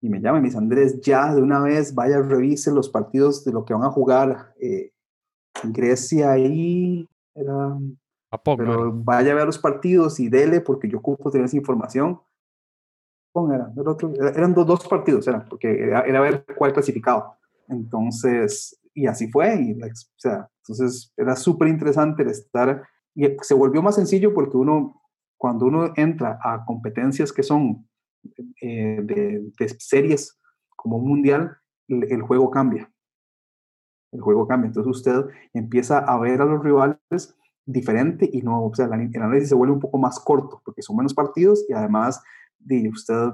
Y 0.00 0.08
me 0.08 0.20
llama 0.20 0.38
y 0.38 0.42
me 0.42 0.48
dice, 0.48 0.58
Andrés, 0.58 1.00
ya 1.00 1.34
de 1.34 1.42
una 1.42 1.60
vez 1.60 1.94
vaya, 1.94 2.22
revise 2.22 2.72
los 2.72 2.88
partidos 2.88 3.44
de 3.44 3.52
lo 3.52 3.64
que 3.64 3.74
van 3.74 3.82
a 3.82 3.90
jugar 3.90 4.54
eh, 4.60 4.92
Grecia 5.64 6.38
y 6.38 7.06
era 7.34 7.76
pero 8.56 8.92
vaya 8.92 9.32
a 9.32 9.34
ver 9.34 9.46
los 9.46 9.58
partidos 9.58 10.20
y 10.20 10.28
dele 10.28 10.60
porque 10.60 10.88
yo 10.88 10.98
ocupo 10.98 11.30
tener 11.30 11.46
esa 11.46 11.56
información. 11.56 12.20
Era, 13.52 13.72
otro, 13.76 14.12
eran 14.14 14.54
dos, 14.54 14.66
dos 14.66 14.88
partidos, 14.88 15.26
eran, 15.26 15.48
porque 15.48 15.82
era, 15.82 16.02
era, 16.02 16.20
ver 16.20 16.44
cuál 16.56 16.72
clasificaba. 16.72 17.38
Entonces, 17.68 18.80
y 18.94 19.06
así 19.06 19.28
fue. 19.30 19.54
Y, 19.60 19.82
o 19.82 19.86
sea, 20.16 20.48
entonces 20.62 21.12
era 21.16 21.34
súper 21.36 21.68
interesante 21.68 22.22
estar. 22.24 22.82
Y 23.14 23.26
se 23.42 23.54
volvió 23.54 23.82
más 23.82 23.96
sencillo 23.96 24.32
porque 24.32 24.56
uno, 24.56 24.99
cuando 25.40 25.64
uno 25.64 25.94
entra 25.96 26.38
a 26.42 26.66
competencias 26.66 27.32
que 27.32 27.42
son 27.42 27.88
eh, 28.60 29.00
de, 29.02 29.50
de, 29.58 29.68
series 29.78 30.38
como 30.76 30.98
un 30.98 31.08
mundial, 31.08 31.56
el, 31.88 32.04
el 32.12 32.20
juego 32.20 32.50
cambia. 32.50 32.92
El 34.12 34.20
juego 34.20 34.46
cambia. 34.46 34.66
Entonces 34.66 34.90
usted 34.90 35.24
empieza 35.54 36.00
a 36.00 36.18
ver 36.18 36.42
a 36.42 36.44
los 36.44 36.62
rivales 36.62 37.34
diferente 37.64 38.28
y 38.30 38.42
no, 38.42 38.66
o 38.66 38.74
sea, 38.74 38.84
el 38.84 38.92
análisis 38.92 39.48
se 39.48 39.54
vuelve 39.54 39.72
un 39.72 39.80
poco 39.80 39.96
más 39.96 40.20
corto 40.20 40.60
porque 40.62 40.82
son 40.82 40.96
menos 40.96 41.14
partidos 41.14 41.64
y 41.70 41.72
además 41.72 42.22
de 42.58 42.90
usted 42.90 43.30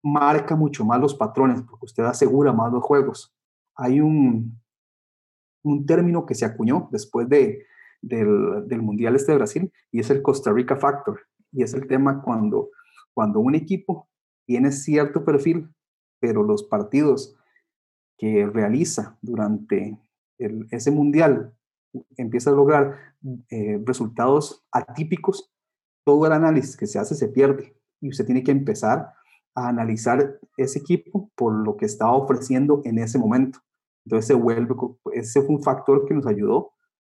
marca 0.00 0.54
mucho 0.54 0.84
más 0.84 1.00
los 1.00 1.14
patrones 1.16 1.60
porque 1.62 1.86
usted 1.86 2.04
asegura 2.04 2.52
más 2.52 2.72
los 2.72 2.84
juegos. 2.84 3.34
Hay 3.74 4.00
un, 4.00 4.60
un 5.64 5.86
término 5.86 6.24
que 6.24 6.36
se 6.36 6.44
acuñó 6.44 6.88
después 6.92 7.28
de, 7.28 7.66
del, 8.06 8.66
del 8.66 8.82
Mundial 8.82 9.16
este 9.16 9.32
de 9.32 9.38
Brasil 9.38 9.72
y 9.90 10.00
es 10.00 10.10
el 10.10 10.22
Costa 10.22 10.52
Rica 10.52 10.76
Factor 10.76 11.20
y 11.52 11.62
es 11.62 11.74
el 11.74 11.86
tema 11.86 12.22
cuando, 12.22 12.70
cuando 13.12 13.40
un 13.40 13.54
equipo 13.54 14.08
tiene 14.46 14.72
cierto 14.72 15.24
perfil, 15.24 15.70
pero 16.20 16.42
los 16.42 16.64
partidos 16.64 17.36
que 18.18 18.46
realiza 18.46 19.16
durante 19.22 19.98
ese 20.38 20.90
mundial 20.90 21.54
empieza 22.16 22.50
a 22.50 22.54
lograr 22.54 23.14
eh, 23.50 23.80
resultados 23.84 24.64
atípicos, 24.72 25.52
todo 26.04 26.26
el 26.26 26.32
análisis 26.32 26.76
que 26.76 26.86
se 26.86 26.98
hace 26.98 27.14
se 27.14 27.28
pierde 27.28 27.76
y 28.00 28.10
usted 28.10 28.26
tiene 28.26 28.42
que 28.42 28.50
empezar 28.50 29.12
a 29.54 29.68
analizar 29.68 30.38
ese 30.56 30.80
equipo 30.80 31.30
por 31.36 31.54
lo 31.54 31.76
que 31.76 31.86
estaba 31.86 32.12
ofreciendo 32.12 32.82
en 32.84 32.98
ese 32.98 33.18
momento. 33.18 33.60
Entonces 34.04 34.26
se 34.26 34.34
vuelve, 34.34 34.74
ese 35.12 35.40
fue 35.40 35.54
un 35.54 35.62
factor 35.62 36.06
que 36.06 36.14
nos 36.14 36.26
ayudó 36.26 36.73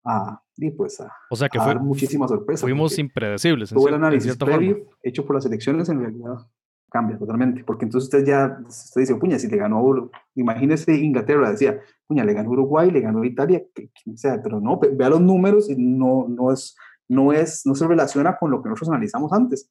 a, 0.08 0.42
y 0.56 0.70
pues 0.70 1.00
a, 1.00 1.12
o 1.28 1.36
sea 1.36 1.48
que 1.48 1.58
dar 1.58 1.80
muchísimas 1.80 2.30
sorpresas. 2.30 2.62
Fuimos 2.62 2.98
impredecibles. 2.98 3.70
Todo 3.70 3.88
el 3.88 3.94
análisis 3.94 4.36
previo 4.36 4.88
hecho 5.02 5.24
por 5.26 5.36
las 5.36 5.44
elecciones 5.44 5.88
en 5.90 6.00
realidad 6.00 6.46
cambia 6.90 7.18
totalmente, 7.18 7.62
porque 7.64 7.84
entonces 7.84 8.06
usted 8.06 8.24
ya, 8.24 8.58
usted 8.66 9.02
dice, 9.02 9.14
puña, 9.16 9.38
si 9.38 9.46
le 9.48 9.58
ganó, 9.58 10.10
imagínese 10.34 10.94
Inglaterra, 10.94 11.50
decía, 11.50 11.78
puña, 12.06 12.24
le 12.24 12.32
ganó 12.32 12.50
Uruguay, 12.50 12.90
le 12.90 13.02
ganó 13.02 13.24
Italia, 13.24 13.62
que, 13.74 13.90
sea, 14.16 14.40
pero 14.42 14.58
no, 14.58 14.80
vea 14.80 15.10
los 15.10 15.20
números 15.20 15.68
y 15.68 15.76
no, 15.76 16.26
no, 16.26 16.50
es, 16.50 16.74
no, 17.06 17.34
es, 17.34 17.66
no 17.66 17.74
se 17.74 17.86
relaciona 17.86 18.38
con 18.38 18.50
lo 18.50 18.62
que 18.62 18.70
nosotros 18.70 18.88
analizamos 18.88 19.34
antes. 19.34 19.70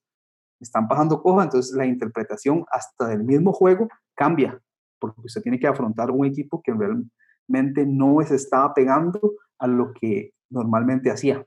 Están 0.60 0.88
pasando 0.88 1.24
cosas, 1.24 1.46
entonces 1.46 1.76
la 1.76 1.88
interpretación 1.88 2.66
hasta 2.72 3.08
del 3.08 3.24
mismo 3.24 3.52
juego 3.52 3.88
cambia, 4.16 4.62
porque 5.00 5.22
usted 5.26 5.42
tiene 5.42 5.60
que 5.60 5.68
afrontar 5.68 6.12
un 6.12 6.24
equipo 6.24 6.62
que 6.64 6.72
realmente 6.72 7.88
no 7.88 8.18
se 8.24 8.36
estaba 8.36 8.76
pegando 8.76 9.20
a 9.60 9.68
lo 9.68 9.94
que 9.94 10.34
normalmente 10.50 11.12
hacía. 11.12 11.46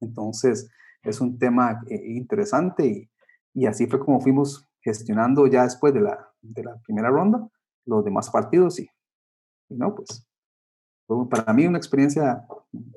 Entonces, 0.00 0.70
es 1.02 1.20
un 1.20 1.38
tema 1.38 1.80
eh, 1.88 2.00
interesante 2.06 2.86
y, 2.86 3.10
y 3.54 3.66
así 3.66 3.86
fue 3.86 3.98
como 3.98 4.20
fuimos 4.20 4.68
gestionando 4.80 5.46
ya 5.46 5.64
después 5.64 5.92
de 5.94 6.00
la, 6.00 6.28
de 6.40 6.64
la 6.64 6.76
primera 6.84 7.10
ronda 7.10 7.48
los 7.88 8.04
demás 8.04 8.30
partidos 8.30 8.78
y, 8.78 8.88
no, 9.70 9.94
pues 9.94 10.26
fue 11.06 11.28
para 11.28 11.52
mí 11.52 11.66
una 11.66 11.78
experiencia 11.78 12.44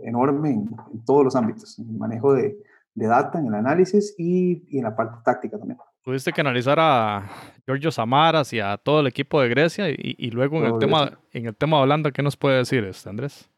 enorme 0.03 0.51
en, 0.51 0.70
todos 1.05 1.24
los 1.24 1.36
ámbitos, 1.36 1.80
en 1.80 1.89
el 1.89 1.97
manejo 1.97 2.34
de, 2.34 2.57
de, 2.93 3.07
data, 3.07 3.39
en 3.39 3.47
el 3.47 3.55
análisis 3.55 4.13
y, 4.18 4.63
y, 4.68 4.78
en 4.78 4.84
la 4.84 4.95
parte 4.95 5.18
táctica 5.24 5.57
también. 5.57 5.80
Tuviste 6.03 6.34
que 6.34 6.41
analizar 6.41 6.78
a 6.80 7.30
Giorgio 7.65 7.91
Samaras 7.91 8.51
y 8.53 8.59
a 8.59 8.78
todo 8.78 9.01
el 9.01 9.07
equipo 9.07 9.39
de 9.39 9.49
Grecia 9.49 9.89
y, 9.89 9.95
y 9.97 10.32
luego 10.32 10.57
en 10.57 10.74
el, 10.74 10.80
tema, 10.80 11.20
en 11.32 11.45
el 11.45 11.55
tema 11.55 11.78
de 11.78 11.84
Holanda, 11.84 12.11
¿qué 12.11 12.24
nos 12.24 12.36
puede 12.36 12.57
decir 12.57 12.84
este, 12.84 13.09
Andrés? 13.09 13.51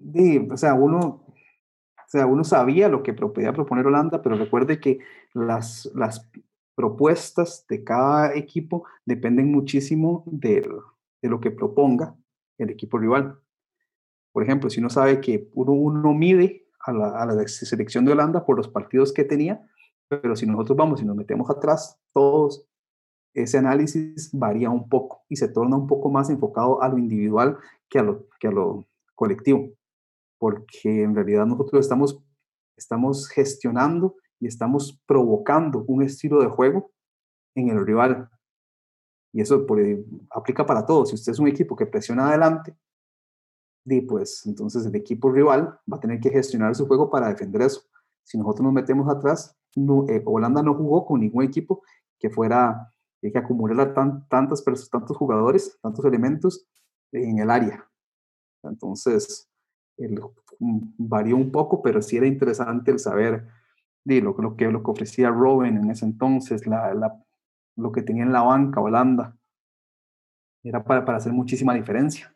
O 0.00 0.56
sea, 0.56 0.74
uno, 0.74 0.98
o 0.98 2.08
sea, 2.08 2.26
uno 2.26 2.44
sabía 2.44 2.88
lo 2.88 3.02
que 3.02 3.14
podía 3.14 3.52
proponer 3.52 3.86
Holanda, 3.86 4.22
pero 4.22 4.36
recuerde 4.36 4.80
que 4.80 4.98
las, 5.32 5.90
las 5.94 6.30
propuestas 6.74 7.66
de 7.68 7.84
cada 7.84 8.34
equipo 8.34 8.84
dependen 9.04 9.50
muchísimo 9.50 10.24
de, 10.26 10.68
de 11.22 11.28
lo 11.28 11.40
que 11.40 11.50
proponga 11.50 12.16
el 12.58 12.70
equipo 12.70 12.98
rival. 12.98 13.38
Por 14.32 14.42
ejemplo, 14.42 14.68
si 14.68 14.80
uno 14.80 14.90
sabe 14.90 15.20
que 15.20 15.48
uno, 15.54 15.72
uno 15.72 16.12
mide 16.12 16.66
a 16.80 16.92
la, 16.92 17.22
a 17.22 17.26
la, 17.26 17.48
selección 17.48 18.04
de 18.04 18.12
Holanda 18.12 18.44
por 18.44 18.56
los 18.56 18.68
partidos 18.68 19.12
que 19.12 19.24
tenía, 19.24 19.64
pero 20.08 20.36
si 20.36 20.46
nosotros 20.46 20.76
vamos 20.76 21.00
y 21.00 21.04
nos 21.04 21.16
metemos 21.16 21.48
atrás, 21.50 21.98
todos, 22.12 22.66
ese 23.32 23.58
análisis 23.58 24.30
varía 24.32 24.70
un 24.70 24.88
poco 24.88 25.24
y 25.28 25.36
se 25.36 25.48
torna 25.48 25.76
un 25.76 25.86
poco 25.86 26.10
más 26.10 26.30
enfocado 26.30 26.82
a 26.82 26.88
lo 26.88 26.98
individual 26.98 27.58
que 27.88 27.98
a 27.98 28.02
lo, 28.02 28.26
que 28.38 28.48
a 28.48 28.50
lo 28.50 28.84
colectivo 29.14 29.70
porque 30.44 31.02
en 31.02 31.14
realidad 31.14 31.46
nosotros 31.46 31.80
estamos, 31.80 32.22
estamos 32.76 33.30
gestionando 33.30 34.16
y 34.38 34.46
estamos 34.46 35.00
provocando 35.06 35.86
un 35.88 36.02
estilo 36.02 36.38
de 36.42 36.48
juego 36.48 36.92
en 37.54 37.70
el 37.70 37.86
rival. 37.86 38.28
Y 39.32 39.40
eso 39.40 39.64
por, 39.64 39.80
aplica 40.28 40.66
para 40.66 40.84
todos. 40.84 41.08
Si 41.08 41.14
usted 41.14 41.32
es 41.32 41.38
un 41.38 41.48
equipo 41.48 41.74
que 41.74 41.86
presiona 41.86 42.28
adelante, 42.28 42.76
y 43.86 44.02
pues 44.02 44.44
entonces 44.44 44.84
el 44.84 44.94
equipo 44.96 45.32
rival 45.32 45.80
va 45.90 45.96
a 45.96 46.00
tener 46.00 46.20
que 46.20 46.28
gestionar 46.28 46.74
su 46.74 46.86
juego 46.86 47.08
para 47.08 47.28
defender 47.28 47.62
eso. 47.62 47.80
Si 48.22 48.36
nosotros 48.36 48.64
nos 48.64 48.74
metemos 48.74 49.08
atrás, 49.08 49.56
no, 49.76 50.04
eh, 50.10 50.22
Holanda 50.26 50.62
no 50.62 50.74
jugó 50.74 51.06
con 51.06 51.20
ningún 51.20 51.44
equipo 51.44 51.82
que 52.18 52.28
fuera, 52.28 52.92
eh, 53.22 53.32
que 53.32 53.38
acumulara 53.38 53.94
tan, 53.94 54.28
tantas, 54.28 54.62
tantos 54.90 55.16
jugadores, 55.16 55.78
tantos 55.80 56.04
elementos 56.04 56.66
en 57.12 57.38
el 57.38 57.50
área. 57.50 57.88
Entonces, 58.62 59.48
mm, 59.98 60.80
varió 60.98 61.36
un 61.36 61.50
poco, 61.50 61.82
pero 61.82 62.02
sí 62.02 62.16
era 62.16 62.26
interesante 62.26 62.90
el 62.90 62.98
saber 62.98 63.46
de 64.04 64.20
lo, 64.20 64.34
que, 64.56 64.66
lo 64.70 64.82
que 64.82 64.90
ofrecía 64.90 65.30
Robin 65.30 65.76
en 65.76 65.90
ese 65.90 66.04
entonces, 66.04 66.62
lo 67.76 67.92
que 67.92 68.02
tenía 68.02 68.22
en 68.22 68.32
la 68.32 68.42
banca 68.42 68.80
Holanda. 68.80 69.36
Era 70.62 70.82
para, 70.82 71.04
para 71.04 71.18
hacer 71.18 71.32
muchísima 71.32 71.74
diferencia, 71.74 72.34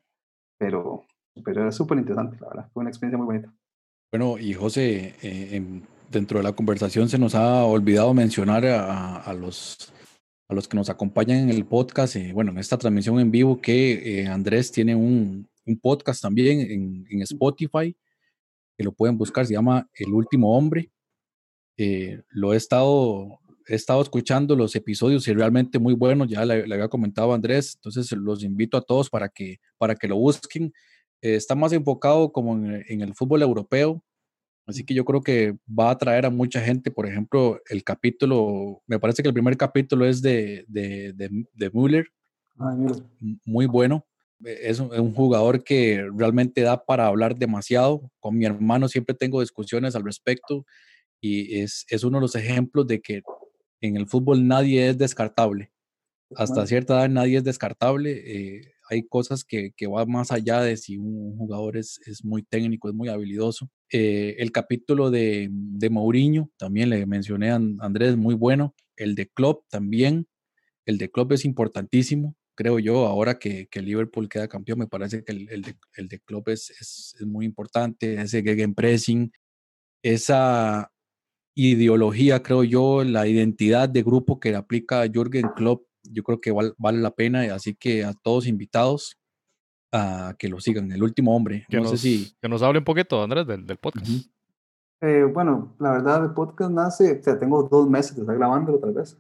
pero, 0.59 1.05
pero 1.45 1.63
era 1.63 1.73
súper 1.73 1.99
interesante, 1.99 2.37
la 2.41 2.49
verdad. 2.49 2.71
Fue 2.73 2.83
una 2.83 2.91
experiencia 2.91 3.19
muy 3.19 3.27
bonita. 3.27 3.53
Bueno, 4.13 4.39
y 4.39 4.55
José, 4.55 5.15
eh, 5.23 5.83
dentro 6.11 6.39
de 6.39 6.45
la 6.45 6.53
conversación 6.53 7.09
se 7.09 7.19
nos 7.19 7.35
ha 7.35 7.65
olvidado 7.65 8.15
mencionar 8.15 8.67
a, 8.67 9.17
a, 9.17 9.35
los, 9.35 9.93
a 10.49 10.55
los 10.55 10.67
que 10.69 10.77
nos 10.77 10.91
acompañan 10.91 11.39
en 11.39 11.51
el 11.51 11.65
podcast, 11.67 12.17
y 12.17 12.33
bueno, 12.33 12.51
en 12.51 12.59
esta 12.59 12.79
transmisión 12.79 13.21
en 13.21 13.31
vivo, 13.31 13.61
que 13.61 14.21
eh, 14.21 14.27
Andrés 14.27 14.73
tiene 14.73 14.95
un, 14.95 15.49
un 15.69 15.79
podcast 15.79 16.23
también 16.23 16.61
en, 16.61 17.07
en, 17.11 17.23
Spotify, 17.23 17.95
que 18.77 18.85
lo 18.85 18.93
pueden 18.93 19.19
buscar, 19.19 19.47
se 19.47 19.55
llama 19.55 19.89
El 19.95 20.13
Último 20.13 20.57
Hombre. 20.57 20.91
Eh, 21.77 22.23
lo 22.31 22.55
he 22.55 22.57
estado, 22.57 23.39
he 23.67 23.75
estado 23.75 24.03
escuchando 24.03 24.57
los 24.57 24.75
episodios 24.75 25.29
y 25.29 25.35
realmente 25.35 25.79
muy 25.79 25.95
buenos, 25.95 26.29
ya 26.29 26.45
le, 26.45 26.67
le, 26.67 26.75
había 26.75 26.89
comentado 26.89 27.33
a 27.33 27.35
Andrés, 27.35 27.75
entonces 27.77 28.11
los 28.13 28.43
invito 28.43 28.77
a 28.77 28.83
todos 28.83 29.11
para 29.11 29.29
que, 29.29 29.59
para 29.77 29.95
que 29.95 30.09
lo 30.09 30.17
busquen. 30.17 30.73
Eh, 31.21 31.35
está 31.35 31.55
más 31.55 31.73
enfocado 31.73 32.33
como 32.33 32.55
en, 32.55 32.85
en, 32.89 33.01
el 33.03 33.15
fútbol 33.15 33.43
europeo, 33.43 34.03
así 34.67 34.85
que 34.85 34.95
yo 34.95 35.05
creo 35.05 35.23
que 35.23 35.57
va 35.69 35.89
a 35.89 35.93
atraer 35.93 36.27
a 36.27 36.31
mucha 36.31 36.61
gente. 36.61 36.91
Por 36.91 37.07
ejemplo, 37.07 37.61
el 37.69 37.85
capítulo, 37.85 38.83
me 38.87 38.99
parece 38.99 39.23
que 39.23 39.29
el 39.29 39.35
primer 39.35 39.57
capítulo 39.57 40.07
es 40.07 40.23
de, 40.23 40.65
de, 40.67 41.13
de, 41.13 41.47
de 41.53 41.71
Müller, 41.71 42.09
Ay, 42.61 42.77
muy 43.45 43.67
bueno 43.67 44.08
es 44.45 44.81
un, 44.81 45.15
jugador 45.15 45.65
que 45.65 46.07
realmente 46.17 46.63
da 46.63 46.85
para 46.85 47.07
hablar 47.07 47.37
demasiado. 47.37 48.11
Con 48.21 48.37
mi 48.37 48.45
hermano 48.45 48.89
siempre 48.89 49.15
tengo 49.15 49.41
discusiones 49.41 49.97
al 49.97 50.05
respecto 50.05 50.65
y 51.21 51.61
es, 51.61 51.85
es 51.89 52.05
uno 52.05 52.19
de 52.19 52.23
los 52.23 52.35
ejemplos 52.35 52.87
de 52.87 53.01
que 53.01 53.23
en 53.81 53.97
el 53.97 54.07
fútbol 54.07 54.47
nadie 54.47 54.89
es 54.89 54.99
descartable. 54.99 55.73
Hasta 56.37 56.67
cierta 56.67 56.95
edad 56.95 57.09
nadie 57.09 57.39
es 57.39 57.45
descartable. 57.45 58.13
Eh, 58.25 58.73
hay 58.91 59.07
cosas 59.07 59.45
que, 59.45 59.73
que, 59.77 59.87
van 59.87 60.11
más 60.11 60.31
allá 60.31 60.63
de 60.63 60.77
si 60.77 60.97
un 60.97 61.37
jugador 61.37 61.77
es, 61.77 62.01
es 62.07 62.25
muy 62.25 62.43
técnico, 62.43 62.89
es 62.89 62.95
muy 62.95 63.09
habilidoso. 63.09 63.71
Eh, 63.93 64.37
el 64.39 64.53
capítulo 64.53 65.11
de, 65.11 65.49
de 65.51 65.91
Mourinho, 65.91 66.51
también 66.57 66.91
le 66.91 67.05
mencioné 67.07 67.51
a 67.51 67.57
Andrés, 67.57 68.17
muy 68.17 68.35
bueno. 68.35 68.75
El 68.97 69.15
de 69.15 69.29
Klopp 69.29 69.65
también. 69.71 70.27
El 70.87 70.99
de 70.99 71.11
Klopp 71.11 71.33
es 71.33 71.45
importantísimo 71.45 72.35
creo 72.59 72.81
yo, 72.81 73.07
ahora 73.07 73.39
que, 73.39 73.69
que, 73.69 73.81
Liverpool 73.81 74.29
queda 74.29 74.49
campeón, 74.49 74.81
me 74.81 74.89
parece 74.89 75.23
que 75.23 75.31
el, 75.31 75.49
el 75.49 75.63
de, 75.63 75.77
el 75.95 76.09
de 76.09 76.19
Klopp 76.19 76.49
es, 76.49 76.71
es, 76.71 77.15
es, 77.21 77.25
muy 77.25 77.47
importante, 77.47 78.21
ese 78.21 78.43
gegenpressing, 78.43 79.31
esa 80.03 80.91
ideología, 81.55 82.43
creo 82.43 82.65
yo, 82.65 83.05
la 83.05 83.29
identidad 83.29 83.89
de 83.89 84.03
grupo 84.03 84.41
que 84.41 84.57
aplica 84.57 85.07
Jürgen 85.07 85.51
Klopp, 85.55 85.87
yo 86.03 86.25
creo 86.25 86.41
que 86.41 86.51
val, 86.51 86.75
vale 86.79 86.99
la 86.99 87.13
pena, 87.13 87.43
así 87.55 87.77
que 87.77 88.05
a 88.05 88.13
todos 88.13 88.49
invitados 88.49 89.21
a 89.93 90.35
que 90.37 90.49
lo 90.49 90.59
sigan, 90.59 90.91
el 90.91 91.05
último 91.05 91.37
hombre. 91.37 91.65
Que, 91.69 91.77
no 91.77 91.85
nos, 91.85 91.93
sé 91.93 91.99
si... 91.99 92.37
que 92.43 92.49
nos 92.49 92.61
hable 92.63 92.81
un 92.81 92.85
poquito, 92.85 93.23
Andrés, 93.23 93.47
del, 93.47 93.65
del 93.67 93.77
podcast. 93.77 94.09
Uh 94.09 94.15
-huh. 94.15 94.31
eh, 95.03 95.25
bueno, 95.33 95.77
la 95.79 95.93
verdad, 95.93 96.25
el 96.25 96.33
podcast 96.33 96.73
nace, 96.73 97.21
o 97.21 97.23
sea, 97.23 97.39
tengo 97.39 97.63
dos 97.63 97.89
meses 97.89 98.17
de 98.17 98.23
estar 98.23 98.37
grabándolo 98.37 98.81
tal 98.81 98.95
vez 98.95 99.17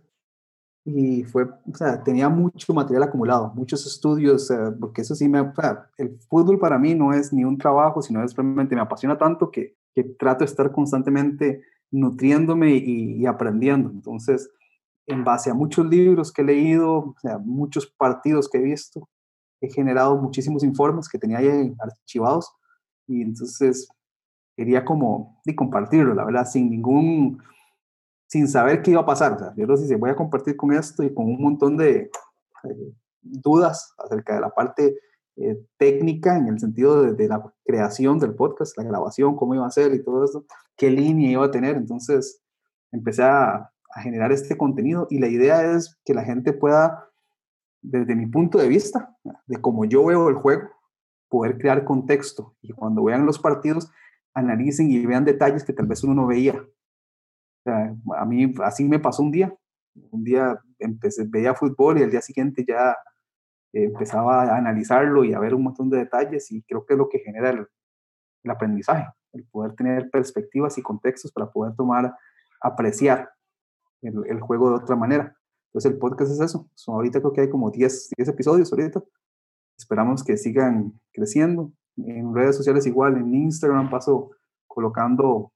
y 0.90 1.22
fue, 1.24 1.44
o 1.44 1.76
sea, 1.76 2.02
tenía 2.02 2.30
mucho 2.30 2.72
material 2.72 3.02
acumulado, 3.02 3.52
muchos 3.54 3.86
estudios, 3.86 4.50
eh, 4.50 4.56
porque 4.80 5.02
eso 5.02 5.14
sí 5.14 5.28
me, 5.28 5.40
o 5.40 5.54
sea, 5.54 5.90
el 5.98 6.18
fútbol 6.30 6.58
para 6.58 6.78
mí 6.78 6.94
no 6.94 7.12
es 7.12 7.30
ni 7.30 7.44
un 7.44 7.58
trabajo, 7.58 8.00
sino 8.00 8.24
es 8.24 8.34
realmente 8.34 8.74
me 8.74 8.80
apasiona 8.80 9.18
tanto 9.18 9.50
que, 9.50 9.76
que 9.94 10.02
trato 10.02 10.40
de 10.40 10.46
estar 10.46 10.72
constantemente 10.72 11.62
nutriéndome 11.90 12.74
y, 12.76 13.20
y, 13.20 13.26
aprendiendo. 13.26 13.90
Entonces, 13.90 14.50
en 15.06 15.24
base 15.24 15.50
a 15.50 15.54
muchos 15.54 15.86
libros 15.86 16.32
que 16.32 16.40
he 16.40 16.46
leído, 16.46 16.90
o 16.94 17.14
sea, 17.20 17.36
muchos 17.36 17.86
partidos 17.86 18.48
que 18.48 18.56
he 18.56 18.62
visto, 18.62 19.10
he 19.60 19.70
generado 19.70 20.16
muchísimos 20.16 20.64
informes 20.64 21.06
que 21.06 21.18
tenía 21.18 21.38
ahí 21.38 21.74
archivados 21.80 22.50
y 23.06 23.20
entonces 23.20 23.88
quería 24.56 24.86
como 24.86 25.38
de 25.44 25.54
compartirlo, 25.54 26.14
la 26.14 26.24
verdad, 26.24 26.46
sin 26.46 26.70
ningún 26.70 27.42
sin 28.28 28.46
saber 28.46 28.82
qué 28.82 28.92
iba 28.92 29.00
a 29.00 29.06
pasar. 29.06 29.32
O 29.32 29.38
sea, 29.38 29.54
yo 29.56 29.66
lo 29.66 29.76
dije, 29.76 29.96
voy 29.96 30.10
a 30.10 30.16
compartir 30.16 30.56
con 30.56 30.72
esto 30.72 31.02
y 31.02 31.12
con 31.12 31.26
un 31.26 31.42
montón 31.42 31.76
de 31.76 32.10
eh, 32.64 32.92
dudas 33.20 33.94
acerca 33.98 34.34
de 34.34 34.40
la 34.40 34.50
parte 34.50 34.98
eh, 35.36 35.58
técnica 35.78 36.36
en 36.36 36.48
el 36.48 36.60
sentido 36.60 37.02
de, 37.12 37.28
la 37.28 37.42
creación 37.64 38.18
del 38.18 38.34
podcast, 38.34 38.76
la 38.76 38.84
grabación, 38.84 39.34
cómo 39.34 39.54
iba 39.54 39.66
a 39.66 39.70
ser 39.70 39.94
y 39.94 40.04
todo 40.04 40.24
eso, 40.24 40.44
qué 40.76 40.90
línea 40.90 41.30
iba 41.32 41.46
a 41.46 41.50
tener. 41.50 41.76
Entonces 41.76 42.42
empecé 42.92 43.22
a 43.22 43.72
generar 44.02 44.30
este 44.30 44.56
contenido 44.56 45.06
y 45.10 45.18
la 45.18 45.28
idea 45.28 45.72
es 45.72 45.98
que 46.04 46.14
la 46.14 46.22
gente 46.22 46.52
pueda, 46.52 47.08
desde 47.80 48.14
mi 48.14 48.26
punto 48.26 48.58
de 48.58 48.68
vista, 48.68 49.16
de 49.46 49.60
cómo 49.60 49.86
yo 49.86 50.04
veo 50.04 50.28
el 50.28 50.34
juego, 50.34 50.68
poder 51.30 51.58
crear 51.58 51.84
contexto 51.84 52.54
y 52.60 52.72
cuando 52.72 53.04
vean 53.04 53.26
los 53.26 53.38
partidos 53.38 53.90
analicen 54.34 54.90
y 54.90 55.04
vean 55.04 55.24
detalles 55.24 55.64
que 55.64 55.72
tal 55.72 55.86
vez 55.86 56.04
uno 56.04 56.14
no 56.14 56.26
veía 56.26 56.64
a 58.16 58.24
mí 58.24 58.54
así 58.64 58.84
me 58.84 58.98
pasó 58.98 59.22
un 59.22 59.30
día. 59.30 59.54
Un 60.10 60.24
día 60.24 60.58
empecé, 60.78 61.24
veía 61.26 61.54
fútbol 61.54 61.98
y 61.98 62.02
al 62.02 62.10
día 62.10 62.22
siguiente 62.22 62.64
ya 62.66 62.96
empezaba 63.72 64.44
a 64.44 64.56
analizarlo 64.56 65.24
y 65.24 65.34
a 65.34 65.38
ver 65.38 65.54
un 65.54 65.64
montón 65.64 65.90
de 65.90 65.98
detalles 65.98 66.50
y 66.50 66.62
creo 66.62 66.86
que 66.86 66.94
es 66.94 66.98
lo 66.98 67.08
que 67.08 67.18
genera 67.18 67.50
el, 67.50 67.66
el 68.44 68.50
aprendizaje, 68.50 69.06
el 69.32 69.44
poder 69.46 69.74
tener 69.74 70.10
perspectivas 70.10 70.78
y 70.78 70.82
contextos 70.82 71.32
para 71.32 71.50
poder 71.50 71.74
tomar, 71.74 72.14
apreciar 72.60 73.30
el, 74.02 74.14
el, 74.26 74.40
juego 74.40 74.70
de 74.70 74.76
otra 74.76 74.96
manera. 74.96 75.36
Entonces 75.68 75.92
el 75.92 75.98
podcast 75.98 76.32
es 76.32 76.40
eso. 76.40 76.68
Son, 76.74 76.94
ahorita 76.94 77.20
creo 77.20 77.32
que 77.32 77.40
hay 77.42 77.50
como 77.50 77.70
10, 77.70 78.10
10 78.16 78.28
episodios 78.28 78.72
ahorita. 78.72 79.02
Esperamos 79.76 80.24
que 80.24 80.36
sigan 80.36 80.98
creciendo. 81.12 81.72
En 81.96 82.34
redes 82.34 82.56
sociales 82.56 82.86
igual, 82.86 83.16
en 83.16 83.34
Instagram 83.34 83.90
paso 83.90 84.30
colocando 84.66 85.52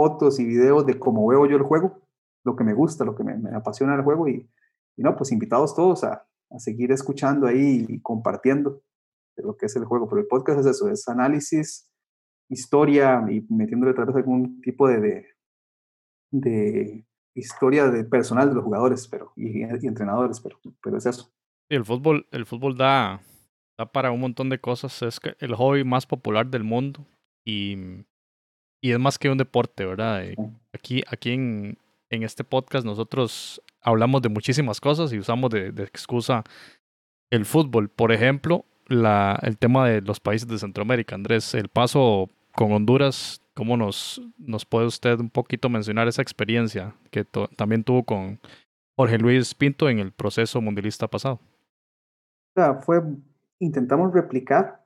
fotos 0.00 0.40
y 0.40 0.46
videos 0.46 0.86
de 0.86 0.98
cómo 0.98 1.26
veo 1.26 1.44
yo 1.44 1.58
el 1.58 1.62
juego, 1.62 2.00
lo 2.42 2.56
que 2.56 2.64
me 2.64 2.72
gusta, 2.72 3.04
lo 3.04 3.14
que 3.14 3.22
me, 3.22 3.54
apasiona 3.54 3.94
el 3.94 4.02
juego 4.02 4.28
y, 4.28 4.48
no, 4.96 5.14
pues 5.14 5.30
invitados 5.30 5.76
todos 5.76 6.04
a, 6.04 6.26
seguir 6.56 6.90
escuchando 6.90 7.46
ahí 7.46 7.84
y 7.86 8.00
compartiendo 8.00 8.82
lo 9.36 9.56
que 9.58 9.66
es 9.66 9.76
el 9.76 9.84
juego. 9.84 10.08
Pero 10.08 10.22
el 10.22 10.26
podcast 10.26 10.60
es 10.60 10.66
eso, 10.66 10.88
es 10.88 11.06
análisis, 11.06 11.86
historia 12.48 13.22
y 13.30 13.46
metiéndole 13.50 13.92
tal 13.92 14.06
vez 14.06 14.16
algún 14.16 14.62
tipo 14.62 14.88
de, 14.88 15.26
de, 16.32 17.06
historia 17.34 17.90
de 17.90 18.04
personal 18.04 18.48
de 18.48 18.54
los 18.54 18.64
jugadores 18.64 19.06
pero, 19.06 19.32
y, 19.36 19.60
y, 19.60 19.86
entrenadores, 19.86 20.40
pero, 20.40 20.58
pero 20.82 20.96
es 20.96 21.04
eso. 21.04 21.30
El 21.68 21.84
fútbol, 21.84 22.26
el 22.32 22.46
fútbol 22.46 22.74
da, 22.74 23.20
da 23.78 23.92
para 23.92 24.12
un 24.12 24.20
montón 24.20 24.48
de 24.48 24.60
cosas, 24.60 25.02
es 25.02 25.20
el 25.40 25.54
hobby 25.54 25.84
más 25.84 26.06
popular 26.06 26.46
del 26.46 26.64
mundo 26.64 27.06
y 27.44 27.76
y 28.80 28.92
es 28.92 28.98
más 28.98 29.18
que 29.18 29.30
un 29.30 29.38
deporte, 29.38 29.84
¿verdad? 29.84 30.24
Aquí, 30.72 31.02
aquí 31.08 31.32
en, 31.32 31.78
en 32.08 32.22
este 32.22 32.44
podcast 32.44 32.84
nosotros 32.84 33.62
hablamos 33.80 34.22
de 34.22 34.28
muchísimas 34.28 34.80
cosas 34.80 35.12
y 35.12 35.18
usamos 35.18 35.50
de, 35.50 35.72
de 35.72 35.84
excusa 35.84 36.44
el 37.30 37.44
fútbol. 37.44 37.88
Por 37.88 38.12
ejemplo, 38.12 38.64
la, 38.86 39.38
el 39.42 39.56
tema 39.56 39.88
de 39.88 40.02
los 40.02 40.20
países 40.20 40.48
de 40.48 40.58
Centroamérica. 40.58 41.14
Andrés, 41.14 41.54
el 41.54 41.68
paso 41.68 42.28
con 42.52 42.72
Honduras, 42.72 43.40
¿cómo 43.54 43.76
nos, 43.76 44.20
nos 44.36 44.64
puede 44.64 44.86
usted 44.86 45.18
un 45.20 45.30
poquito 45.30 45.68
mencionar 45.68 46.08
esa 46.08 46.22
experiencia 46.22 46.94
que 47.10 47.24
también 47.56 47.84
tuvo 47.84 48.02
con 48.02 48.40
Jorge 48.96 49.18
Luis 49.18 49.54
Pinto 49.54 49.88
en 49.88 50.00
el 50.00 50.12
proceso 50.12 50.60
mundialista 50.60 51.08
pasado? 51.08 51.40
O 52.56 52.60
sea, 52.60 52.74
fue, 52.74 53.00
intentamos 53.60 54.12
replicar 54.12 54.79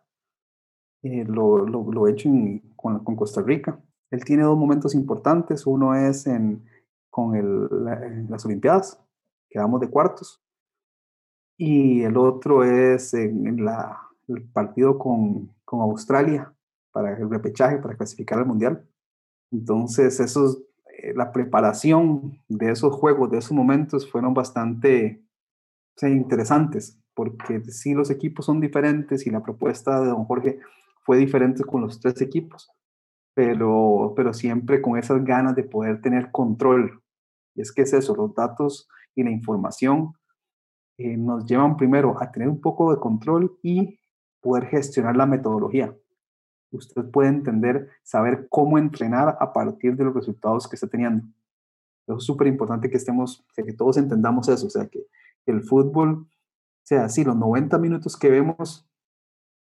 eh, 1.04 1.22
lo, 1.28 1.58
lo, 1.66 1.92
lo, 1.92 2.08
hecho 2.08 2.30
en, 2.30 2.60
con, 2.76 3.04
con, 3.04 3.14
Costa 3.14 3.42
Rica. 3.42 3.78
Él 4.10 4.24
tiene 4.24 4.42
dos 4.42 4.56
momentos 4.56 4.94
importantes. 4.94 5.66
Uno 5.66 5.94
es 5.94 6.26
en, 6.26 6.64
con 7.10 7.36
el, 7.36 7.68
la, 7.84 8.00
las 8.30 8.46
Olimpiadas, 8.46 8.98
quedamos 9.50 9.82
de 9.82 9.90
cuartos. 9.90 10.42
Y 11.58 12.00
el 12.04 12.16
otro 12.16 12.64
es 12.64 13.12
en, 13.12 13.46
en 13.46 13.66
la, 13.66 14.00
el 14.28 14.44
partido 14.44 14.98
con, 14.98 15.54
con, 15.66 15.82
Australia 15.82 16.54
para 16.90 17.14
el 17.18 17.28
repechaje, 17.28 17.76
para 17.76 17.96
clasificar 17.96 18.38
al 18.38 18.46
Mundial. 18.46 18.88
Entonces, 19.52 20.18
esos, 20.20 20.62
eh, 21.02 21.12
la 21.14 21.32
preparación 21.32 22.40
de 22.48 22.70
esos 22.70 22.94
juegos, 22.94 23.30
de 23.30 23.38
esos 23.38 23.52
momentos, 23.52 24.10
fueron 24.10 24.32
bastante 24.32 25.22
interesantes, 26.00 26.98
porque 27.12 27.62
sí 27.66 27.92
los 27.92 28.10
equipos 28.10 28.46
son 28.46 28.58
diferentes 28.58 29.26
y 29.26 29.30
la 29.30 29.42
propuesta 29.42 30.00
de 30.00 30.06
don 30.08 30.24
Jorge 30.24 30.60
fue 31.04 31.18
diferente 31.18 31.62
con 31.64 31.82
los 31.82 32.00
tres 32.00 32.20
equipos, 32.20 32.70
pero, 33.34 34.12
pero 34.16 34.32
siempre 34.32 34.80
con 34.80 34.98
esas 34.98 35.22
ganas 35.24 35.54
de 35.54 35.64
poder 35.64 36.00
tener 36.00 36.30
control. 36.30 37.02
Y 37.54 37.60
es 37.60 37.72
que 37.72 37.82
es 37.82 37.92
eso, 37.92 38.16
los 38.16 38.34
datos 38.34 38.88
y 39.14 39.22
la 39.22 39.30
información 39.30 40.14
eh, 40.96 41.16
nos 41.16 41.44
llevan 41.44 41.76
primero 41.76 42.20
a 42.20 42.30
tener 42.30 42.48
un 42.48 42.60
poco 42.60 42.92
de 42.92 43.00
control 43.00 43.58
y 43.62 43.98
poder 44.40 44.66
gestionar 44.66 45.16
la 45.16 45.26
metodología. 45.26 45.94
Usted 46.70 47.10
puede 47.10 47.28
entender, 47.28 47.88
saber 48.02 48.48
cómo 48.50 48.78
entrenar 48.78 49.36
a 49.40 49.52
partir 49.52 49.96
de 49.96 50.04
los 50.04 50.14
resultados 50.14 50.68
que 50.68 50.76
está 50.76 50.88
teniendo. 50.88 51.24
Es 52.06 52.24
súper 52.24 52.46
importante 52.46 52.90
que 52.90 52.96
estemos, 52.96 53.44
que 53.54 53.72
todos 53.72 53.96
entendamos 53.96 54.48
eso, 54.48 54.66
o 54.66 54.70
sea, 54.70 54.88
que 54.88 55.06
el 55.46 55.62
fútbol, 55.62 56.26
o 56.26 56.86
sea, 56.86 57.08
sí, 57.08 57.24
los 57.24 57.36
90 57.36 57.78
minutos 57.78 58.16
que 58.16 58.30
vemos 58.30 58.86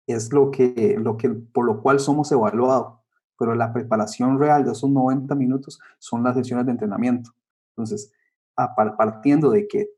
es 0.07 0.31
lo 0.33 0.49
que, 0.51 0.95
lo 0.97 1.17
que, 1.17 1.29
por 1.29 1.65
lo 1.65 1.81
cual 1.81 1.99
somos 1.99 2.31
evaluados, 2.31 2.97
pero 3.37 3.53
la 3.53 3.73
preparación 3.73 4.39
real 4.39 4.65
de 4.65 4.71
esos 4.71 4.89
90 4.89 5.35
minutos 5.35 5.79
son 5.99 6.23
las 6.23 6.35
sesiones 6.35 6.65
de 6.65 6.71
entrenamiento. 6.71 7.31
Entonces, 7.71 8.11
partiendo 8.97 9.51
de 9.51 9.67
que 9.67 9.89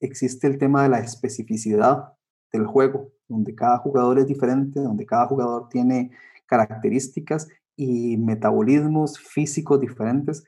existe 0.00 0.46
el 0.46 0.58
tema 0.58 0.84
de 0.84 0.88
la 0.88 1.00
especificidad 1.00 2.14
del 2.52 2.66
juego, 2.66 3.10
donde 3.28 3.54
cada 3.54 3.78
jugador 3.78 4.18
es 4.18 4.26
diferente, 4.26 4.80
donde 4.80 5.04
cada 5.04 5.26
jugador 5.26 5.68
tiene 5.68 6.12
características 6.46 7.48
y 7.76 8.16
metabolismos 8.16 9.18
físicos 9.18 9.80
diferentes, 9.80 10.44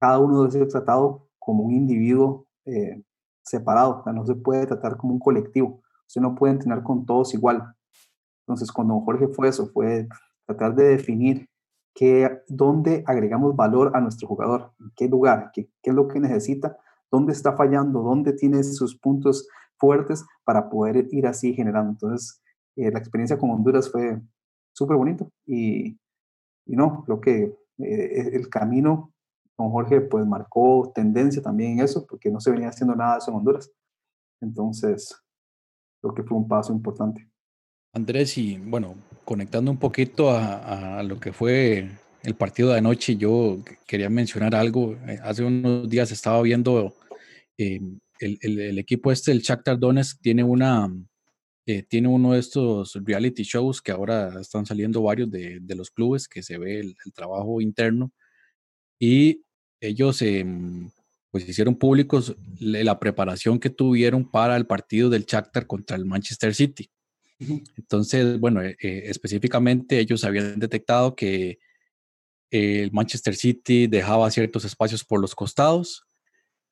cada 0.00 0.18
uno 0.18 0.42
debe 0.42 0.52
ser 0.52 0.68
tratado 0.68 1.28
como 1.38 1.64
un 1.64 1.72
individuo 1.72 2.46
eh, 2.66 3.02
separado, 3.42 4.02
no 4.12 4.26
se 4.26 4.34
puede 4.34 4.66
tratar 4.66 4.96
como 4.96 5.12
un 5.12 5.20
colectivo, 5.20 5.82
usted 6.06 6.20
no 6.20 6.34
puede 6.34 6.54
entrenar 6.54 6.82
con 6.82 7.06
todos 7.06 7.34
igual. 7.34 7.74
Entonces, 8.46 8.70
cuando 8.70 9.00
Jorge 9.00 9.28
fue 9.28 9.48
eso, 9.48 9.68
fue 9.68 10.06
tratar 10.46 10.74
de 10.74 10.84
definir 10.84 11.48
qué, 11.94 12.42
dónde 12.48 13.02
agregamos 13.06 13.56
valor 13.56 13.92
a 13.94 14.00
nuestro 14.00 14.28
jugador, 14.28 14.72
en 14.80 14.92
qué 14.96 15.08
lugar, 15.08 15.50
qué, 15.54 15.68
es 15.82 15.94
lo 15.94 16.08
que 16.08 16.20
necesita, 16.20 16.76
dónde 17.10 17.32
está 17.32 17.56
fallando, 17.56 18.02
dónde 18.02 18.32
tiene 18.34 18.62
sus 18.62 18.98
puntos 18.98 19.48
fuertes 19.78 20.24
para 20.44 20.68
poder 20.68 21.08
ir 21.10 21.26
así 21.26 21.54
generando. 21.54 21.92
Entonces, 21.92 22.42
eh, 22.76 22.90
la 22.90 22.98
experiencia 22.98 23.38
con 23.38 23.50
Honduras 23.50 23.90
fue 23.90 24.20
súper 24.72 24.96
bonito 24.96 25.30
y, 25.46 25.98
no, 26.66 27.04
creo 27.04 27.20
que 27.20 27.56
eh, 27.78 28.30
el 28.32 28.48
camino 28.48 29.12
con 29.56 29.70
Jorge 29.70 30.00
pues 30.00 30.26
marcó 30.26 30.90
tendencia 30.94 31.40
también 31.40 31.72
en 31.72 31.84
eso, 31.84 32.06
porque 32.06 32.30
no 32.30 32.40
se 32.40 32.50
venía 32.50 32.68
haciendo 32.68 32.94
nada 32.96 33.18
eso 33.18 33.30
en 33.30 33.38
Honduras. 33.38 33.70
Entonces, 34.40 35.16
creo 36.00 36.14
que 36.14 36.22
fue 36.24 36.36
un 36.36 36.48
paso 36.48 36.72
importante. 36.72 37.30
Andrés, 37.94 38.36
y 38.38 38.58
bueno, 38.58 38.96
conectando 39.24 39.70
un 39.70 39.78
poquito 39.78 40.30
a, 40.30 41.02
lo 41.04 41.20
que 41.20 41.32
fue 41.32 41.90
el 42.24 42.34
partido 42.34 42.70
de 42.70 42.78
anoche, 42.78 43.16
yo 43.16 43.58
quería 43.86 44.10
mencionar 44.10 44.54
algo. 44.54 44.96
Eh, 45.06 45.18
hace 45.22 45.44
unos 45.44 45.88
días 45.88 46.10
estaba 46.10 46.42
viendo 46.42 46.96
eh, 47.56 47.80
el, 48.18 48.38
el, 48.42 48.78
equipo 48.78 49.12
este, 49.12 49.30
el 49.30 49.40
Shakhtar 49.40 49.78
Donetsk, 49.78 50.20
tiene 50.20 50.42
una, 50.42 50.92
eh, 51.66 51.82
tiene 51.82 52.08
uno 52.08 52.32
de 52.32 52.40
estos 52.40 52.98
reality 53.04 53.44
shows 53.44 53.80
que 53.80 53.92
ahora 53.92 54.40
están 54.40 54.66
saliendo 54.66 55.02
varios 55.02 55.30
de, 55.30 55.60
de 55.60 55.74
los 55.74 55.90
clubes, 55.90 56.28
que 56.28 56.42
se 56.42 56.58
ve 56.58 56.80
el, 56.80 56.96
trabajo 57.14 57.60
interno 57.60 58.12
y 58.98 59.42
ellos 59.80 60.20
em, 60.22 60.90
pues 61.30 61.48
hicieron 61.48 61.76
públicos 61.76 62.36
la 62.60 62.98
preparación 62.98 63.58
que 63.58 63.70
tuvieron 63.70 64.30
para 64.30 64.56
el 64.56 64.66
partido 64.66 65.10
del 65.10 65.24
Shakhtar 65.26 65.66
contra 65.66 65.96
el 65.96 66.04
Manchester 66.04 66.54
City. 66.54 66.90
Entonces, 67.38 68.38
bueno, 68.38 68.62
eh, 68.62 68.76
eh, 68.80 69.02
específicamente 69.06 69.98
ellos 69.98 70.24
habían 70.24 70.58
detectado 70.58 71.14
que 71.14 71.58
el 72.50 72.92
Manchester 72.92 73.34
City 73.34 73.86
dejaba 73.86 74.30
ciertos 74.30 74.64
espacios 74.64 75.04
por 75.04 75.20
los 75.20 75.34
costados 75.34 76.06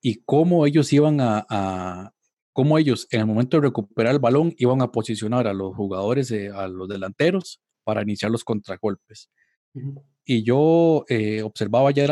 y 0.01 0.23
cómo 0.23 0.65
ellos 0.65 0.91
iban 0.93 1.17
a, 1.19 2.13
cómo 2.53 2.77
ellos 2.77 3.07
en 3.11 3.21
el 3.21 3.25
momento 3.25 3.57
de 3.57 3.67
recuperar 3.67 4.13
el 4.13 4.19
balón 4.19 4.53
iban 4.57 4.81
a 4.81 4.91
posicionar 4.91 5.47
a 5.47 5.53
los 5.53 5.75
jugadores, 5.75 6.31
a 6.31 6.67
los 6.67 6.87
delanteros 6.87 7.61
para 7.83 8.01
iniciar 8.01 8.31
los 8.31 8.43
contragolpes. 8.43 9.29
Y 10.23 10.43
yo 10.43 11.05
eh, 11.09 11.41
observaba 11.41 11.91
ya 11.91 12.05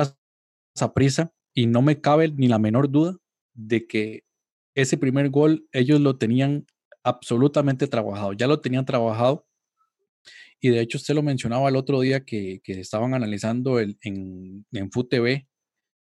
esa 0.74 0.94
prisa 0.94 1.32
y 1.54 1.68
no 1.68 1.82
me 1.82 2.02
cabe 2.02 2.30
ni 2.30 2.48
la 2.48 2.60
menor 2.60 2.90
duda 2.90 3.18
de 3.54 3.88
que 3.88 4.24
ese 4.76 4.98
primer 4.98 5.30
gol 5.30 5.68
ellos 5.72 6.00
lo 6.00 6.18
tenían 6.18 6.66
absolutamente 7.04 7.88
trabajado, 7.88 8.34
ya 8.34 8.48
lo 8.48 8.60
tenían 8.60 8.86
trabajado. 8.86 9.46
Y 10.60 10.70
de 10.70 10.82
hecho 10.82 10.98
usted 10.98 11.16
lo 11.16 11.24
mencionaba 11.24 11.70
el 11.70 11.76
otro 11.76 12.02
día 12.02 12.24
que, 12.24 12.62
que 12.64 12.80
estaban 12.80 13.14
analizando 13.14 13.80
el, 13.80 13.98
en, 14.04 14.66
en 14.72 14.92
FUTV, 14.92 15.48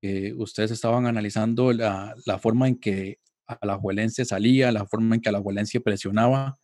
que 0.01 0.33
ustedes 0.37 0.71
estaban 0.71 1.05
analizando 1.05 1.73
la, 1.73 2.15
la 2.25 2.39
forma 2.39 2.67
en 2.67 2.79
que 2.79 3.19
Alajuelense 3.45 4.25
salía, 4.25 4.71
la 4.71 4.85
forma 4.85 5.15
en 5.15 5.21
que 5.21 5.29
Alajuelense 5.29 5.81
presionaba. 5.81 6.57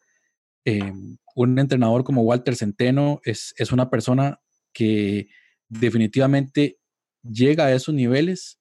Eh, 0.66 0.94
un 1.36 1.60
entrenador 1.60 2.04
como 2.04 2.22
Walter 2.22 2.56
Centeno 2.56 3.20
es, 3.24 3.54
es 3.58 3.72
una 3.72 3.90
persona 3.90 4.40
que 4.72 5.28
definitivamente 5.68 6.78
llega 7.24 7.66
a 7.66 7.74
esos 7.74 7.94
niveles 7.94 8.60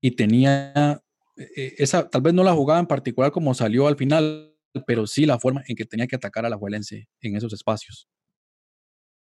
y 0.00 0.12
tenía 0.12 1.02
eh, 1.36 1.74
esa, 1.78 2.08
tal 2.08 2.22
vez 2.22 2.34
no 2.34 2.44
la 2.44 2.52
jugaba 2.52 2.80
en 2.80 2.86
particular 2.86 3.32
como 3.32 3.54
salió 3.54 3.86
al 3.86 3.96
final, 3.96 4.51
pero 4.86 5.06
sí 5.06 5.26
la 5.26 5.38
forma 5.38 5.62
en 5.66 5.76
que 5.76 5.84
tenía 5.84 6.06
que 6.06 6.16
atacar 6.16 6.46
a 6.46 6.48
la 6.48 6.56
Juelense 6.56 7.08
en 7.20 7.36
esos 7.36 7.52
espacios. 7.52 8.08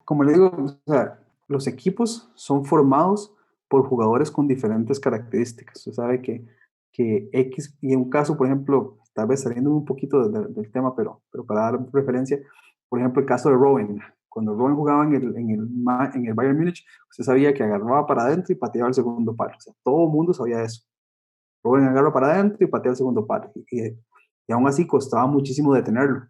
Como 0.04 0.24
le 0.24 0.32
digo, 0.32 0.80
los 1.48 1.66
equipos 1.66 2.30
son 2.34 2.64
formados 2.64 3.34
por 3.68 3.86
jugadores 3.86 4.30
con 4.30 4.48
diferentes 4.48 4.98
características. 4.98 5.76
Usted 5.78 5.92
sabe 5.92 6.22
que, 6.22 6.46
que 6.92 7.28
X, 7.32 7.76
y 7.80 7.92
en 7.92 8.00
un 8.00 8.10
caso, 8.10 8.36
por 8.36 8.46
ejemplo, 8.46 8.98
tal 9.12 9.26
vez 9.26 9.42
saliendo 9.42 9.70
un 9.70 9.84
poquito 9.84 10.28
del 10.28 10.72
tema, 10.72 10.96
pero, 10.96 11.22
pero 11.30 11.44
para 11.44 11.60
dar 11.60 11.92
referencia, 11.92 12.38
por 12.88 12.98
ejemplo, 12.98 13.20
el 13.20 13.26
caso 13.26 13.50
de 13.50 13.56
Robin. 13.56 14.00
Cuando 14.28 14.54
Robin 14.54 14.76
jugaba 14.76 15.04
en 15.04 15.14
el, 15.14 15.36
en 15.36 15.50
el, 15.50 15.68
en 16.14 16.26
el 16.26 16.34
Bayern 16.34 16.56
Múnich, 16.56 16.86
usted 17.10 17.24
sabía 17.24 17.52
que 17.52 17.62
agarraba 17.62 18.06
para 18.06 18.22
adentro 18.22 18.52
y 18.52 18.56
pateaba 18.56 18.88
el 18.88 18.94
segundo 18.94 19.34
palo. 19.34 19.56
Todo 19.82 20.06
mundo 20.08 20.32
sabía 20.32 20.62
eso. 20.62 20.82
Robin 21.62 21.86
agarra 21.86 22.12
para 22.12 22.34
adentro 22.34 22.64
y 22.64 22.70
patea 22.70 22.92
el 22.92 22.96
segundo 22.96 23.26
palo. 23.26 23.52
Aún 24.52 24.66
así 24.66 24.86
costaba 24.86 25.26
muchísimo 25.26 25.74
detenerlo. 25.74 26.28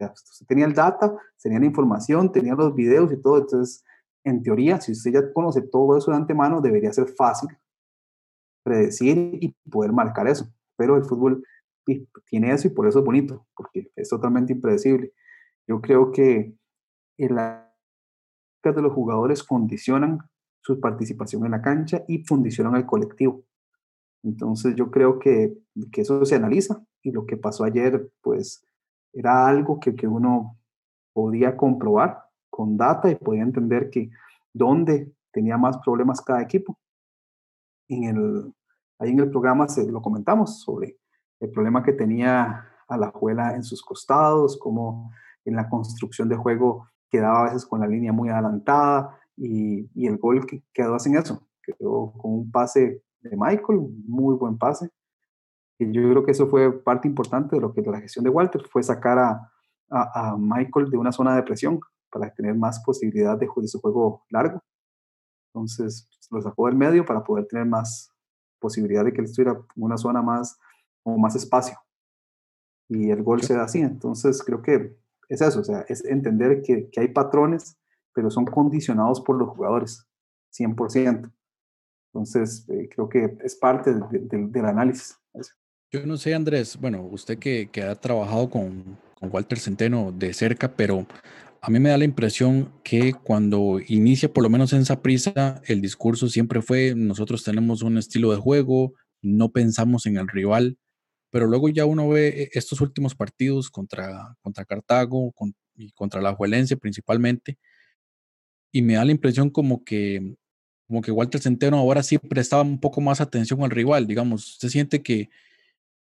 usted 0.00 0.46
tenía 0.46 0.66
el 0.66 0.74
data, 0.74 1.16
tenía 1.42 1.58
la 1.58 1.66
información, 1.66 2.30
tenía 2.30 2.54
los 2.54 2.74
videos 2.74 3.12
y 3.12 3.20
todo, 3.20 3.38
entonces, 3.38 3.84
en 4.24 4.42
teoría, 4.42 4.80
si 4.80 4.92
usted 4.92 5.12
ya 5.12 5.32
conoce 5.32 5.62
todo 5.62 5.96
eso 5.96 6.10
de 6.10 6.16
antemano, 6.16 6.60
debería 6.60 6.92
ser 6.92 7.08
fácil 7.08 7.48
predecir 8.62 9.38
y 9.40 9.54
poder 9.70 9.92
marcar 9.92 10.28
eso. 10.28 10.52
Pero 10.76 10.96
el 10.96 11.04
fútbol 11.04 11.42
tiene 12.26 12.52
eso 12.52 12.68
y 12.68 12.70
por 12.70 12.86
eso 12.86 12.98
es 12.98 13.04
bonito, 13.04 13.46
porque 13.56 13.90
es 13.96 14.08
totalmente 14.08 14.52
impredecible. 14.52 15.12
Yo 15.66 15.80
creo 15.80 16.12
que 16.12 16.54
las 17.16 17.64
de 18.62 18.82
los 18.82 18.92
jugadores 18.92 19.42
condicionan 19.42 20.18
su 20.60 20.80
participación 20.80 21.44
en 21.46 21.52
la 21.52 21.62
cancha 21.62 22.04
y 22.06 22.24
condicionan 22.24 22.74
al 22.74 22.86
colectivo. 22.86 23.44
Entonces 24.22 24.74
yo 24.74 24.90
creo 24.90 25.18
que, 25.18 25.56
que 25.90 26.02
eso 26.02 26.24
se 26.24 26.34
analiza 26.34 26.84
y 27.02 27.12
lo 27.12 27.26
que 27.26 27.36
pasó 27.36 27.64
ayer, 27.64 28.10
pues 28.20 28.64
era 29.12 29.46
algo 29.46 29.80
que, 29.80 29.94
que 29.94 30.06
uno 30.06 30.58
podía 31.12 31.56
comprobar 31.56 32.24
con 32.50 32.76
data 32.76 33.10
y 33.10 33.14
podía 33.14 33.42
entender 33.42 33.90
que 33.90 34.10
dónde 34.52 35.12
tenía 35.32 35.56
más 35.56 35.78
problemas 35.78 36.20
cada 36.20 36.42
equipo. 36.42 36.78
En 37.88 38.04
el, 38.04 38.54
ahí 38.98 39.10
en 39.10 39.20
el 39.20 39.30
programa 39.30 39.68
se 39.68 39.90
lo 39.90 40.02
comentamos 40.02 40.60
sobre 40.60 40.98
el 41.40 41.50
problema 41.50 41.82
que 41.82 41.92
tenía 41.92 42.66
a 42.88 42.96
la 42.96 43.10
juela 43.10 43.54
en 43.54 43.62
sus 43.62 43.82
costados, 43.82 44.58
como 44.58 45.12
en 45.44 45.56
la 45.56 45.68
construcción 45.68 46.28
de 46.28 46.36
juego 46.36 46.88
quedaba 47.10 47.40
a 47.40 47.44
veces 47.44 47.64
con 47.64 47.80
la 47.80 47.86
línea 47.86 48.12
muy 48.12 48.28
adelantada 48.28 49.18
y, 49.36 49.88
y 49.94 50.06
el 50.06 50.18
gol 50.18 50.46
que 50.46 50.62
quedó 50.72 50.96
en 51.04 51.16
eso, 51.16 51.42
quedó 51.62 52.12
con 52.12 52.32
un 52.32 52.50
pase 52.50 53.02
de 53.20 53.36
Michael, 53.36 53.80
muy 54.06 54.34
buen 54.36 54.58
pase, 54.58 54.90
y 55.78 55.92
yo 55.92 56.10
creo 56.10 56.24
que 56.24 56.32
eso 56.32 56.48
fue 56.48 56.72
parte 56.82 57.06
importante 57.06 57.56
de 57.56 57.62
lo 57.62 57.72
que 57.72 57.82
la 57.82 58.00
gestión 58.00 58.24
de 58.24 58.30
Walter 58.30 58.62
fue 58.68 58.82
sacar 58.82 59.18
a, 59.18 59.52
a, 59.88 60.36
Michael 60.36 60.90
de 60.90 60.98
una 60.98 61.12
zona 61.12 61.36
de 61.36 61.42
presión 61.42 61.80
para 62.10 62.32
tener 62.34 62.54
más 62.54 62.80
posibilidad 62.80 63.38
de, 63.38 63.48
de 63.54 63.68
su 63.68 63.80
juego 63.80 64.24
largo. 64.30 64.62
Entonces 65.54 66.08
lo 66.30 66.42
sacó 66.42 66.66
del 66.66 66.76
medio 66.76 67.04
para 67.04 67.22
poder 67.22 67.46
tener 67.46 67.64
más 67.64 68.12
posibilidad 68.58 69.04
de 69.04 69.12
que 69.12 69.20
él 69.20 69.26
estuviera 69.26 69.52
en 69.52 69.82
una 69.82 69.96
zona 69.96 70.20
más 70.20 70.58
o 71.04 71.16
más 71.16 71.36
espacio. 71.36 71.78
Y 72.88 73.10
el 73.10 73.22
gol 73.22 73.42
se 73.42 73.54
da 73.54 73.64
así. 73.64 73.80
Entonces 73.80 74.42
creo 74.42 74.62
que 74.62 74.96
es 75.28 75.40
eso, 75.40 75.60
o 75.60 75.64
sea, 75.64 75.82
es 75.88 76.04
entender 76.04 76.62
que, 76.62 76.88
que 76.90 77.00
hay 77.00 77.08
patrones, 77.08 77.78
pero 78.14 78.30
son 78.30 78.46
condicionados 78.46 79.20
por 79.20 79.36
los 79.36 79.50
jugadores, 79.50 80.08
100%. 80.58 81.30
Entonces, 82.12 82.66
eh, 82.68 82.88
creo 82.92 83.08
que 83.08 83.36
es 83.44 83.54
parte 83.56 83.94
del 83.94 84.64
análisis. 84.64 85.18
Yo 85.90 86.04
no 86.04 86.18
sé, 86.18 86.34
Andrés, 86.34 86.76
bueno, 86.78 87.02
usted 87.02 87.38
que, 87.38 87.70
que 87.72 87.82
ha 87.82 87.94
trabajado 87.94 88.50
con, 88.50 88.98
con 89.14 89.30
Walter 89.32 89.58
Centeno 89.58 90.12
de 90.12 90.34
cerca, 90.34 90.76
pero 90.76 91.06
a 91.62 91.70
mí 91.70 91.80
me 91.80 91.88
da 91.88 91.96
la 91.96 92.04
impresión 92.04 92.70
que 92.84 93.14
cuando 93.14 93.80
inicia, 93.86 94.30
por 94.30 94.42
lo 94.42 94.50
menos 94.50 94.74
en 94.74 94.82
esa 94.82 95.00
prisa, 95.00 95.62
el 95.66 95.80
discurso 95.80 96.28
siempre 96.28 96.60
fue, 96.60 96.94
nosotros 96.94 97.42
tenemos 97.42 97.80
un 97.80 97.96
estilo 97.96 98.30
de 98.30 98.36
juego, 98.36 98.92
no 99.22 99.50
pensamos 99.50 100.04
en 100.04 100.18
el 100.18 100.28
rival, 100.28 100.76
pero 101.30 101.46
luego 101.46 101.70
ya 101.70 101.86
uno 101.86 102.06
ve 102.06 102.28
eh, 102.28 102.50
estos 102.52 102.82
últimos 102.82 103.14
partidos 103.14 103.70
contra, 103.70 104.36
contra 104.42 104.66
Cartago 104.66 105.32
y 105.74 105.92
contra 105.92 106.20
la 106.20 106.34
Juelense 106.34 106.76
principalmente, 106.76 107.56
y 108.70 108.82
me 108.82 108.94
da 108.94 109.06
la 109.06 109.12
impresión 109.12 109.48
como 109.48 109.84
que, 109.84 110.36
como 110.86 111.00
que 111.00 111.12
Walter 111.12 111.40
Centeno 111.40 111.78
ahora 111.78 112.02
sí 112.02 112.18
prestaba 112.18 112.62
un 112.62 112.78
poco 112.78 113.00
más 113.00 113.22
atención 113.22 113.64
al 113.64 113.70
rival, 113.70 114.06
digamos, 114.06 114.58
se 114.58 114.68
siente 114.68 115.02
que 115.02 115.30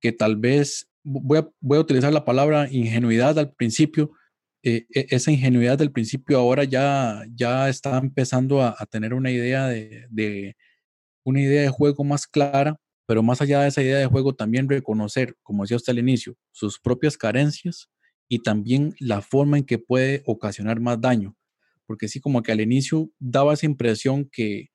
que 0.02 0.12
tal 0.12 0.38
vez, 0.38 0.89
voy 1.04 1.39
a, 1.39 1.50
voy 1.60 1.78
a 1.78 1.82
utilizar 1.82 2.14
la 2.14 2.26
palabra 2.26 2.68
ingenuidad 2.72 3.38
al 3.39 3.54
principio, 3.54 4.12
eh, 4.64 4.86
e, 4.93 5.08
esa 5.12 5.32
ingenuidad 5.32 5.78
del 5.78 5.91
principio 5.91 6.38
ahora 6.39 6.64
ya, 6.64 7.24
ya 7.34 7.70
está 7.70 7.98
empezando 7.98 8.62
a, 8.62 8.76
tener 8.89 9.14
una 9.14 9.32
idea 9.32 9.68
de, 9.68 10.56
una 11.24 11.41
idea 11.41 11.62
de 11.62 11.70
juego 11.70 12.04
más 12.04 12.28
clara, 12.28 12.78
pero 13.06 13.24
más 13.24 13.41
allá 13.41 13.62
de 13.62 13.70
esa 13.70 13.82
idea 13.82 13.98
de 14.00 14.08
juego 14.08 14.36
también 14.36 14.68
reconocer, 14.68 15.36
como 15.43 15.64
decía 15.64 15.78
usted 15.78 15.91
al 15.91 16.00
inicio, 16.00 16.36
sus 16.52 16.80
propias 16.80 17.18
carencias 17.18 17.89
y 18.30 18.39
también 18.39 18.93
la 19.00 19.22
forma 19.22 19.58
en 19.58 19.64
que 19.64 19.80
puede 19.80 20.24
ocasionar 20.26 20.80
más 20.82 21.00
daño, 21.00 21.36
porque 21.86 22.08
sí 22.08 22.20
como 22.20 22.43
que 22.43 22.52
al 22.52 22.62
inicio 22.62 23.10
daba 23.20 23.54
esa 23.54 23.66
impresión 23.66 24.30
que 24.30 24.68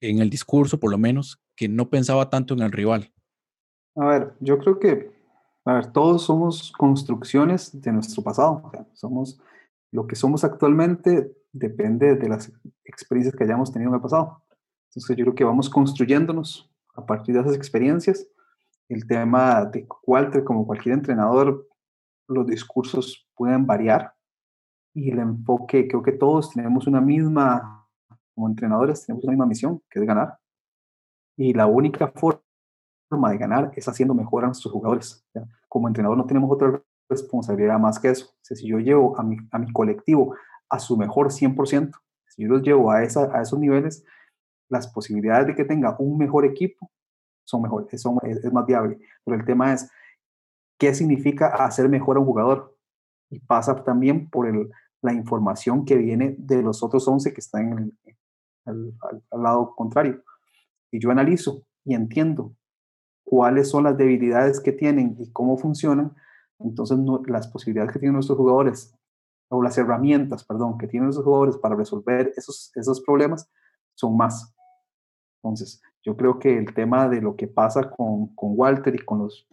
en 0.00 0.20
el 0.20 0.30
discurso 0.30 0.78
por 0.78 0.90
lo 0.90 0.98
menos 0.98 1.38
que 1.56 1.68
no 1.68 1.90
pensaba 1.90 2.30
tanto 2.30 2.54
en 2.54 2.62
el 2.62 2.72
rival, 2.72 3.13
a 3.96 4.06
ver, 4.06 4.34
yo 4.40 4.58
creo 4.58 4.78
que, 4.78 5.12
a 5.64 5.74
ver, 5.74 5.92
todos 5.92 6.22
somos 6.22 6.72
construcciones 6.72 7.80
de 7.80 7.92
nuestro 7.92 8.22
pasado. 8.22 8.70
somos 8.92 9.40
lo 9.92 10.08
que 10.08 10.16
somos 10.16 10.42
actualmente 10.42 11.32
depende 11.52 12.16
de 12.16 12.28
las 12.28 12.52
experiencias 12.84 13.36
que 13.36 13.44
hayamos 13.44 13.72
tenido 13.72 13.90
en 13.90 13.94
el 13.94 14.00
pasado. 14.00 14.42
Entonces 14.88 15.16
yo 15.16 15.24
creo 15.24 15.34
que 15.36 15.44
vamos 15.44 15.70
construyéndonos 15.70 16.68
a 16.96 17.06
partir 17.06 17.34
de 17.34 17.42
esas 17.42 17.54
experiencias. 17.54 18.26
El 18.88 19.06
tema 19.06 19.64
de 19.66 19.86
Walter, 20.04 20.42
como 20.42 20.66
cualquier 20.66 20.96
entrenador, 20.96 21.68
los 22.26 22.46
discursos 22.46 23.28
pueden 23.36 23.66
variar 23.66 24.14
y 24.94 25.10
el 25.10 25.18
enfoque, 25.20 25.86
creo 25.88 26.02
que 26.02 26.12
todos 26.12 26.50
tenemos 26.50 26.86
una 26.86 27.00
misma, 27.00 27.86
como 28.34 28.48
entrenadores, 28.48 29.06
tenemos 29.06 29.24
una 29.24 29.32
misma 29.32 29.46
misión, 29.46 29.82
que 29.90 30.00
es 30.00 30.06
ganar. 30.06 30.38
Y 31.36 31.52
la 31.52 31.66
única 31.66 32.08
forma 32.08 32.43
de 33.30 33.38
ganar 33.38 33.72
es 33.74 33.88
haciendo 33.88 34.14
mejor 34.14 34.44
a 34.44 34.48
nuestros 34.48 34.72
jugadores. 34.72 35.24
Como 35.68 35.88
entrenador 35.88 36.16
no 36.16 36.26
tenemos 36.26 36.50
otra 36.50 36.82
responsabilidad 37.08 37.78
más 37.78 37.98
que 37.98 38.08
eso. 38.08 38.34
si 38.42 38.66
yo 38.66 38.78
llevo 38.78 39.18
a 39.18 39.22
mi, 39.22 39.36
a 39.50 39.58
mi 39.58 39.72
colectivo 39.72 40.34
a 40.68 40.78
su 40.78 40.96
mejor 40.96 41.28
100%, 41.28 41.92
si 42.28 42.42
yo 42.42 42.48
los 42.48 42.62
llevo 42.62 42.90
a, 42.90 43.02
esa, 43.02 43.36
a 43.36 43.42
esos 43.42 43.58
niveles, 43.58 44.04
las 44.68 44.88
posibilidades 44.88 45.46
de 45.46 45.54
que 45.54 45.64
tenga 45.64 45.94
un 45.98 46.18
mejor 46.18 46.44
equipo 46.44 46.90
son 47.44 47.62
mejores, 47.62 48.00
son, 48.00 48.18
es, 48.22 48.52
más 48.52 48.66
viable. 48.66 48.98
Pero 49.24 49.36
el 49.36 49.44
tema 49.44 49.72
es, 49.72 49.90
¿qué 50.78 50.94
significa 50.94 51.48
hacer 51.48 51.88
mejor 51.88 52.16
a 52.16 52.20
un 52.20 52.26
jugador? 52.26 52.76
Y 53.30 53.38
pasa 53.40 53.84
también 53.84 54.28
por 54.30 54.48
el, 54.48 54.70
la 55.02 55.12
información 55.12 55.84
que 55.84 55.96
viene 55.96 56.34
de 56.38 56.62
los 56.62 56.82
otros 56.82 57.06
11 57.06 57.32
que 57.32 57.40
están 57.40 57.72
en 57.72 57.78
el, 58.04 58.14
al, 58.64 59.22
al, 59.30 59.42
lado 59.42 59.74
contrario. 59.76 60.22
Y 60.90 60.98
yo 60.98 61.10
analizo 61.10 61.62
y 61.84 61.94
entiendo 61.94 62.54
cuáles 63.24 63.70
son 63.70 63.84
las 63.84 63.96
debilidades 63.96 64.60
que 64.60 64.72
tienen 64.72 65.16
y 65.18 65.30
cómo 65.32 65.56
funcionan, 65.56 66.14
entonces 66.58 66.98
las 67.26 67.48
posibilidades 67.48 67.92
que 67.92 67.98
tienen 67.98 68.14
nuestros 68.14 68.38
jugadores, 68.38 68.94
o 69.48 69.62
las 69.62 69.76
herramientas, 69.78 70.44
perdón, 70.44 70.78
que 70.78 70.86
tienen 70.86 71.06
nuestros 71.06 71.24
jugadores 71.24 71.56
para 71.58 71.76
resolver 71.76 72.32
esos, 72.36 72.72
esos 72.74 73.00
problemas 73.00 73.48
son 73.94 74.16
más. 74.16 74.54
Entonces, 75.42 75.82
yo 76.02 76.16
creo 76.16 76.38
que 76.38 76.56
el 76.56 76.72
tema 76.74 77.08
de 77.08 77.20
lo 77.20 77.36
que 77.36 77.46
pasa 77.46 77.90
con, 77.90 78.34
con 78.34 78.52
Walter 78.56 78.94
y 78.94 79.04
con 79.04 79.20
los, 79.20 79.46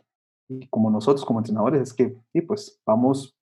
y 0.47 0.67
como 0.67 0.89
nosotros 0.89 1.25
como 1.25 1.39
entrenadores, 1.39 1.81
es 1.81 1.93
que, 1.93 2.17
sí, 2.31 2.41
pues 2.41 2.81
vamos 2.85 3.37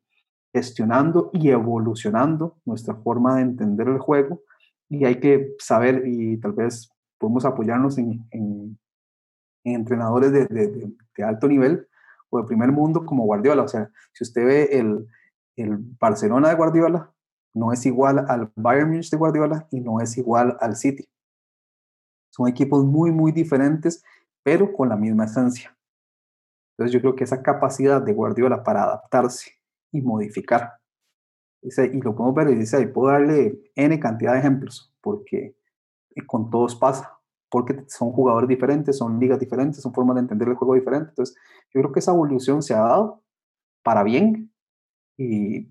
gestionando 0.54 1.30
y 1.34 1.50
evolucionando 1.50 2.58
nuestra 2.66 2.96
forma 2.96 3.36
de 3.36 3.42
entender 3.44 3.88
el 3.88 4.00
juego 4.00 4.42
y 4.90 5.06
hay 5.06 5.20
que 5.20 5.56
saber 5.60 6.04
y 6.08 6.38
tal 6.38 6.54
vez 6.54 6.92
podemos 7.20 7.46
apoyarnos 7.46 7.98
en, 7.98 8.26
en, 8.32 8.80
entrenadores 9.64 10.32
de, 10.32 10.94
alto 11.24 11.48
nivel 11.48 11.88
o 12.30 12.42
de 12.42 12.48
primer 12.48 12.72
mundo 12.72 13.06
como 13.06 13.26
Guardiola. 13.26 13.64
O 13.64 13.68
sea, 13.68 13.92
si 14.14 14.24
usted 14.24 14.46
ve 14.46 14.64
el, 14.72 15.08
el 15.56 15.78
Barcelona 16.00 16.50
de 16.50 16.56
Guardiola, 16.56 17.12
no 17.54 17.74
es 17.74 17.86
igual 17.86 18.26
al 18.28 18.52
Bayern 18.56 18.90
Munich 18.90 19.10
de 19.10 19.18
Guardiola 19.18 19.68
y 19.72 19.82
no 19.82 20.00
es 20.00 20.18
igual 20.18 20.58
al 20.60 20.76
City. 20.76 21.10
Son 22.30 22.48
equipos 22.48 22.86
muy, 22.86 23.12
muy 23.12 23.32
diferentes, 23.32 24.04
pero 24.44 24.72
con 24.72 24.90
la 24.90 24.96
misma 24.96 25.26
esencia. 25.26 25.76
Entonces 26.74 26.94
yo 26.94 27.02
creo 27.02 27.16
que 27.16 27.26
esa 27.26 27.42
capacidad 27.44 28.02
de 28.02 28.14
Guardiola 28.14 28.64
para 28.64 28.84
adaptarse 28.84 29.52
y 29.92 30.02
modificar, 30.02 30.80
y 31.62 32.02
lo 32.02 32.16
podemos 32.16 32.36
ver 32.36 32.50
y 32.52 32.56
dice, 32.56 32.78
ahí 32.78 32.88
puedo 32.88 33.12
darle 33.12 33.60
N 33.76 34.00
cantidad 34.00 34.34
de 34.34 34.40
ejemplos, 34.40 34.94
porque 35.02 35.58
con 36.26 36.50
todos 36.50 36.76
pasa 36.76 37.19
porque 37.50 37.84
son 37.88 38.12
jugadores 38.12 38.48
diferentes, 38.48 38.98
son 38.98 39.20
ligas 39.20 39.40
diferentes, 39.40 39.82
son 39.82 39.94
formas 39.94 40.16
de 40.16 40.22
entender 40.22 40.48
el 40.48 40.56
juego 40.56 40.76
diferentes. 40.76 41.10
Entonces, 41.10 41.36
yo 41.74 41.82
creo 41.82 41.92
que 41.92 42.00
esa 42.00 42.12
evolución 42.12 42.62
se 42.62 42.74
ha 42.74 42.80
dado 42.80 43.24
para 43.84 44.04
bien 44.04 44.52
y, 45.18 45.68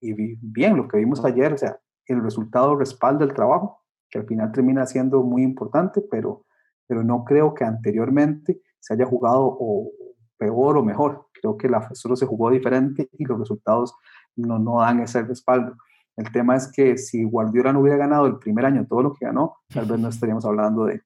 y 0.00 0.36
bien, 0.40 0.76
lo 0.76 0.86
que 0.86 0.98
vimos 0.98 1.24
ayer, 1.24 1.52
o 1.52 1.58
sea, 1.58 1.80
el 2.06 2.22
resultado 2.22 2.76
respalda 2.76 3.24
el 3.24 3.32
trabajo, 3.32 3.82
que 4.10 4.18
al 4.18 4.26
final 4.26 4.52
termina 4.52 4.86
siendo 4.86 5.22
muy 5.22 5.42
importante, 5.42 6.02
pero, 6.10 6.44
pero 6.86 7.02
no 7.02 7.24
creo 7.24 7.54
que 7.54 7.64
anteriormente 7.64 8.60
se 8.78 8.94
haya 8.94 9.06
jugado 9.06 9.56
o 9.58 9.90
peor 10.36 10.76
o 10.76 10.84
mejor. 10.84 11.28
Creo 11.32 11.56
que 11.56 11.68
la 11.68 11.88
solo 11.94 12.16
se 12.16 12.26
jugó 12.26 12.50
diferente 12.50 13.08
y 13.12 13.24
los 13.24 13.38
resultados 13.38 13.94
no, 14.36 14.58
no 14.58 14.80
dan 14.80 15.00
ese 15.00 15.22
respaldo. 15.22 15.76
El 16.16 16.30
tema 16.30 16.56
es 16.56 16.70
que 16.70 16.96
si 16.96 17.24
Guardiola 17.24 17.72
no 17.72 17.80
hubiera 17.80 17.98
ganado 17.98 18.26
el 18.26 18.36
primer 18.38 18.66
año 18.66 18.86
todo 18.88 19.02
lo 19.02 19.14
que 19.14 19.26
ganó, 19.26 19.56
tal 19.72 19.86
vez 19.86 19.98
no 19.98 20.08
estaríamos 20.08 20.44
hablando 20.44 20.86
de, 20.86 21.02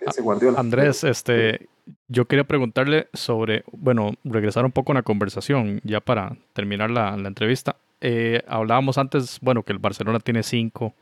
ese 0.00 0.22
Guardiola. 0.22 0.60
Andrés, 0.60 1.04
este, 1.04 1.68
yo 2.08 2.26
quería 2.26 2.44
preguntarle 2.44 3.08
sobre, 3.12 3.64
bueno, 3.72 4.12
regresar 4.24 4.64
un 4.64 4.72
poco 4.72 4.92
a 4.92 4.96
la 4.96 5.02
conversación 5.02 5.80
ya 5.84 6.00
para 6.00 6.36
terminar 6.52 6.90
la, 6.90 7.16
la 7.16 7.28
entrevista. 7.28 7.76
Eh, 8.00 8.42
hablábamos 8.46 8.98
antes, 8.98 9.38
bueno, 9.40 9.62
que 9.62 9.72
el 9.72 9.78
Barcelona 9.78 10.18
tiene 10.18 10.42
cinco 10.42 10.92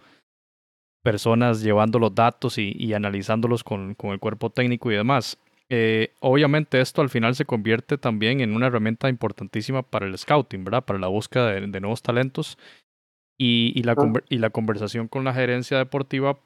personas 1.03 1.63
llevando 1.63 1.99
los 1.99 2.15
datos 2.15 2.59
y, 2.59 2.75
y 2.79 2.93
analizándolos 2.93 3.65
con, 3.65 3.95
con, 3.95 4.11
el 4.11 4.21
cuerpo 4.21 4.51
técnico 4.51 4.93
y 4.93 4.97
demás. 4.97 5.39
Eh, 5.73 6.15
obviamente 6.19 6.81
esto 6.81 7.01
al 7.01 7.11
final 7.11 7.37
se 7.37 7.45
convierte 7.45 7.97
también 7.97 8.41
en 8.41 8.55
una 8.55 8.67
herramienta 8.67 9.09
importantísima 9.09 9.83
para 9.83 10.07
el 10.07 10.19
scouting, 10.19 10.65
¿verdad? 10.65 10.85
Para 10.85 10.99
la 10.99 11.07
búsqueda 11.07 11.53
de, 11.53 11.81
nuevos 11.81 12.03
talentos 12.03 12.59
y, 13.39 13.73
y, 13.77 13.85
la, 13.85 13.95
y 14.29 14.39
la 14.39 14.51
conversación 14.51 15.07
con 15.07 15.25
la 15.25 15.33
gerencia 15.33 15.79
deportiva 15.79 16.39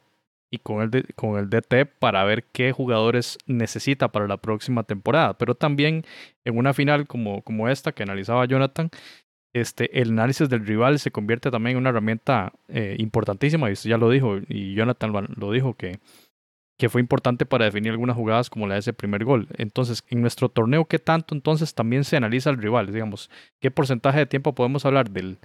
y 0.50 0.58
con 0.58 0.82
el, 0.82 1.14
con 1.14 1.38
el 1.38 1.48
DT 1.48 1.86
para 1.98 2.22
ver 2.24 2.44
qué 2.52 2.72
jugadores 2.72 3.38
necesita 3.46 4.08
para 4.08 4.28
la 4.28 4.36
próxima 4.36 4.84
temporada. 4.84 5.38
Pero 5.38 5.54
también 5.54 6.04
en 6.44 6.58
una 6.58 6.74
final 6.74 7.06
como, 7.06 7.42
como 7.42 7.68
esta 7.68 7.92
que 7.92 8.02
analizaba 8.02 8.44
Jonathan, 8.44 8.90
este, 9.54 10.00
el 10.00 10.10
análisis 10.10 10.48
del 10.48 10.66
rival 10.66 10.98
se 10.98 11.10
convierte 11.10 11.50
también 11.50 11.76
en 11.76 11.80
una 11.80 11.90
herramienta 11.90 12.52
eh, 12.68 12.96
importantísima, 12.98 13.70
y 13.70 13.72
usted 13.72 13.90
ya 13.90 13.98
lo 13.98 14.10
dijo, 14.10 14.38
y 14.48 14.74
Jonathan 14.74 15.12
lo 15.36 15.50
dijo, 15.52 15.74
que 15.74 16.00
que 16.76 16.88
fue 16.88 17.00
importante 17.00 17.46
para 17.46 17.66
definir 17.66 17.92
algunas 17.92 18.16
jugadas 18.16 18.50
como 18.50 18.66
la 18.66 18.74
de 18.74 18.80
ese 18.80 18.92
primer 18.92 19.24
gol. 19.24 19.48
Entonces, 19.58 20.02
en 20.08 20.20
nuestro 20.20 20.48
torneo, 20.48 20.86
¿qué 20.86 20.98
tanto 20.98 21.34
entonces 21.34 21.74
también 21.74 22.04
se 22.04 22.16
analiza 22.16 22.50
el 22.50 22.58
rival? 22.58 22.92
Digamos, 22.92 23.30
¿qué 23.60 23.70
porcentaje 23.70 24.18
de 24.18 24.26
tiempo 24.26 24.54
podemos 24.54 24.84
hablar 24.84 25.10
del, 25.10 25.38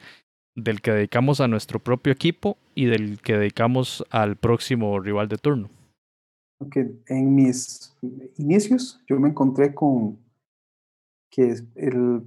del 0.55 0.81
que 0.81 0.91
dedicamos 0.91 1.39
a 1.39 1.47
nuestro 1.47 1.79
propio 1.79 2.11
equipo 2.11 2.57
y 2.73 2.85
del 2.85 3.21
que 3.21 3.37
dedicamos 3.37 4.03
al 4.09 4.37
próximo 4.37 4.99
rival 4.99 5.27
de 5.27 5.37
turno? 5.37 5.69
Okay. 6.61 7.01
En 7.07 7.35
mis 7.35 7.95
inicios 8.37 9.01
yo 9.07 9.17
me 9.19 9.29
encontré 9.29 9.73
con 9.73 10.17
que 11.31 11.55
el, 11.75 12.23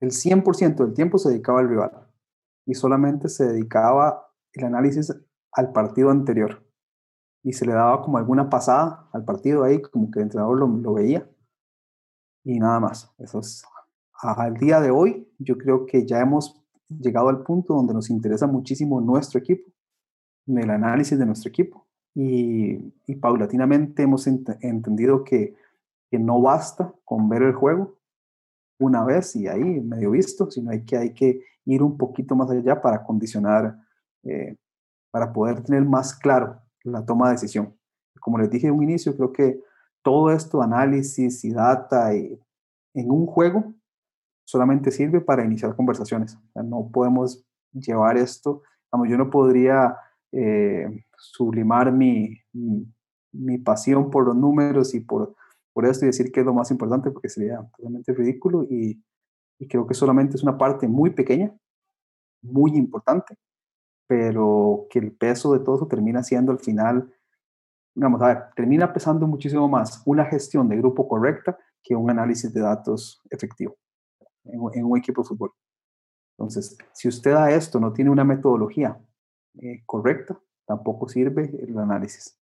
el 0.00 0.10
100% 0.10 0.76
del 0.76 0.94
tiempo 0.94 1.18
se 1.18 1.28
dedicaba 1.28 1.60
al 1.60 1.68
rival 1.68 1.92
y 2.66 2.74
solamente 2.74 3.28
se 3.28 3.44
dedicaba 3.44 4.32
el 4.54 4.64
análisis 4.64 5.14
al 5.52 5.72
partido 5.72 6.10
anterior 6.10 6.67
y 7.42 7.52
se 7.52 7.66
le 7.66 7.72
daba 7.72 8.02
como 8.02 8.18
alguna 8.18 8.50
pasada 8.50 9.08
al 9.12 9.24
partido 9.24 9.64
ahí, 9.64 9.80
como 9.80 10.10
que 10.10 10.18
el 10.18 10.24
entrenador 10.24 10.58
lo, 10.58 10.66
lo 10.66 10.94
veía 10.94 11.28
y 12.44 12.58
nada 12.58 12.80
más. 12.80 13.12
Eso 13.18 13.40
es, 13.40 13.64
al 14.22 14.54
día 14.54 14.80
de 14.80 14.90
hoy, 14.90 15.28
yo 15.38 15.56
creo 15.56 15.86
que 15.86 16.06
ya 16.06 16.20
hemos 16.20 16.60
llegado 16.88 17.28
al 17.28 17.42
punto 17.42 17.74
donde 17.74 17.94
nos 17.94 18.10
interesa 18.10 18.46
muchísimo 18.46 19.00
nuestro 19.00 19.38
equipo, 19.38 19.70
el 20.46 20.70
análisis 20.70 21.18
de 21.18 21.26
nuestro 21.26 21.50
equipo 21.50 21.86
y, 22.14 22.92
paulatinamente 23.20 24.02
hemos 24.02 24.26
ent 24.26 24.48
entendido 24.60 25.24
que 25.24 25.54
que 26.10 26.18
no 26.18 26.40
basta 26.40 26.94
con 27.04 27.28
ver 27.28 27.42
el 27.42 27.54
juego 27.54 27.98
una 28.80 29.04
vez 29.04 29.34
y 29.36 29.48
ahí 29.48 29.62
medio 29.62 30.12
visto, 30.12 30.50
sino 30.50 30.70
hay 30.70 30.84
que, 30.84 30.96
hay 30.96 31.12
que 31.12 31.42
ir 31.64 31.82
un 31.82 31.98
poquito 31.98 32.36
más 32.36 32.50
allá 32.50 32.80
para 32.80 33.02
condicionar, 33.04 33.76
eh, 34.22 34.56
para 35.10 35.32
poder 35.32 35.62
tener 35.62 35.84
más 35.84 36.14
claro 36.14 36.60
la 36.92 37.04
toma 37.04 37.28
de 37.28 37.34
decisión. 37.34 37.76
Como 38.20 38.38
les 38.38 38.50
dije 38.50 38.66
en 38.66 38.74
un 38.74 38.82
inicio, 38.82 39.16
creo 39.16 39.32
que 39.32 39.60
todo 40.02 40.30
esto, 40.30 40.62
análisis 40.62 41.44
y 41.44 41.52
data 41.52 42.14
y, 42.14 42.40
en 42.94 43.10
un 43.10 43.26
juego, 43.26 43.74
solamente 44.44 44.90
sirve 44.90 45.20
para 45.20 45.44
iniciar 45.44 45.76
conversaciones. 45.76 46.38
no 46.54 46.90
podemos 46.92 47.44
llevar 47.72 48.16
esto, 48.16 48.62
vamos, 48.90 49.08
yo 49.08 49.18
no 49.18 49.30
podría 49.30 49.96
eh, 50.32 51.04
sublimar 51.16 51.92
mi, 51.92 52.38
mi, 53.32 53.58
pasión 53.58 54.10
por 54.10 54.24
los 54.24 54.36
números 54.36 54.94
y 54.94 55.00
por, 55.00 55.34
por 55.72 55.84
esto 55.84 56.04
y 56.04 56.08
decir 56.08 56.32
que 56.32 56.40
es 56.40 56.46
lo 56.46 56.54
más 56.54 56.70
importante 56.70 57.10
porque 57.10 57.28
sería 57.28 57.60
totalmente 57.76 58.12
ridículo 58.14 58.64
y 58.70 59.02
creo 59.68 59.86
que 59.86 59.94
solamente 59.94 60.36
es 60.36 60.42
una 60.42 60.56
parte 60.56 60.88
muy 60.88 61.10
pequeña, 61.10 61.54
muy 62.42 62.76
importante, 62.76 63.36
pero 64.08 64.86
que 64.90 64.98
el 64.98 65.12
peso 65.12 65.52
de 65.52 65.60
todo 65.60 65.76
eso 65.76 65.86
termina 65.86 66.22
siendo 66.22 66.50
al 66.50 66.58
final, 66.58 67.12
vamos 67.94 68.22
a 68.22 68.26
ver, 68.28 68.44
termina 68.56 68.92
pesando 68.92 69.26
muchísimo 69.26 69.68
más 69.68 70.02
una 70.06 70.24
gestión 70.24 70.68
de 70.68 70.78
grupo 70.78 71.06
correcta 71.06 71.56
que 71.82 71.94
un 71.94 72.10
análisis 72.10 72.52
de 72.52 72.60
datos 72.60 73.22
efectivo 73.30 73.76
en, 74.44 74.84
un 74.84 74.98
equipo 74.98 75.22
de 75.22 75.28
fútbol. 75.28 75.52
Entonces, 76.38 76.78
si 76.92 77.06
usted 77.06 77.32
a 77.32 77.50
esto 77.50 77.78
no 77.78 77.92
tiene 77.92 78.10
una 78.10 78.24
metodología 78.24 78.98
eh, 79.60 79.82
correcta, 79.84 80.40
tampoco 80.66 81.06
sirve 81.08 81.50
el 81.62 81.78
análisis. 81.78 82.38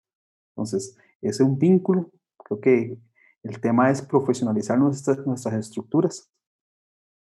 Entonces, 0.52 0.98
ese 1.22 1.44
es 1.44 1.50
un 1.50 1.58
vínculo. 1.58 2.12
Creo 2.38 2.60
que 2.60 2.98
el 3.44 3.62
tema 3.62 3.90
es 3.90 4.02
profesionalizar 4.02 4.78
nuestras, 4.78 5.26
nuestras 5.26 5.54
estructuras, 5.56 6.30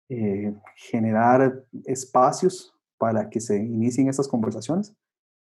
eh, 0.08 0.54
generar 0.76 1.64
espacios 1.84 2.76
para 3.00 3.30
que 3.30 3.40
se 3.40 3.56
inicien 3.56 4.08
estas 4.08 4.28
conversaciones. 4.28 4.94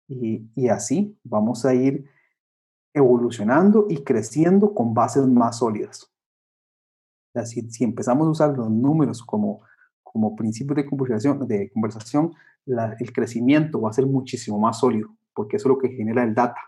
Y, 0.09 0.69
así 0.69 1.19
vamos 1.25 1.65
a 1.65 1.75
ir 1.75 2.05
evolucionando 2.95 3.87
y 3.89 4.05
creciendo 4.05 4.75
con 4.75 4.93
bases 4.93 5.27
más 5.27 5.59
sólidas. 5.59 6.13
Si, 7.47 7.63
si, 7.71 7.85
empezamos 7.85 8.27
a 8.27 8.31
usar 8.31 8.57
los 8.57 8.71
números 8.71 9.23
como, 9.23 9.63
como 10.03 10.37
principios 10.37 10.77
de 10.77 10.87
conversación, 10.87 11.49
de 11.49 11.71
conversación 11.71 12.35
el 12.67 13.13
crecimiento 13.13 13.81
va 13.81 13.91
a 13.91 13.95
ser 13.95 14.07
muchísimo 14.07 14.59
más 14.59 14.81
sólido, 14.81 15.17
porque 15.35 15.57
eso 15.57 15.69
es 15.69 15.75
lo 15.75 15.79
que 15.79 15.89
genera 15.89 16.25
el 16.25 16.35
data, 16.35 16.61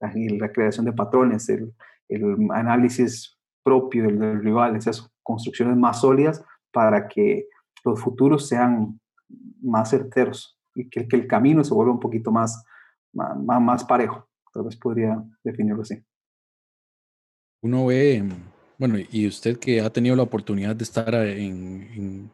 la, 0.00 0.12
la 0.14 0.52
creación 0.52 0.84
de 0.84 0.92
patrones, 0.92 1.48
el, 1.48 1.72
el 2.08 2.50
análisis 2.50 3.38
propio 3.62 4.04
del, 4.04 4.18
del 4.18 4.42
rival, 4.42 4.74
esas 4.74 5.08
construcciones 5.22 5.76
más 5.76 6.00
sólidas 6.00 6.44
para 6.72 7.06
que 7.06 7.46
los 7.84 8.00
futuros 8.00 8.48
sean 8.48 8.98
más 9.62 9.90
certeros 9.90 10.58
y 10.74 10.88
que, 10.88 11.06
que 11.06 11.16
el 11.16 11.26
camino 11.26 11.62
se 11.64 11.74
vuelva 11.74 11.92
un 11.92 12.00
poquito 12.00 12.30
más, 12.30 12.64
más, 13.12 13.60
más 13.60 13.84
parejo. 13.84 14.28
Tal 14.52 14.64
vez 14.64 14.76
podría 14.76 15.22
definirlo 15.42 15.82
así. 15.82 16.02
Uno 17.62 17.86
ve 17.86 18.22
bueno, 18.78 18.98
y 19.10 19.26
usted 19.26 19.58
que 19.58 19.80
ha 19.80 19.90
tenido 19.90 20.16
la 20.16 20.24
oportunidad 20.24 20.74
de 20.74 20.84
estar 20.84 21.14
en, 21.14 22.30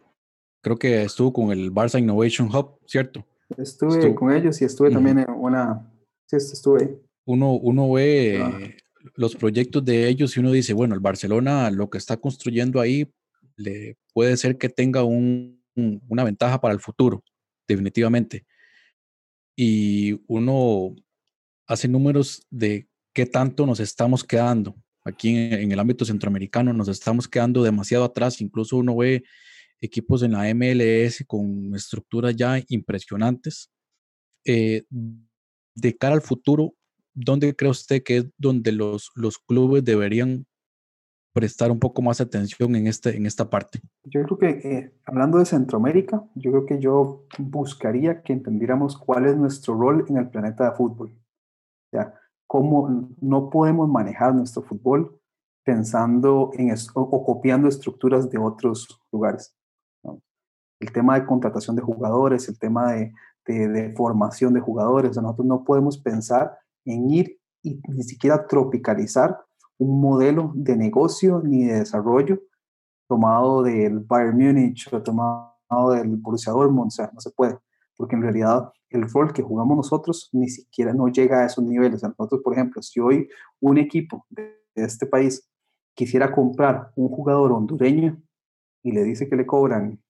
creo 0.62 0.76
que 0.76 1.02
estuvo 1.02 1.32
con 1.32 1.50
el 1.50 1.72
Barça 1.72 1.98
Innovation 1.98 2.48
Hub, 2.54 2.78
¿cierto? 2.86 3.24
Estuve 3.58 4.14
con 4.14 4.32
ellos 4.32 4.60
y 4.62 4.64
estuve 4.64 4.90
también 4.90 5.18
en 5.18 5.30
una, 5.30 5.90
sí, 6.26 6.36
estuve 6.36 7.00
Uno, 7.26 7.54
uno 7.54 7.92
ve 7.92 8.76
los 9.14 9.34
proyectos 9.34 9.84
de 9.84 10.08
ellos 10.08 10.36
y 10.36 10.40
uno 10.40 10.52
dice, 10.52 10.72
bueno, 10.72 10.94
el 10.94 11.00
Barcelona 11.00 11.70
lo 11.70 11.90
que 11.90 11.98
está 11.98 12.16
construyendo 12.16 12.80
ahí 12.80 13.12
le 13.56 13.98
puede 14.14 14.36
ser 14.36 14.56
que 14.56 14.68
tenga 14.68 15.04
un, 15.04 15.59
una 16.08 16.24
ventaja 16.24 16.60
para 16.60 16.74
el 16.74 16.80
futuro, 16.80 17.22
definitivamente. 17.68 18.46
Y 19.56 20.20
uno 20.26 20.94
hace 21.66 21.88
números 21.88 22.46
de 22.50 22.88
qué 23.12 23.26
tanto 23.26 23.66
nos 23.66 23.80
estamos 23.80 24.24
quedando 24.24 24.74
Aquí 25.04 25.30
en, 25.30 25.72
el 25.72 25.80
ámbito 25.80 26.04
centroamericano 26.04 26.72
nos 26.72 26.88
estamos 26.88 27.26
quedando 27.26 27.62
demasiado 27.62 28.04
atrás. 28.04 28.40
Incluso 28.40 28.76
uno 28.76 28.96
ve 28.96 29.24
equipos 29.80 30.22
en 30.22 30.32
la 30.32 30.52
MLS 30.54 31.24
con 31.26 31.74
estructuras 31.74 32.36
ya 32.36 32.62
impresionantes. 32.68 33.70
Eh, 34.44 34.84
de 35.74 35.96
cara 35.96 36.14
al 36.14 36.22
futuro, 36.22 36.74
¿dónde 37.14 37.54
cree 37.56 37.70
usted 37.70 38.02
que 38.02 38.18
es 38.18 38.26
donde 38.36 38.72
los, 38.72 39.10
los 39.14 39.38
clubes 39.38 39.84
deberían 39.84 40.46
prestar 41.32 41.70
un 41.70 41.78
poco 41.78 42.02
más 42.02 42.20
atención 42.20 42.74
en, 42.76 42.86
este, 42.86 43.16
en 43.16 43.26
esta 43.26 43.48
parte? 43.48 43.80
Yo 44.04 44.22
creo 44.24 44.38
que 44.38 44.48
eh, 44.48 44.94
hablando 45.04 45.38
de 45.38 45.46
Centroamérica, 45.46 46.24
yo 46.34 46.50
creo 46.50 46.66
que 46.66 46.78
yo 46.80 47.24
buscaría 47.38 48.22
que 48.22 48.32
entendiéramos 48.32 48.96
cuál 48.96 49.26
es 49.26 49.36
nuestro 49.36 49.74
rol 49.74 50.04
en 50.08 50.16
el 50.16 50.28
planeta 50.28 50.70
de 50.70 50.76
fútbol. 50.76 51.08
O 51.08 51.90
sea, 51.90 52.14
cómo 52.46 53.08
no 53.20 53.50
podemos 53.50 53.88
manejar 53.88 54.34
nuestro 54.34 54.62
fútbol 54.62 55.20
pensando 55.64 56.50
en 56.54 56.74
o, 56.94 57.24
copiando 57.24 57.68
estructuras 57.68 58.28
de 58.30 58.38
otros 58.38 59.00
lugares. 59.12 59.54
El 60.80 60.92
tema 60.92 61.18
de 61.18 61.26
contratación 61.26 61.76
de 61.76 61.82
jugadores, 61.82 62.48
el 62.48 62.58
tema 62.58 62.92
de, 62.92 63.12
de, 63.46 63.94
formación 63.94 64.54
de 64.54 64.60
jugadores, 64.60 65.16
nosotros 65.16 65.46
no 65.46 65.62
podemos 65.62 65.98
pensar 65.98 66.58
en 66.84 67.10
ir 67.10 67.38
y 67.62 67.80
ni 67.88 68.02
siquiera 68.02 68.46
tropicalizar 68.46 69.38
un 69.80 70.00
modelo 70.00 70.52
de 70.54 70.76
negocio 70.76 71.42
ni 71.44 71.64
de 71.64 71.80
desarrollo 71.80 72.40
tomado 73.08 73.62
del 73.62 74.00
Bayern 74.00 74.38
Múnich 74.38 74.88
o 74.92 75.02
tomado 75.02 75.90
del 75.92 76.16
Borussia 76.16 76.52
Dortmund, 76.52 76.88
o 76.88 76.90
sea, 76.90 77.10
no 77.12 77.20
se 77.20 77.30
puede 77.30 77.58
porque 78.00 78.16
en 78.16 78.22
realidad 78.22 78.72
el 78.88 79.06
rol 79.10 79.30
que 79.30 79.42
jugamos 79.42 79.76
nosotros 79.76 80.30
ni 80.32 80.48
siquiera 80.48 80.94
no 80.94 81.08
llega 81.08 81.42
a 81.42 81.44
esos 81.44 81.62
niveles. 81.62 82.02
Nosotros, 82.02 82.40
por 82.42 82.54
ejemplo, 82.54 82.80
si 82.80 82.98
hoy 82.98 83.28
un 83.60 83.76
equipo 83.76 84.24
de 84.30 84.56
este 84.74 85.04
país 85.04 85.46
quisiera 85.94 86.32
comprar 86.32 86.92
un 86.96 87.10
jugador 87.10 87.52
hondureño 87.52 88.18
y 88.82 88.92
le 88.92 89.04
dice 89.04 89.28
que 89.28 89.36
le 89.36 89.44
cobran 89.44 90.02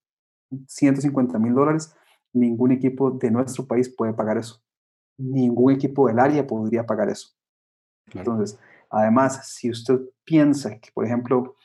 150 0.68 1.36
mil 1.40 1.52
dólares, 1.52 1.92
ningún 2.32 2.70
equipo 2.70 3.10
de 3.10 3.32
nuestro 3.32 3.66
país 3.66 3.92
puede 3.92 4.14
pagar 4.14 4.38
eso. 4.38 4.62
Ningún 5.18 5.72
equipo 5.72 6.06
del 6.06 6.20
área 6.20 6.46
podría 6.46 6.86
pagar 6.86 7.08
eso. 7.08 7.30
Entonces, 8.14 8.56
además, 8.90 9.48
si 9.48 9.70
usted 9.70 10.00
piensa 10.24 10.78
que, 10.78 10.90
por 10.92 11.04
ejemplo, 11.06 11.56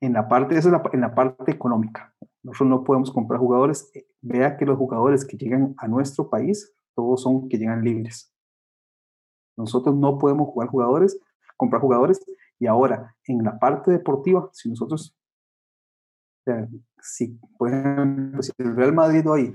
en 0.00 0.14
la 0.14 0.28
parte, 0.28 0.56
esa 0.56 0.68
es 0.68 0.94
en 0.94 1.00
la 1.00 1.14
parte 1.14 1.50
económica, 1.52 2.14
nosotros 2.42 2.68
no 2.70 2.84
podemos 2.84 3.10
comprar 3.10 3.38
jugadores. 3.38 3.90
Eh, 3.94 4.06
vea 4.22 4.56
que 4.56 4.66
los 4.66 4.78
jugadores 4.78 5.24
que 5.24 5.36
llegan 5.36 5.74
a 5.78 5.88
nuestro 5.88 6.30
país, 6.30 6.74
todos 6.94 7.22
son 7.22 7.48
que 7.48 7.58
llegan 7.58 7.84
libres. 7.84 8.32
Nosotros 9.56 9.94
no 9.94 10.18
podemos 10.18 10.48
jugar 10.48 10.68
jugadores, 10.68 11.20
comprar 11.56 11.82
jugadores. 11.82 12.20
Y 12.58 12.66
ahora, 12.66 13.14
en 13.24 13.42
la 13.42 13.58
parte 13.58 13.90
deportiva, 13.90 14.48
si 14.52 14.70
nosotros, 14.70 15.16
si 17.02 17.38
el 18.58 18.76
Real 18.76 18.92
Madrid 18.94 19.28
hoy 19.28 19.54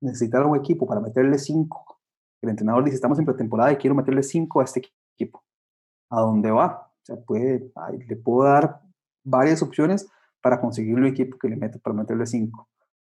necesitara 0.00 0.46
un 0.46 0.56
equipo 0.56 0.86
para 0.86 1.00
meterle 1.00 1.38
cinco, 1.38 2.00
el 2.42 2.50
entrenador 2.50 2.84
dice, 2.84 2.96
estamos 2.96 3.18
en 3.18 3.24
pretemporada 3.24 3.72
y 3.72 3.76
quiero 3.76 3.96
meterle 3.96 4.22
cinco 4.22 4.60
a 4.60 4.64
este 4.64 4.82
equipo, 5.14 5.42
¿a 6.10 6.20
dónde 6.20 6.50
va? 6.50 6.90
O 7.02 7.04
sea, 7.04 7.16
puede, 7.16 7.70
le 8.06 8.16
puedo 8.16 8.48
dar 8.48 8.80
varias 9.24 9.62
opciones 9.62 10.08
para 10.40 10.60
conseguir 10.60 10.94
un 10.94 11.06
equipo 11.06 11.38
que 11.38 11.48
le 11.48 11.56
mete 11.56 11.78
para 11.78 11.94
meterle 11.94 12.26
5. 12.26 12.68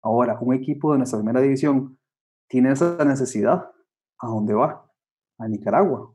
Ahora, 0.02 0.38
un 0.40 0.54
equipo 0.54 0.92
de 0.92 0.98
nuestra 0.98 1.18
primera 1.18 1.40
división 1.40 1.98
tiene 2.48 2.72
esa 2.72 3.04
necesidad. 3.04 3.70
¿A 4.18 4.26
dónde 4.26 4.54
va? 4.54 4.84
A 5.38 5.48
Nicaragua. 5.48 6.12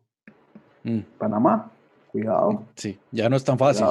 Mm. 0.83 0.99
Panamá. 1.17 1.71
Cuidado. 2.11 2.63
Sí, 2.75 2.99
ya 3.11 3.29
no 3.29 3.35
es 3.35 3.43
tan 3.43 3.57
fácil. 3.57 3.85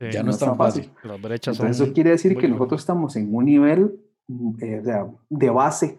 ya 0.00 0.22
no, 0.22 0.30
es 0.30 0.38
tan 0.38 0.56
fácil. 0.56 0.90
Las 1.02 1.20
brechas 1.20 1.60
eso 1.60 1.92
quiere 1.92 2.10
decir 2.10 2.36
que 2.36 2.48
nosotros 2.48 2.80
estamos 2.80 3.14
en 3.16 3.34
un 3.34 3.44
nivel 3.44 4.00
mm, 4.26 4.54
eh, 4.60 4.82
de, 5.28 5.50
base. 5.50 5.98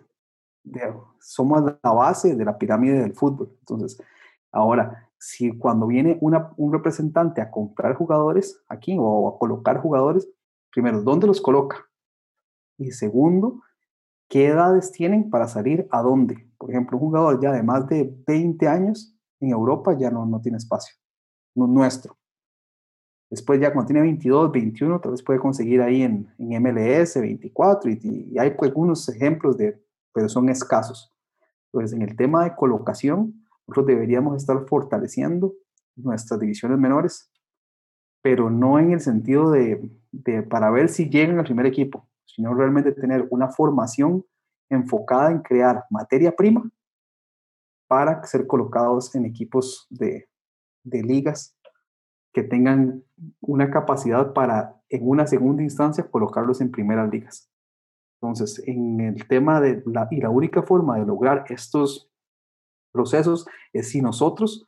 somos 1.20 1.64
la 1.82 1.92
base 1.92 2.36
de 2.36 2.46
la 2.46 2.58
pirámide 2.58 3.02
del 3.02 3.14
fútbol. 3.14 3.56
Entonces, 3.60 4.02
ahora, 4.52 5.09
si 5.20 5.52
cuando 5.58 5.86
viene 5.86 6.18
un 6.22 6.74
representante 6.74 7.42
a 7.42 7.52
comprar 7.52 7.96
jugadores 7.96 8.64
aquí 8.70 8.96
o 8.98 9.28
a 9.28 9.38
colocar 9.38 9.82
jugadores, 9.82 10.30
primero, 10.72 11.02
¿dónde 11.02 11.28
los 11.28 11.42
coloca? 11.42 11.86
Y 12.78 12.92
segundo, 12.92 13.62
¿qué 14.30 14.48
edades 14.48 14.92
tienen 14.92 15.30
para 15.30 15.48
salir 15.50 15.88
a 15.92 16.02
dónde? 16.02 16.50
Por 16.58 16.72
ejemplo, 16.72 16.98
un 16.98 17.04
jugador 17.04 17.42
ya 17.42 17.52
de 17.52 17.62
más 17.64 17.86
de 17.88 18.16
20 18.26 18.68
años 18.68 19.14
en 19.42 19.50
Europa 19.50 19.96
ya 19.98 20.10
no, 20.10 20.26
no 20.26 20.40
tiene 20.40 20.58
espacio, 20.58 20.96
nuestro. 21.54 22.18
Después 23.30 23.60
ya 23.60 23.74
cuando 23.74 23.88
tiene 23.88 24.02
22, 24.02 24.52
21, 24.52 25.02
tal 25.02 25.12
vez 25.12 25.22
puede 25.22 25.40
conseguir 25.40 25.82
ahí 25.82 26.02
en, 26.02 26.34
en 26.40 26.64
MLS 26.64 27.20
24 27.20 27.92
y, 27.92 28.00
y 28.32 28.40
hay 28.40 28.56
algunos 28.60 29.08
ejemplos 29.10 29.58
de, 29.58 29.80
pero 30.14 30.30
son 30.30 30.50
escasos. 30.50 31.14
Entonces, 31.72 31.96
en 31.96 32.02
el 32.02 32.16
tema 32.16 32.46
de 32.46 32.56
colocación, 32.56 33.46
nosotros 33.70 33.86
deberíamos 33.86 34.36
estar 34.36 34.66
fortaleciendo 34.68 35.54
nuestras 35.96 36.40
divisiones 36.40 36.78
menores 36.78 37.30
pero 38.22 38.50
no 38.50 38.80
en 38.80 38.92
el 38.92 39.00
sentido 39.00 39.52
de, 39.52 39.90
de 40.12 40.44
para 40.44 40.70
ver 40.72 40.90
si 40.90 41.10
llegan 41.10 41.40
al 41.40 41.46
primer 41.46 41.66
equipo, 41.66 42.08
sino 42.26 42.54
realmente 42.54 42.92
tener 42.92 43.28
una 43.30 43.50
formación 43.50 44.26
enfocada 44.70 45.32
en 45.32 45.40
crear 45.40 45.86
materia 45.90 46.36
prima 46.36 46.70
para 47.88 48.24
ser 48.24 48.46
colocados 48.46 49.16
en 49.16 49.26
equipos 49.26 49.88
de, 49.90 50.30
de 50.84 51.02
ligas 51.02 51.58
que 52.34 52.44
tengan 52.44 53.04
una 53.42 53.72
capacidad 53.72 54.34
para 54.34 54.76
en 54.90 55.08
una 55.08 55.26
segunda 55.26 55.64
instancia 55.64 56.10
colocarlos 56.10 56.62
en 56.62 56.72
primeras 56.72 57.10
ligas. 57.10 57.50
Entonces, 58.22 58.62
en 58.68 59.00
el 59.00 59.28
tema 59.28 59.62
de 59.62 59.82
y 60.12 60.22
la 60.22 60.30
única 60.30 60.62
forma 60.62 61.00
de 61.00 61.06
lograr 61.06 61.46
estos 61.50 62.09
procesos 62.92 63.46
es 63.74 63.90
si 63.90 64.02
nosotros 64.02 64.68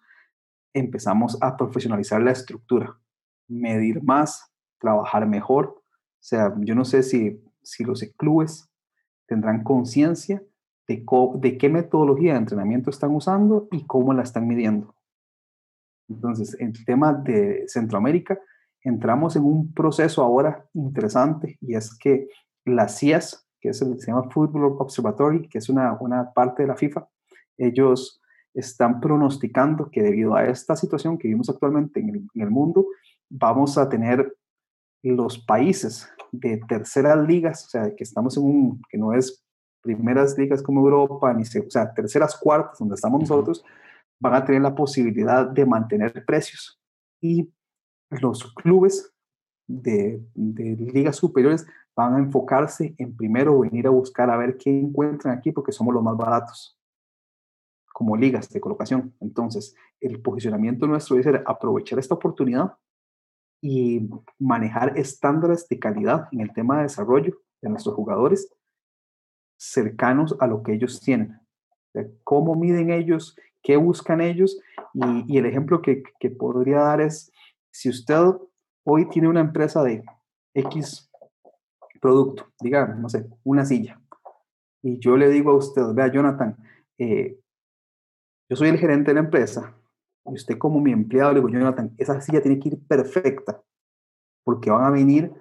empezamos 0.74 1.38
a 1.42 1.58
profesionalizar 1.58 2.22
la 2.22 2.32
estructura, 2.32 2.98
medir 3.48 4.04
más, 4.04 4.52
trabajar 4.80 5.28
mejor. 5.28 5.68
O 5.68 5.84
sea, 6.24 6.54
yo 6.60 6.76
no 6.76 6.86
sé 6.86 7.04
si, 7.04 7.44
si 7.62 7.84
los 7.84 8.04
clubes 8.18 8.70
tendrán 9.28 9.64
conciencia 9.64 10.42
de, 10.88 11.58
qué 11.58 11.70
metodología 11.70 12.34
de 12.34 12.40
entrenamiento 12.40 12.90
están 12.90 13.16
usando 13.16 13.68
y 13.72 13.86
cómo 13.86 14.14
la 14.14 14.24
están 14.24 14.48
midiendo. 14.48 14.96
Entonces, 16.10 16.60
en 16.60 16.70
el 16.70 16.86
tema 16.86 17.14
de 17.14 17.64
Centroamérica, 17.68 18.40
entramos 18.84 19.36
en 19.36 19.46
un 19.46 19.74
proceso 19.74 20.24
ahora 20.24 20.66
interesante 20.74 21.58
y 21.62 21.76
es 21.76 21.98
que 21.98 22.28
las 22.66 23.00
CIAS, 23.00 23.48
que 23.62 23.70
es 23.70 23.82
el, 23.82 24.00
se 24.00 24.08
llama 24.08 24.30
Football 24.30 24.76
Observatory, 24.80 25.48
que 25.48 25.60
es 25.60 25.70
una, 25.70 25.98
una 26.00 26.34
parte 26.34 26.64
de 26.64 26.68
la 26.68 26.76
FIFA, 26.76 27.08
ellos 27.66 28.22
están 28.54 29.00
pronosticando 29.00 29.90
que 29.90 30.02
debido 30.02 30.36
a 30.36 30.46
esta 30.46 30.76
situación 30.76 31.18
que 31.18 31.28
vivimos 31.28 31.50
actualmente 31.50 32.00
en 32.00 32.10
el, 32.10 32.16
en 32.34 32.42
el 32.42 32.50
mundo, 32.50 32.86
vamos 33.30 33.78
a 33.78 33.88
tener 33.88 34.36
los 35.04 35.40
países 35.40 36.10
de 36.32 36.58
terceras 36.68 37.18
ligas, 37.28 37.66
o 37.66 37.70
sea, 37.70 37.96
que 37.96 38.04
estamos 38.04 38.38
en 38.38 38.44
un, 38.44 38.82
que 38.90 38.98
no 38.98 39.14
es 39.14 39.44
primeras 39.82 40.38
ligas 40.38 40.62
como 40.62 40.82
Europa, 40.82 41.34
ni 41.34 41.44
o 41.44 41.70
sea, 41.70 41.94
terceras 41.94 42.38
cuartas, 42.38 42.78
donde 42.78 42.96
estamos 42.96 43.22
nosotros, 43.22 43.64
van 44.20 44.36
a 44.36 44.46
tener 44.46 44.62
la 44.62 44.76
posibilidad 44.76 45.48
de 45.48 45.66
mantener 45.66 46.24
precios. 46.26 46.80
Y 47.20 47.52
los 48.10 48.54
clubes 48.54 49.12
de, 49.68 50.24
de, 50.36 50.76
ligas 50.94 51.16
superiores 51.16 51.66
van 51.96 52.16
a 52.16 52.20
enfocarse 52.20 52.94
en 52.98 53.16
primero 53.16 53.60
venir 53.60 53.88
a 53.88 53.92
buscar 53.92 54.30
a 54.30 54.38
ver 54.38 54.58
qué 54.58 54.70
encuentran 54.70 55.38
aquí 55.38 55.52
porque 55.52 55.72
somos 55.72 55.94
los 55.94 56.04
más 56.04 56.16
baratos 56.16 56.78
como 57.94 58.16
ligas 58.16 58.50
de 58.50 58.62
colocación. 58.62 59.14
Entonces, 59.20 59.76
el 60.00 60.22
posicionamiento 60.22 60.88
nuestro 60.88 61.18
es 61.18 61.28
aprovechar 61.46 62.00
esta 62.00 62.16
oportunidad 62.16 62.74
y 63.62 64.10
manejar 64.40 64.98
estándares 64.98 65.68
de 65.68 65.80
calidad 65.80 66.28
en 66.32 66.42
el 66.42 66.54
tema 66.54 66.78
de 66.78 66.84
desarrollo 66.84 67.38
de 67.62 67.70
nuestros 67.70 67.96
jugadores 67.96 68.52
cercanos 69.58 70.36
a 70.40 70.48
lo 70.48 70.64
que 70.64 70.74
ellos 70.74 71.00
tienen. 71.00 71.40
¿Cómo 72.24 72.56
miden 72.56 72.90
ellos? 72.90 73.38
¿Qué 73.62 73.78
buscan 73.78 74.22
ellos? 74.22 74.60
Y, 74.94 75.38
el 75.38 75.46
ejemplo 75.46 75.82
que, 75.82 76.02
que, 76.20 76.32
podría 76.32 76.80
dar 76.80 77.02
es, 77.02 77.32
si 77.70 77.90
usted 77.90 78.18
hoy 78.84 79.08
tiene 79.10 79.28
una 79.28 79.42
empresa 79.42 79.84
de 79.84 80.04
X 80.56 81.10
producto, 82.02 82.48
digamos, 82.60 82.98
no 82.98 83.10
sé, 83.10 83.30
una 83.44 83.64
silla, 83.64 84.02
y 84.82 84.98
yo 85.00 85.16
le 85.16 85.30
digo 85.30 85.52
a 85.52 85.56
usted, 85.56 85.84
vea, 85.94 86.12
Jonathan, 86.12 86.58
eh, 86.98 87.38
yo 88.52 88.58
soy 88.58 88.68
el 88.68 88.78
gerente 88.78 89.12
de 89.12 89.14
la 89.14 89.22
empresa, 89.22 89.78
y 90.26 90.34
usted 90.34 90.58
como 90.58 90.82
mi 90.82 90.92
empleado 90.92 91.32
le 91.32 91.40
digo, 91.40 91.48
Jonathan, 91.48 91.96
esa 91.98 92.20
silla 92.20 92.42
tiene 92.42 92.60
que 92.60 92.68
ir 92.68 92.86
perfecta, 92.86 93.64
porque 94.44 94.70
van 94.70 94.84
a 94.84 94.90
venir 94.90 95.32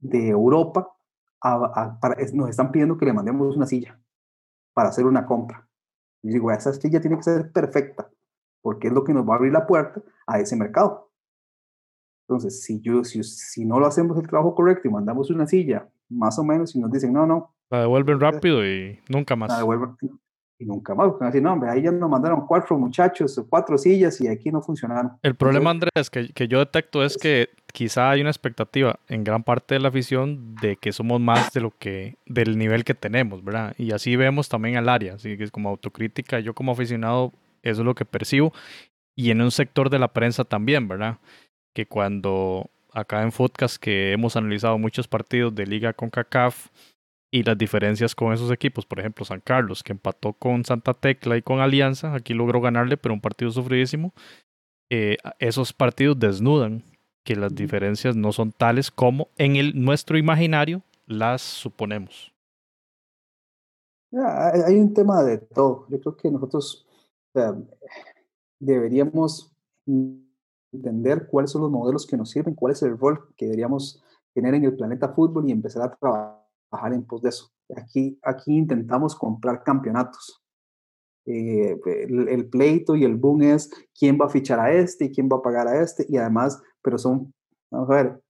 de 0.00 0.28
Europa, 0.28 0.86
a, 1.40 1.98
para, 1.98 2.16
nos 2.34 2.50
están 2.50 2.70
pidiendo 2.70 2.98
que 2.98 3.06
le 3.06 3.14
mandemos 3.14 3.56
una 3.56 3.64
silla 3.64 3.98
para 4.74 4.90
hacer 4.90 5.06
una 5.06 5.24
compra. 5.24 5.66
Y 6.22 6.28
digo, 6.28 6.52
esa 6.52 6.74
silla 6.74 7.00
tiene 7.00 7.16
que 7.16 7.22
ser 7.22 7.50
perfecta, 7.52 8.10
porque 8.60 8.88
es 8.88 8.92
lo 8.92 9.02
que 9.02 9.14
nos 9.14 9.26
va 9.26 9.32
a 9.32 9.36
abrir 9.38 9.52
la 9.52 9.66
puerta 9.66 10.02
a 10.26 10.38
ese 10.38 10.54
mercado. 10.54 11.10
Entonces, 12.28 12.62
si, 12.62 12.82
yo, 12.82 13.02
si, 13.02 13.22
si 13.22 13.64
no 13.64 13.80
lo 13.80 13.86
hacemos 13.86 14.18
el 14.18 14.28
trabajo 14.28 14.54
correcto 14.54 14.86
y 14.86 14.90
mandamos 14.90 15.30
una 15.30 15.46
silla, 15.46 15.88
más 16.10 16.38
o 16.38 16.44
menos, 16.44 16.76
y 16.76 16.80
nos 16.80 16.92
dicen, 16.92 17.14
no, 17.14 17.24
no. 17.24 17.54
La 17.70 17.80
devuelven 17.80 18.20
rápido 18.20 18.62
y 18.62 19.00
nunca 19.08 19.36
más. 19.36 19.48
La 19.48 19.56
devuelven, 19.56 19.96
y 20.58 20.66
nunca 20.66 20.94
más, 20.94 21.08
porque 21.08 21.26
decir, 21.26 21.42
no, 21.42 21.52
hombre, 21.52 21.70
ahí 21.70 21.82
ya 21.82 21.92
nos 21.92 22.10
mandaron 22.10 22.46
cuatro 22.46 22.76
muchachos, 22.76 23.40
cuatro 23.48 23.78
sillas 23.78 24.20
y 24.20 24.26
aquí 24.26 24.50
no 24.50 24.60
funcionaron. 24.60 25.12
El 25.22 25.36
problema, 25.36 25.70
Andrés, 25.70 26.10
que, 26.10 26.30
que 26.30 26.48
yo 26.48 26.58
detecto 26.58 27.04
es 27.04 27.16
que 27.16 27.48
quizá 27.72 28.10
hay 28.10 28.20
una 28.20 28.30
expectativa 28.30 28.98
en 29.06 29.22
gran 29.22 29.44
parte 29.44 29.74
de 29.74 29.80
la 29.80 29.88
afición 29.88 30.56
de 30.56 30.76
que 30.76 30.90
somos 30.90 31.20
más 31.20 31.52
de 31.52 31.60
lo 31.60 31.70
que, 31.70 32.16
del 32.26 32.58
nivel 32.58 32.82
que 32.82 32.94
tenemos, 32.94 33.44
¿verdad? 33.44 33.74
Y 33.78 33.92
así 33.92 34.16
vemos 34.16 34.48
también 34.48 34.76
al 34.76 34.88
área, 34.88 35.14
así 35.14 35.36
que 35.36 35.44
es 35.44 35.52
como 35.52 35.68
autocrítica, 35.68 36.40
yo 36.40 36.54
como 36.54 36.72
aficionado, 36.72 37.32
eso 37.62 37.82
es 37.82 37.86
lo 37.86 37.94
que 37.94 38.04
percibo, 38.04 38.52
y 39.14 39.30
en 39.30 39.40
un 39.40 39.52
sector 39.52 39.90
de 39.90 40.00
la 40.00 40.08
prensa 40.08 40.44
también, 40.44 40.88
¿verdad? 40.88 41.18
Que 41.72 41.86
cuando 41.86 42.68
acá 42.92 43.22
en 43.22 43.30
Footcast 43.30 43.76
que 43.76 44.12
hemos 44.12 44.36
analizado 44.36 44.76
muchos 44.76 45.06
partidos 45.06 45.54
de 45.54 45.66
liga 45.66 45.92
con 45.92 46.10
CACAF, 46.10 46.66
y 47.30 47.42
las 47.42 47.58
diferencias 47.58 48.14
con 48.14 48.32
esos 48.32 48.50
equipos, 48.50 48.86
por 48.86 49.00
ejemplo, 49.00 49.24
San 49.24 49.40
Carlos, 49.40 49.82
que 49.82 49.92
empató 49.92 50.32
con 50.32 50.64
Santa 50.64 50.94
Tecla 50.94 51.36
y 51.36 51.42
con 51.42 51.60
Alianza, 51.60 52.14
aquí 52.14 52.32
logró 52.34 52.60
ganarle, 52.60 52.96
pero 52.96 53.14
un 53.14 53.20
partido 53.20 53.50
sufridísimo. 53.50 54.14
Eh, 54.90 55.18
esos 55.38 55.72
partidos 55.72 56.18
desnudan 56.18 56.82
que 57.24 57.36
las 57.36 57.54
diferencias 57.54 58.16
no 58.16 58.32
son 58.32 58.52
tales 58.52 58.90
como 58.90 59.28
en 59.36 59.56
el, 59.56 59.84
nuestro 59.84 60.16
imaginario 60.16 60.82
las 61.06 61.42
suponemos. 61.42 62.32
hay 64.12 64.78
un 64.78 64.94
tema 64.94 65.22
de 65.22 65.38
todo. 65.38 65.86
Yo 65.90 66.00
creo 66.00 66.16
que 66.16 66.30
nosotros 66.30 66.86
deberíamos 68.58 69.52
entender 70.72 71.28
cuáles 71.28 71.50
son 71.50 71.62
los 71.62 71.70
modelos 71.70 72.06
que 72.06 72.16
nos 72.16 72.30
sirven, 72.30 72.54
cuál 72.54 72.72
es 72.72 72.82
el 72.82 72.96
rol 72.96 73.34
que 73.36 73.44
deberíamos 73.44 74.02
tener 74.32 74.54
en 74.54 74.64
el 74.64 74.76
planeta 74.76 75.10
fútbol 75.10 75.46
y 75.48 75.52
empezar 75.52 75.82
a 75.82 75.94
trabajar 75.94 76.37
trabajar 76.68 76.92
en 76.92 77.04
pos 77.04 77.22
de 77.22 77.30
eso. 77.30 77.50
Aquí, 77.76 78.18
aquí 78.22 78.56
intentamos 78.56 79.14
comprar 79.14 79.62
campeonatos. 79.62 80.42
Eh, 81.26 81.78
el, 81.84 82.28
el, 82.28 82.48
pleito 82.48 82.96
y 82.96 83.04
el 83.04 83.16
boom 83.16 83.42
es 83.42 83.70
quién 83.98 84.18
va 84.18 84.26
a 84.26 84.30
fichar 84.30 84.58
a 84.60 84.72
este 84.72 85.06
y 85.06 85.10
quién 85.10 85.28
va 85.30 85.36
a 85.36 85.42
pagar 85.42 85.68
a 85.68 85.82
este 85.82 86.06
y 86.08 86.16
además, 86.16 86.62
pero 86.80 86.96
son, 86.96 87.34
vamos 87.70 87.90
a 87.90 87.94
ver, 87.94 88.22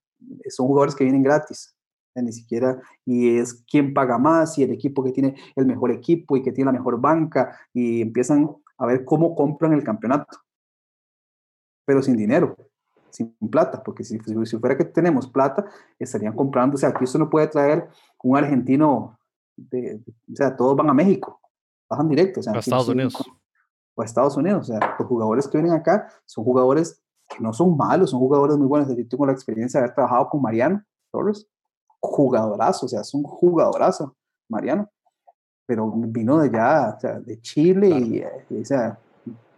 son 0.49 0.67
jugadores 0.67 0.95
que 0.95 1.05
vienen 1.05 1.23
gratis, 1.23 1.73
ni 2.15 2.33
siquiera, 2.33 2.81
y 3.05 3.37
es 3.37 3.63
quién 3.71 3.93
paga 3.93 4.17
más 4.17 4.57
y 4.57 4.63
el 4.63 4.71
equipo 4.71 5.01
que 5.01 5.13
tiene 5.13 5.35
el 5.55 5.65
mejor 5.65 5.91
equipo 5.91 6.35
y 6.35 6.41
que 6.41 6.51
tiene 6.51 6.73
la 6.73 6.77
mejor 6.77 6.99
banca 6.99 7.57
y 7.71 8.01
empiezan 8.01 8.49
a 8.77 8.85
ver 8.85 9.05
cómo 9.05 9.33
compran 9.33 9.71
el 9.71 9.83
campeonato, 9.83 10.37
pero 11.85 12.01
sin 12.01 12.17
dinero 12.17 12.57
sin 13.11 13.35
plata, 13.49 13.81
porque 13.83 14.03
si, 14.03 14.19
si, 14.19 14.57
fuera 14.57 14.77
que 14.77 14.85
tenemos 14.85 15.27
plata, 15.27 15.65
estarían 15.97 16.35
comprando, 16.35 16.75
o 16.75 16.77
sea, 16.77 16.89
aquí 16.89 17.03
usted 17.03 17.19
no 17.19 17.29
puede 17.29 17.47
traer 17.47 17.89
un 18.23 18.37
argentino, 18.37 19.17
de, 19.55 20.01
o 20.31 20.35
sea, 20.35 20.55
todos 20.55 20.75
van 20.75 20.89
a 20.89 20.93
México, 20.93 21.39
bajan 21.89 22.07
directo, 22.07 22.39
o 22.39 22.43
sea, 22.43 22.53
a 22.53 22.59
Estados 22.59 22.89
Unidos. 22.89 23.15
O 23.95 24.01
a 24.01 24.05
Estados 24.05 24.37
Unidos, 24.37 24.69
o 24.69 24.73
sea, 24.73 24.95
los 24.97 25.07
jugadores 25.07 25.47
que 25.47 25.57
vienen 25.57 25.77
acá 25.77 26.07
son 26.25 26.43
jugadores 26.43 27.01
que 27.27 27.43
no 27.43 27.53
son 27.53 27.75
malos, 27.75 28.11
son 28.11 28.19
jugadores 28.19 28.57
muy 28.57 28.67
buenos. 28.67 28.89
Yo 28.95 29.07
tengo 29.07 29.25
la 29.25 29.33
experiencia 29.33 29.79
de 29.79 29.85
haber 29.85 29.95
trabajado 29.95 30.29
con 30.29 30.41
Mariano 30.41 30.83
Torres, 31.11 31.47
jugadorazo, 31.99 32.85
o 32.85 32.89
sea, 32.89 33.01
es 33.01 33.13
un 33.13 33.23
jugadorazo, 33.23 34.15
Mariano, 34.47 34.89
pero 35.65 35.91
vino 35.91 36.39
de 36.39 36.47
allá, 36.47 36.95
o 36.95 36.99
sea, 36.99 37.19
de 37.19 37.41
Chile 37.41 37.89
y, 37.89 38.23
o 38.55 38.65
sea, 38.65 38.97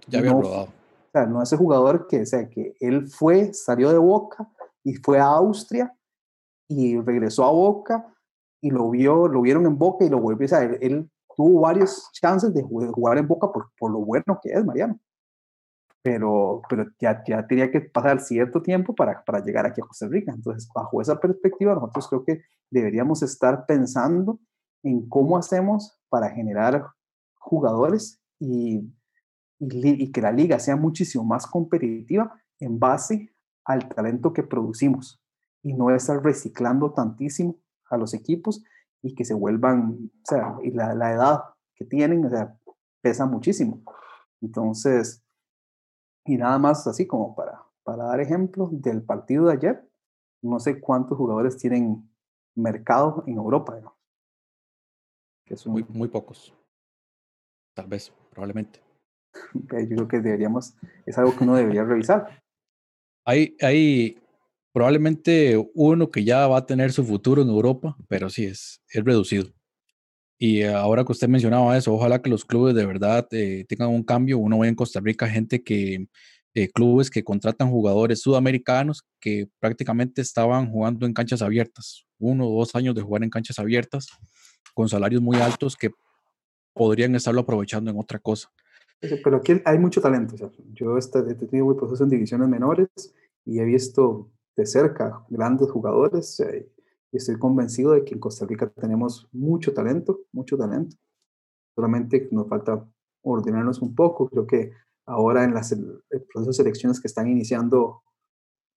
ya 0.07 0.19
había 0.19 0.31
no, 0.31 0.39
probado 0.39 0.80
o 1.14 1.20
sea, 1.20 1.26
no 1.26 1.43
ese 1.43 1.57
jugador 1.57 2.07
que, 2.07 2.22
o 2.22 2.26
sea, 2.26 2.47
que 2.49 2.74
él 2.80 3.09
fue, 3.09 3.53
salió 3.53 3.91
de 3.91 3.97
Boca 3.97 4.49
y 4.84 4.95
fue 4.95 5.20
a 5.20 5.26
Austria 5.26 5.93
y 6.70 6.97
regresó 6.99 7.43
a 7.43 7.51
Boca 7.51 8.16
y 8.62 8.70
lo 8.70 8.89
vio, 8.89 9.28
lo 9.28 9.41
vieron 9.41 9.66
en 9.66 9.78
Boca 9.78 10.05
y 10.05 10.09
lo 10.09 10.22
volvió, 10.22 10.45
o 10.45 10.47
sea, 10.47 10.64
él, 10.64 11.09
tuvo 11.36 11.62
varias 11.62 12.09
chances 12.14 12.53
de 12.53 12.62
jugar 12.62 13.18
en 13.18 13.28
Boca 13.28 13.51
por, 13.51 13.72
por 13.78 13.91
lo 13.91 13.99
bueno 13.99 14.39
que 14.41 14.51
es 14.51 14.64
Mariano. 14.66 14.99
Pero, 16.03 16.62
pero 16.70 16.86
ya, 16.99 17.24
ya 17.26 17.45
tenía 17.45 17.72
que 17.72 17.82
pasar 17.82 18.20
cierto 18.22 18.62
tiempo 18.62 18.93
para, 18.95 19.24
para 19.24 19.43
llegar 19.43 19.66
aquí 19.66 19.82
a 19.82 19.86
Costa 19.86 20.07
Rica. 20.07 20.32
Entonces, 20.34 20.70
bajo 20.74 21.01
esa 21.01 21.20
perspectiva, 21.20 21.76
nosotros 21.76 22.07
creo 22.07 22.24
que 22.26 22.41
deberíamos 22.70 23.22
estar 23.22 23.66
pensando 23.66 24.39
en 24.84 25.07
cómo 25.07 25.38
hacemos 25.38 25.99
para 26.09 26.30
generar 26.32 26.88
jugadores 27.39 28.20
y 28.39 28.82
y, 29.62 30.12
que 30.12 30.22
la 30.22 30.32
liga 30.32 30.59
sea 30.59 30.76
muchísimo 30.76 31.24
más 31.24 31.45
competitiva 31.45 32.41
en 32.59 32.80
base 32.80 33.34
al 33.64 33.88
talento 33.89 34.34
que 34.34 34.43
producimos 34.43 35.22
y 35.62 35.74
no 35.74 35.91
estar 35.91 36.24
reciclando 36.24 36.91
tantísimo 36.93 37.57
a 37.89 37.97
los 37.97 38.14
equipos 38.16 38.64
y 39.03 39.14
que 39.14 39.24
se 39.24 39.36
vuelvan, 39.36 40.12
o 40.24 40.26
sea, 40.26 40.57
y 40.64 40.72
la, 40.72 40.93
edad 41.14 41.41
que 41.76 41.86
tienen, 41.86 42.26
o 42.26 42.30
sea, 42.30 42.57
pesa 43.01 43.26
muchísimo. 43.26 43.84
Entonces, 44.41 45.24
y 46.26 46.38
nada 46.38 46.57
más 46.57 46.88
así 46.88 47.05
como 47.05 47.36
para, 47.36 47.64
para 47.84 48.05
dar 48.05 48.20
ejemplo, 48.20 48.70
del 48.72 49.03
partido 49.03 49.45
de 49.45 49.53
ayer, 49.53 49.89
no 50.41 50.59
sé 50.59 50.82
cuántos 50.82 51.18
jugadores 51.18 51.57
tienen 51.57 52.09
mercado 52.55 53.24
en 53.28 53.36
Europa. 53.36 53.80
Son 55.55 55.74
muy, 55.74 55.86
muy 55.89 56.07
pocos. 56.07 56.53
Tal 57.76 57.88
vez, 57.88 58.12
probablemente. 58.32 58.90
Yo 59.89 59.95
creo 59.95 60.07
que 60.07 60.19
deberíamos, 60.19 60.75
es 61.05 61.17
algo 61.17 61.36
que 61.36 61.43
uno 61.43 61.55
debería 61.55 61.84
revisar. 61.84 62.41
Hay, 63.25 63.55
hay 63.61 64.17
probablemente 64.73 65.63
uno 65.73 66.09
que 66.09 66.23
ya 66.23 66.47
va 66.47 66.57
a 66.57 66.65
tener 66.65 66.91
su 66.91 67.03
futuro 67.03 67.41
en 67.41 67.49
Europa, 67.49 67.95
pero 68.07 68.29
sí 68.29 68.45
es, 68.45 68.82
es 68.89 69.03
reducido. 69.03 69.51
Y 70.38 70.63
ahora 70.63 71.05
que 71.05 71.11
usted 71.11 71.27
mencionaba 71.27 71.77
eso, 71.77 71.93
ojalá 71.93 72.19
que 72.19 72.29
los 72.29 72.45
clubes 72.45 72.73
de 72.73 72.84
verdad 72.84 73.27
eh, 73.29 73.63
tengan 73.69 73.89
un 73.89 74.01
cambio. 74.01 74.39
Uno 74.39 74.57
ve 74.57 74.69
en 74.69 74.75
Costa 74.75 74.99
Rica 74.99 75.29
gente 75.29 75.63
que, 75.63 76.07
eh, 76.55 76.67
clubes 76.69 77.11
que 77.11 77.23
contratan 77.23 77.69
jugadores 77.69 78.21
sudamericanos 78.21 79.03
que 79.19 79.47
prácticamente 79.59 80.21
estaban 80.21 80.71
jugando 80.71 81.05
en 81.05 81.13
canchas 81.13 81.41
abiertas, 81.43 82.05
uno 82.17 82.47
o 82.47 82.57
dos 82.57 82.75
años 82.75 82.95
de 82.95 83.01
jugar 83.01 83.23
en 83.23 83.29
canchas 83.29 83.59
abiertas, 83.59 84.07
con 84.73 84.89
salarios 84.89 85.21
muy 85.21 85.38
altos 85.38 85.77
que 85.77 85.91
podrían 86.73 87.13
estarlo 87.15 87.41
aprovechando 87.41 87.91
en 87.91 87.99
otra 87.99 88.17
cosa. 88.17 88.49
Pero 89.01 89.37
aquí 89.37 89.53
hay 89.65 89.79
mucho 89.79 89.99
talento. 89.99 90.35
yo 90.73 90.97
he 90.97 91.35
tenido 91.35 91.65
muy 91.65 91.75
proceso 91.75 92.03
en 92.03 92.09
divisiones 92.09 92.47
menores 92.47 92.87
y 93.45 93.59
he 93.59 93.65
visto 93.65 94.29
de 94.55 94.65
cerca 94.65 95.23
grandes 95.29 95.71
jugadores 95.71 96.39
eh, 96.41 96.69
y 97.11 97.17
estoy 97.17 97.39
convencido 97.39 97.93
de 97.93 98.05
que 98.05 98.13
en 98.13 98.19
Costa 98.19 98.45
Rica 98.45 98.69
tenemos 98.69 99.27
mucho 99.31 99.73
talento, 99.73 100.21
mucho 100.31 100.55
talento. 100.55 100.95
Solamente 101.75 102.29
nos 102.31 102.47
falta 102.47 102.85
ordenarnos 103.23 103.81
un 103.81 103.95
poco. 103.95 104.29
Creo 104.29 104.45
que 104.45 104.71
ahora 105.07 105.43
en 105.43 105.53
las, 105.53 105.71
el 105.71 106.21
proceso 106.31 106.49
de 106.49 106.53
selecciones 106.53 107.01
que 107.01 107.07
están 107.07 107.27
iniciando, 107.27 108.03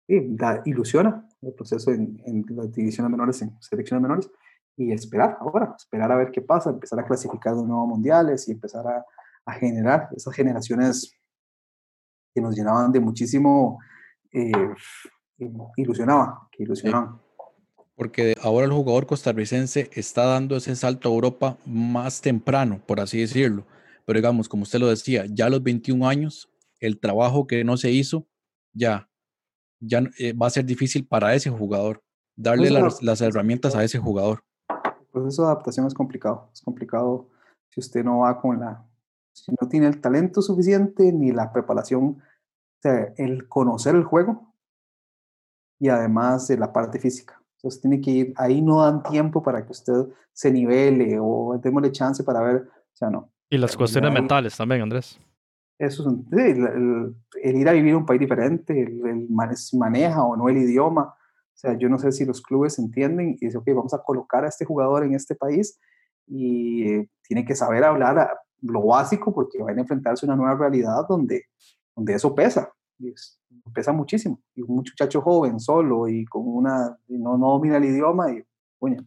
sí, 0.06 0.36
ilusiona 0.64 1.28
el 1.42 1.52
proceso 1.52 1.92
en, 1.92 2.20
en 2.24 2.44
las 2.56 2.72
divisiones 2.72 3.10
menores, 3.10 3.42
en 3.42 3.54
selecciones 3.60 4.02
menores, 4.02 4.30
y 4.76 4.90
esperar 4.90 5.36
ahora, 5.38 5.74
esperar 5.76 6.10
a 6.10 6.16
ver 6.16 6.32
qué 6.32 6.40
pasa, 6.40 6.70
empezar 6.70 6.98
a 6.98 7.04
clasificar 7.04 7.54
de 7.54 7.62
nuevo 7.62 7.86
mundiales 7.86 8.48
y 8.48 8.52
empezar 8.52 8.84
a, 8.86 9.04
a 9.46 9.52
generar 9.54 10.08
esas 10.16 10.34
generaciones 10.34 11.12
que 12.34 12.40
nos 12.40 12.56
llenaban 12.56 12.90
de 12.92 13.00
muchísimo, 13.00 13.78
eh, 14.32 14.50
ilusionaba, 15.76 16.48
que 16.50 16.64
ilusionaban. 16.64 17.20
Porque 17.96 18.34
ahora 18.42 18.66
el 18.66 18.72
jugador 18.72 19.06
costarricense 19.06 19.88
está 19.92 20.24
dando 20.24 20.56
ese 20.56 20.74
salto 20.74 21.08
a 21.08 21.12
Europa 21.12 21.56
más 21.64 22.20
temprano, 22.20 22.80
por 22.84 23.00
así 23.00 23.20
decirlo. 23.20 23.64
Pero 24.04 24.18
digamos, 24.18 24.48
como 24.48 24.64
usted 24.64 24.80
lo 24.80 24.88
decía, 24.88 25.26
ya 25.28 25.46
a 25.46 25.50
los 25.50 25.62
21 25.62 26.08
años, 26.08 26.50
el 26.80 26.98
trabajo 26.98 27.46
que 27.46 27.62
no 27.62 27.76
se 27.76 27.92
hizo, 27.92 28.26
ya, 28.72 29.08
ya 29.78 30.02
eh, 30.18 30.32
va 30.32 30.48
a 30.48 30.50
ser 30.50 30.64
difícil 30.64 31.06
para 31.06 31.34
ese 31.34 31.50
jugador, 31.50 32.02
darle 32.34 32.70
las, 32.70 33.00
las 33.00 33.20
herramientas 33.20 33.76
a 33.76 33.84
ese 33.84 33.98
jugador. 33.98 34.42
El 34.68 35.06
proceso 35.12 35.42
de 35.42 35.48
adaptación 35.52 35.86
es 35.86 35.94
complicado, 35.94 36.50
es 36.52 36.60
complicado 36.60 37.30
si 37.70 37.78
usted 37.78 38.02
no 38.02 38.18
va 38.18 38.40
con 38.40 38.58
la, 38.58 38.84
si 39.34 39.52
no 39.60 39.68
tiene 39.68 39.88
el 39.88 40.00
talento 40.00 40.40
suficiente 40.40 41.12
ni 41.12 41.32
la 41.32 41.52
preparación, 41.52 42.04
o 42.04 42.80
sea, 42.80 43.12
el 43.16 43.48
conocer 43.48 43.94
el 43.96 44.04
juego 44.04 44.54
y 45.78 45.88
además 45.88 46.46
de 46.48 46.56
la 46.56 46.72
parte 46.72 46.98
física. 46.98 47.42
Entonces 47.56 47.80
tiene 47.80 48.00
que 48.00 48.10
ir, 48.10 48.34
ahí 48.36 48.62
no 48.62 48.82
dan 48.82 49.02
tiempo 49.02 49.42
para 49.42 49.64
que 49.64 49.72
usted 49.72 50.06
se 50.32 50.52
nivele 50.52 51.18
o 51.20 51.58
démosle 51.60 51.90
chance 51.90 52.22
para 52.22 52.40
ver, 52.40 52.56
o 52.56 52.96
sea, 52.96 53.10
no. 53.10 53.30
Y 53.50 53.58
las 53.58 53.76
cuestiones 53.76 54.12
mentales 54.12 54.56
también, 54.56 54.82
Andrés. 54.82 55.20
Eso 55.78 56.08
es 56.08 56.56
el, 56.56 57.14
ir 57.42 57.68
a 57.68 57.72
vivir 57.72 57.96
un 57.96 58.06
país 58.06 58.20
diferente, 58.20 58.80
el, 58.80 59.28
maneja 59.28 60.22
o 60.22 60.36
no 60.36 60.48
el 60.48 60.58
idioma. 60.58 61.02
O 61.02 61.56
sea, 61.56 61.76
yo 61.76 61.88
no 61.88 61.98
sé 61.98 62.12
si 62.12 62.24
los 62.24 62.40
clubes 62.40 62.78
entienden 62.78 63.30
y 63.40 63.46
dicen, 63.46 63.60
ok, 63.60 63.68
vamos 63.74 63.94
a 63.94 64.02
colocar 64.02 64.44
a 64.44 64.48
este 64.48 64.64
jugador 64.64 65.04
en 65.04 65.14
este 65.14 65.34
país 65.34 65.80
y 66.26 67.04
tiene 67.22 67.44
que 67.44 67.54
saber 67.54 67.84
hablar 67.84 68.38
lo 68.64 68.82
básico 68.86 69.32
porque 69.32 69.62
van 69.62 69.78
a 69.78 69.82
enfrentarse 69.82 70.24
a 70.24 70.28
una 70.28 70.36
nueva 70.36 70.56
realidad 70.56 71.06
donde, 71.08 71.44
donde 71.94 72.14
eso 72.14 72.34
pesa, 72.34 72.72
pesa 73.74 73.92
muchísimo. 73.92 74.40
Y 74.54 74.62
un 74.62 74.76
muchacho 74.76 75.20
joven, 75.20 75.60
solo 75.60 76.08
y 76.08 76.24
con 76.24 76.42
una, 76.46 76.96
no, 77.08 77.36
no 77.36 77.50
domina 77.50 77.76
el 77.76 77.84
idioma 77.84 78.32
y, 78.32 78.42
bueno. 78.80 79.06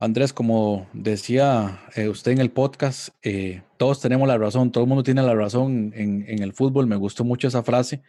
Andrés, 0.00 0.32
como 0.32 0.86
decía 0.92 1.80
eh, 1.96 2.08
usted 2.08 2.30
en 2.30 2.38
el 2.38 2.52
podcast, 2.52 3.08
eh, 3.22 3.62
todos 3.78 4.00
tenemos 4.00 4.28
la 4.28 4.38
razón, 4.38 4.70
todo 4.70 4.84
el 4.84 4.88
mundo 4.88 5.02
tiene 5.02 5.22
la 5.22 5.34
razón 5.34 5.92
en, 5.94 6.24
en, 6.28 6.42
el 6.42 6.52
fútbol. 6.52 6.86
Me 6.86 6.94
gustó 6.94 7.24
mucho 7.24 7.48
esa 7.48 7.64
frase 7.64 8.02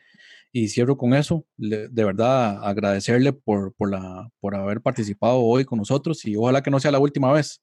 y 0.51 0.67
cierro 0.67 0.97
con 0.97 1.15
eso. 1.15 1.45
de 1.57 2.03
verdad, 2.03 2.63
agradecerle 2.63 3.33
por, 3.33 3.73
por, 3.73 3.89
la, 3.89 4.29
por 4.39 4.55
haber 4.55 4.81
participado 4.81 5.39
hoy 5.39 5.65
con 5.65 5.79
nosotros 5.79 6.23
y 6.25 6.35
ojalá 6.35 6.61
que 6.61 6.69
no 6.69 6.79
sea 6.79 6.91
la 6.91 6.99
última 6.99 7.31
vez. 7.33 7.59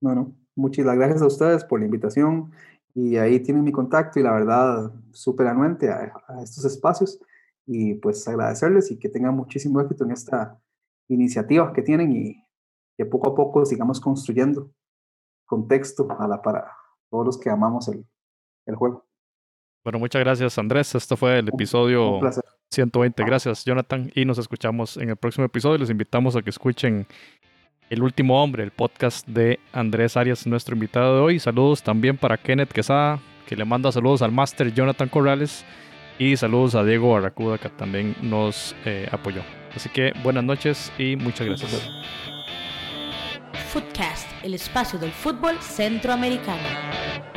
No, 0.00 0.14
no, 0.14 0.34
muchas 0.56 0.84
gracias 0.84 1.22
a 1.22 1.26
ustedes 1.26 1.64
por 1.64 1.78
la 1.78 1.86
invitación 1.86 2.50
y 2.94 3.16
ahí 3.18 3.40
tienen 3.40 3.62
mi 3.62 3.72
contacto 3.72 4.18
y 4.18 4.22
la 4.22 4.32
verdad 4.32 4.90
súper 5.12 5.46
anuente 5.46 5.90
a, 5.90 6.12
estos 6.42 6.64
espacios 6.64 7.20
y 7.66 7.94
pues 7.94 8.26
agradecerles 8.26 8.90
y 8.90 8.98
que 8.98 9.08
tengan 9.08 9.36
muchísimo 9.36 9.80
éxito 9.80 10.04
en 10.04 10.12
esta 10.12 10.58
iniciativa 11.08 11.72
que 11.72 11.82
tienen 11.82 12.12
y 12.12 12.42
que 12.96 13.04
poco 13.04 13.30
a 13.30 13.34
poco 13.34 13.64
sigamos 13.66 14.00
construyendo 14.00 14.70
contexto 15.44 16.08
a 16.18 16.26
la, 16.26 16.40
para 16.40 16.72
todos 17.10 17.26
los 17.26 17.38
que 17.38 17.50
amamos 17.50 17.86
el, 17.88 18.04
el 18.64 18.74
juego. 18.74 19.06
Bueno, 19.84 19.98
muchas 19.98 20.20
gracias 20.20 20.58
Andrés. 20.58 20.94
Esto 20.94 21.16
fue 21.16 21.38
el 21.38 21.48
episodio 21.48 22.18
120. 22.70 23.24
Gracias 23.24 23.64
Jonathan 23.64 24.10
y 24.14 24.24
nos 24.24 24.38
escuchamos 24.38 24.96
en 24.96 25.10
el 25.10 25.16
próximo 25.16 25.44
episodio. 25.44 25.78
Les 25.78 25.90
invitamos 25.90 26.34
a 26.34 26.42
que 26.42 26.50
escuchen 26.50 27.06
el 27.90 28.02
último 28.02 28.42
hombre, 28.42 28.62
el 28.62 28.70
podcast 28.70 29.26
de 29.26 29.60
Andrés 29.72 30.16
Arias, 30.16 30.46
nuestro 30.46 30.74
invitado 30.74 31.16
de 31.16 31.20
hoy. 31.20 31.38
Saludos 31.38 31.82
también 31.82 32.16
para 32.16 32.36
Kenneth 32.36 32.72
Quesada, 32.72 33.20
que 33.46 33.56
le 33.56 33.64
manda 33.64 33.92
saludos 33.92 34.22
al 34.22 34.32
máster 34.32 34.72
Jonathan 34.72 35.08
Corrales. 35.08 35.64
Y 36.18 36.36
saludos 36.36 36.74
a 36.74 36.82
Diego 36.82 37.12
Barracuda, 37.12 37.58
que 37.58 37.68
también 37.68 38.16
nos 38.22 38.74
eh, 38.86 39.06
apoyó. 39.12 39.42
Así 39.74 39.90
que 39.90 40.12
buenas 40.22 40.44
noches 40.44 40.90
y 40.98 41.14
muchas 41.14 41.46
gracias. 41.46 41.90
Footcast, 43.68 44.26
el 44.42 44.54
espacio 44.54 44.98
del 44.98 45.10
fútbol 45.10 45.58
centroamericano. 45.60 47.35